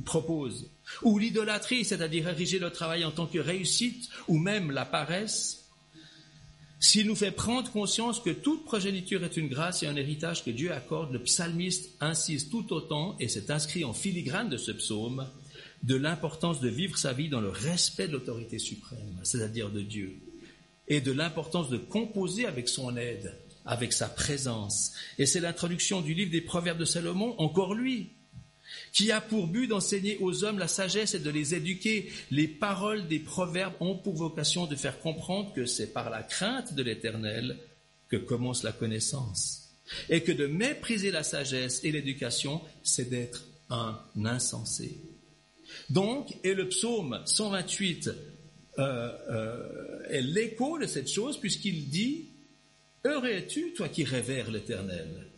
propose, 0.06 0.70
ou 1.02 1.18
l'idolâtrie, 1.18 1.84
c'est-à-dire 1.84 2.28
ériger 2.28 2.58
le 2.58 2.70
travail 2.70 3.04
en 3.04 3.10
tant 3.10 3.26
que 3.26 3.38
réussite, 3.38 4.08
ou 4.26 4.38
même 4.38 4.70
la 4.70 4.86
paresse, 4.86 5.61
s'il 6.82 7.06
nous 7.06 7.14
fait 7.14 7.30
prendre 7.30 7.70
conscience 7.70 8.18
que 8.18 8.30
toute 8.30 8.64
progéniture 8.64 9.22
est 9.22 9.36
une 9.36 9.46
grâce 9.46 9.84
et 9.84 9.86
un 9.86 9.94
héritage 9.94 10.44
que 10.44 10.50
Dieu 10.50 10.72
accorde, 10.72 11.12
le 11.12 11.22
psalmiste 11.22 11.90
insiste 12.00 12.50
tout 12.50 12.72
autant, 12.72 13.16
et 13.20 13.28
c'est 13.28 13.52
inscrit 13.52 13.84
en 13.84 13.92
filigrane 13.92 14.48
de 14.48 14.56
ce 14.56 14.72
psaume, 14.72 15.28
de 15.84 15.94
l'importance 15.94 16.60
de 16.60 16.68
vivre 16.68 16.98
sa 16.98 17.12
vie 17.12 17.28
dans 17.28 17.40
le 17.40 17.50
respect 17.50 18.08
de 18.08 18.14
l'autorité 18.14 18.58
suprême, 18.58 19.20
c'est-à-dire 19.22 19.70
de 19.70 19.80
Dieu, 19.80 20.18
et 20.88 21.00
de 21.00 21.12
l'importance 21.12 21.70
de 21.70 21.76
composer 21.76 22.46
avec 22.46 22.68
son 22.68 22.96
aide, 22.96 23.38
avec 23.64 23.92
sa 23.92 24.08
présence. 24.08 24.92
Et 25.18 25.26
c'est 25.26 25.38
l'introduction 25.38 26.00
du 26.00 26.14
livre 26.14 26.32
des 26.32 26.40
Proverbes 26.40 26.78
de 26.78 26.84
Salomon, 26.84 27.36
encore 27.38 27.74
lui, 27.74 28.10
qui 28.92 29.10
a 29.10 29.20
pour 29.20 29.46
but 29.46 29.66
d'enseigner 29.66 30.18
aux 30.20 30.44
hommes 30.44 30.58
la 30.58 30.68
sagesse 30.68 31.14
et 31.14 31.18
de 31.18 31.30
les 31.30 31.54
éduquer. 31.54 32.10
Les 32.30 32.46
paroles 32.46 33.08
des 33.08 33.18
proverbes 33.18 33.74
ont 33.80 33.96
pour 33.96 34.14
vocation 34.14 34.66
de 34.66 34.76
faire 34.76 35.00
comprendre 35.00 35.52
que 35.54 35.64
c'est 35.64 35.92
par 35.92 36.10
la 36.10 36.22
crainte 36.22 36.74
de 36.74 36.82
l'Éternel 36.82 37.58
que 38.08 38.16
commence 38.16 38.62
la 38.62 38.72
connaissance. 38.72 39.70
Et 40.08 40.22
que 40.22 40.32
de 40.32 40.46
mépriser 40.46 41.10
la 41.10 41.22
sagesse 41.22 41.80
et 41.84 41.92
l'éducation, 41.92 42.60
c'est 42.82 43.08
d'être 43.08 43.44
un 43.70 43.98
insensé. 44.24 44.98
Donc, 45.88 46.36
et 46.44 46.54
le 46.54 46.68
psaume 46.68 47.20
128 47.24 48.08
euh, 48.78 49.12
euh, 49.30 50.02
est 50.10 50.20
l'écho 50.20 50.78
de 50.78 50.86
cette 50.86 51.10
chose, 51.10 51.38
puisqu'il 51.38 51.88
dit, 51.88 52.28
Heureux 53.04 53.30
es-tu, 53.30 53.72
toi 53.72 53.88
qui 53.88 54.04
révères 54.04 54.50
l'Éternel 54.50 55.31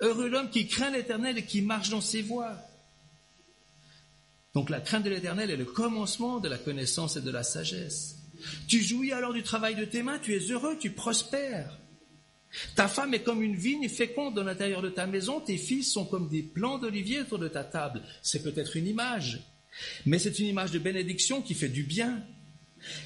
Heureux 0.00 0.28
l'homme 0.28 0.50
qui 0.50 0.68
craint 0.68 0.90
l'Éternel 0.90 1.38
et 1.38 1.44
qui 1.44 1.62
marche 1.62 1.90
dans 1.90 2.00
ses 2.00 2.22
voies. 2.22 2.56
Donc 4.54 4.70
la 4.70 4.80
crainte 4.80 5.04
de 5.04 5.10
l'Éternel 5.10 5.50
est 5.50 5.56
le 5.56 5.64
commencement 5.64 6.40
de 6.40 6.48
la 6.48 6.58
connaissance 6.58 7.16
et 7.16 7.20
de 7.20 7.30
la 7.30 7.42
sagesse. 7.42 8.16
Tu 8.68 8.80
jouis 8.80 9.12
alors 9.12 9.32
du 9.32 9.42
travail 9.42 9.74
de 9.74 9.84
tes 9.84 10.02
mains, 10.02 10.18
tu 10.18 10.34
es 10.34 10.50
heureux, 10.50 10.76
tu 10.78 10.90
prospères. 10.90 11.78
Ta 12.74 12.88
femme 12.88 13.12
est 13.12 13.22
comme 13.22 13.42
une 13.42 13.56
vigne 13.56 13.88
féconde 13.88 14.34
dans 14.34 14.44
l'intérieur 14.44 14.80
de 14.80 14.88
ta 14.88 15.06
maison, 15.06 15.40
tes 15.40 15.58
fils 15.58 15.92
sont 15.92 16.06
comme 16.06 16.28
des 16.28 16.42
plants 16.42 16.78
d'olivier 16.78 17.20
autour 17.20 17.38
de 17.38 17.48
ta 17.48 17.64
table. 17.64 18.02
C'est 18.22 18.42
peut-être 18.42 18.76
une 18.76 18.86
image, 18.86 19.40
mais 20.06 20.18
c'est 20.18 20.38
une 20.38 20.46
image 20.46 20.70
de 20.70 20.78
bénédiction 20.78 21.42
qui 21.42 21.54
fait 21.54 21.68
du 21.68 21.82
bien. 21.82 22.24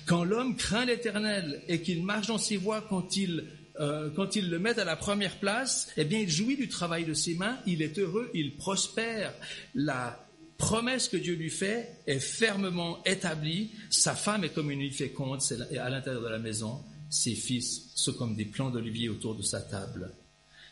Quand 0.07 0.23
l'homme 0.23 0.57
craint 0.57 0.85
l'Éternel 0.85 1.63
et 1.67 1.81
qu'il 1.81 2.05
marche 2.05 2.29
dans 2.29 2.39
ses 2.39 2.57
voies, 2.57 2.83
quand 2.83 3.17
il 3.17 3.47
euh, 3.81 4.11
quand 4.11 4.37
il 4.37 4.51
le 4.51 4.59
met 4.59 4.79
à 4.79 4.85
la 4.85 4.97
première 4.97 5.39
place, 5.39 5.89
eh 5.97 6.05
bien, 6.05 6.21
il 6.21 6.29
jouit 6.29 6.57
du 6.57 6.69
travail 6.69 7.05
de 7.05 7.15
ses 7.15 7.35
mains, 7.35 7.59
il 7.67 7.83
est 7.83 7.99
heureux, 7.99 8.31
il 8.35 8.57
prospère. 8.57 9.33
La 9.75 10.27
promesse 10.59 11.09
que 11.09 11.17
Dieu 11.17 11.35
lui 11.35 11.51
fait 11.51 11.97
est 12.07 12.21
fermement 12.21 13.03
établie. 13.05 13.73
Sa 13.91 14.15
femme 14.15 14.45
est 14.45 14.55
comme 14.55 14.71
une 14.71 14.91
féconde 14.91 15.41
à 15.81 15.91
l'intérieur 15.91 16.23
de 16.23 16.29
la 16.29 16.39
maison. 16.39 16.85
Ses 17.09 17.35
fils 17.35 17.91
sont 17.95 18.13
comme 18.13 18.37
des 18.37 18.45
plants 18.45 18.71
d'olivier 18.71 19.09
autour 19.09 19.35
de 19.35 19.43
sa 19.43 19.61
table. 19.61 20.13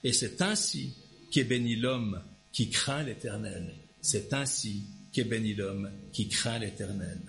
Et 0.05 0.13
c'est 0.13 0.43
ainsi 0.43 0.95
qu'est 1.31 1.45
béni 1.45 1.77
l'homme 1.77 2.23
qui 2.53 2.71
craint 2.71 3.03
l'Éternel. 3.03 3.75
C'est 4.01 4.33
ainsi 4.33 4.85
qu'est 5.13 5.25
béni 5.25 5.55
l'homme 5.55 5.91
qui 6.13 6.29
craint 6.29 6.59
l'Éternel. 6.59 7.21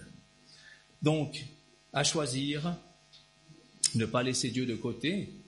Donc, 1.02 1.46
à 1.94 2.04
choisir, 2.04 2.78
ne 3.96 4.06
pas 4.06 4.24
laisser 4.24 4.50
Dieu 4.50 4.66
de 4.66 4.76
côté, 4.76 5.41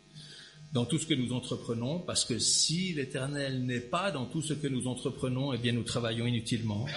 dans 0.73 0.85
tout 0.85 0.97
ce 0.97 1.05
que 1.05 1.13
nous 1.13 1.33
entreprenons, 1.33 1.99
parce 1.99 2.25
que 2.25 2.39
si 2.39 2.93
l'Éternel 2.93 3.63
n'est 3.63 3.79
pas 3.79 4.09
dans 4.09 4.25
tout 4.25 4.41
ce 4.41 4.53
que 4.53 4.67
nous 4.67 4.87
entreprenons, 4.87 5.53
eh 5.53 5.59
bien 5.59 5.71
nous 5.71 5.83
travaillons 5.83 6.25
inutilement. 6.25 6.87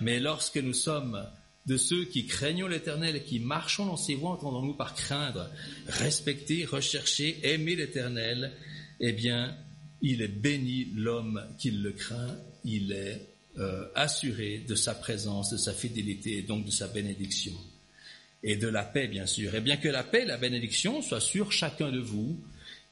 Mais 0.00 0.18
lorsque 0.18 0.56
nous 0.56 0.72
sommes 0.72 1.22
de 1.66 1.76
ceux 1.76 2.06
qui 2.06 2.26
craignons 2.26 2.68
l'Éternel 2.68 3.16
et 3.16 3.22
qui 3.22 3.38
marchons 3.38 3.84
dans 3.84 3.98
ses 3.98 4.14
voies, 4.14 4.30
entendons-nous 4.30 4.74
par 4.74 4.94
craindre, 4.94 5.48
respecter, 5.86 6.64
rechercher, 6.64 7.38
aimer 7.42 7.76
l'Éternel, 7.76 8.52
eh 8.98 9.12
bien, 9.12 9.54
il 10.00 10.22
est 10.22 10.28
béni 10.28 10.88
l'homme 10.94 11.44
qui 11.58 11.70
le 11.70 11.92
craint, 11.92 12.36
il 12.64 12.92
est 12.92 13.28
euh, 13.58 13.86
assuré 13.94 14.64
de 14.66 14.74
sa 14.74 14.94
présence, 14.94 15.50
de 15.50 15.58
sa 15.58 15.74
fidélité 15.74 16.38
et 16.38 16.42
donc 16.42 16.64
de 16.64 16.70
sa 16.70 16.88
bénédiction. 16.88 17.52
Et 18.42 18.56
de 18.56 18.68
la 18.68 18.82
paix, 18.82 19.06
bien 19.06 19.26
sûr. 19.26 19.54
Et 19.54 19.60
bien 19.60 19.76
que 19.76 19.88
la 19.88 20.02
paix 20.02 20.22
et 20.22 20.26
la 20.26 20.38
bénédiction 20.38 21.02
soient 21.02 21.20
sur 21.20 21.52
chacun 21.52 21.92
de 21.92 22.00
vous, 22.00 22.40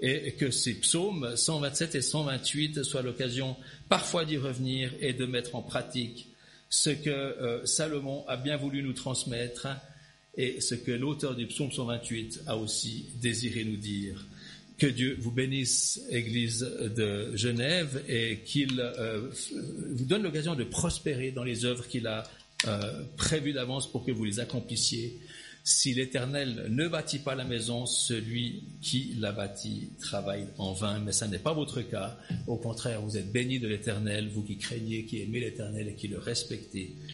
et 0.00 0.32
que 0.32 0.50
ces 0.50 0.74
psaumes 0.74 1.36
127 1.36 1.94
et 1.94 2.02
128 2.02 2.82
soient 2.82 3.02
l'occasion 3.02 3.56
parfois 3.88 4.24
d'y 4.24 4.38
revenir 4.38 4.92
et 5.00 5.12
de 5.12 5.26
mettre 5.26 5.56
en 5.56 5.62
pratique 5.62 6.30
ce 6.70 6.90
que 6.90 7.10
euh, 7.10 7.66
Salomon 7.66 8.24
a 8.28 8.36
bien 8.36 8.56
voulu 8.56 8.82
nous 8.82 8.92
transmettre 8.92 9.68
et 10.36 10.60
ce 10.60 10.76
que 10.76 10.92
l'auteur 10.92 11.34
du 11.34 11.46
psaume 11.46 11.72
128 11.72 12.44
a 12.46 12.56
aussi 12.56 13.06
désiré 13.20 13.64
nous 13.64 13.76
dire. 13.76 14.24
Que 14.78 14.86
Dieu 14.86 15.18
vous 15.20 15.32
bénisse, 15.32 16.00
Église 16.08 16.60
de 16.60 17.36
Genève, 17.36 18.02
et 18.08 18.38
qu'il 18.46 18.80
euh, 18.80 19.28
vous 19.90 20.06
donne 20.06 20.22
l'occasion 20.22 20.54
de 20.54 20.64
prospérer 20.64 21.32
dans 21.32 21.44
les 21.44 21.66
œuvres 21.66 21.86
qu'il 21.86 22.06
a 22.06 22.22
euh, 22.66 23.02
prévues 23.18 23.52
d'avance 23.52 23.90
pour 23.90 24.06
que 24.06 24.12
vous 24.12 24.24
les 24.24 24.40
accomplissiez 24.40 25.18
Si 25.62 25.92
l'Éternel 25.94 26.66
ne 26.70 26.88
bâtit 26.88 27.18
pas 27.18 27.34
la 27.34 27.44
maison, 27.44 27.84
celui 27.86 28.64
qui 28.80 29.14
la 29.18 29.32
bâtit 29.32 29.90
travaille 30.00 30.46
en 30.58 30.72
vain. 30.72 30.98
Mais 31.00 31.12
ça 31.12 31.28
n'est 31.28 31.38
pas 31.38 31.52
votre 31.52 31.82
cas. 31.82 32.16
Au 32.46 32.56
contraire, 32.56 33.02
vous 33.02 33.16
êtes 33.16 33.30
bénis 33.30 33.60
de 33.60 33.68
l'Éternel, 33.68 34.28
vous 34.28 34.42
qui 34.42 34.56
craignez, 34.56 35.04
qui 35.04 35.20
aimez 35.22 35.40
l'Éternel 35.40 35.88
et 35.88 35.94
qui 35.94 36.08
le 36.08 36.18
respectez. 36.18 36.94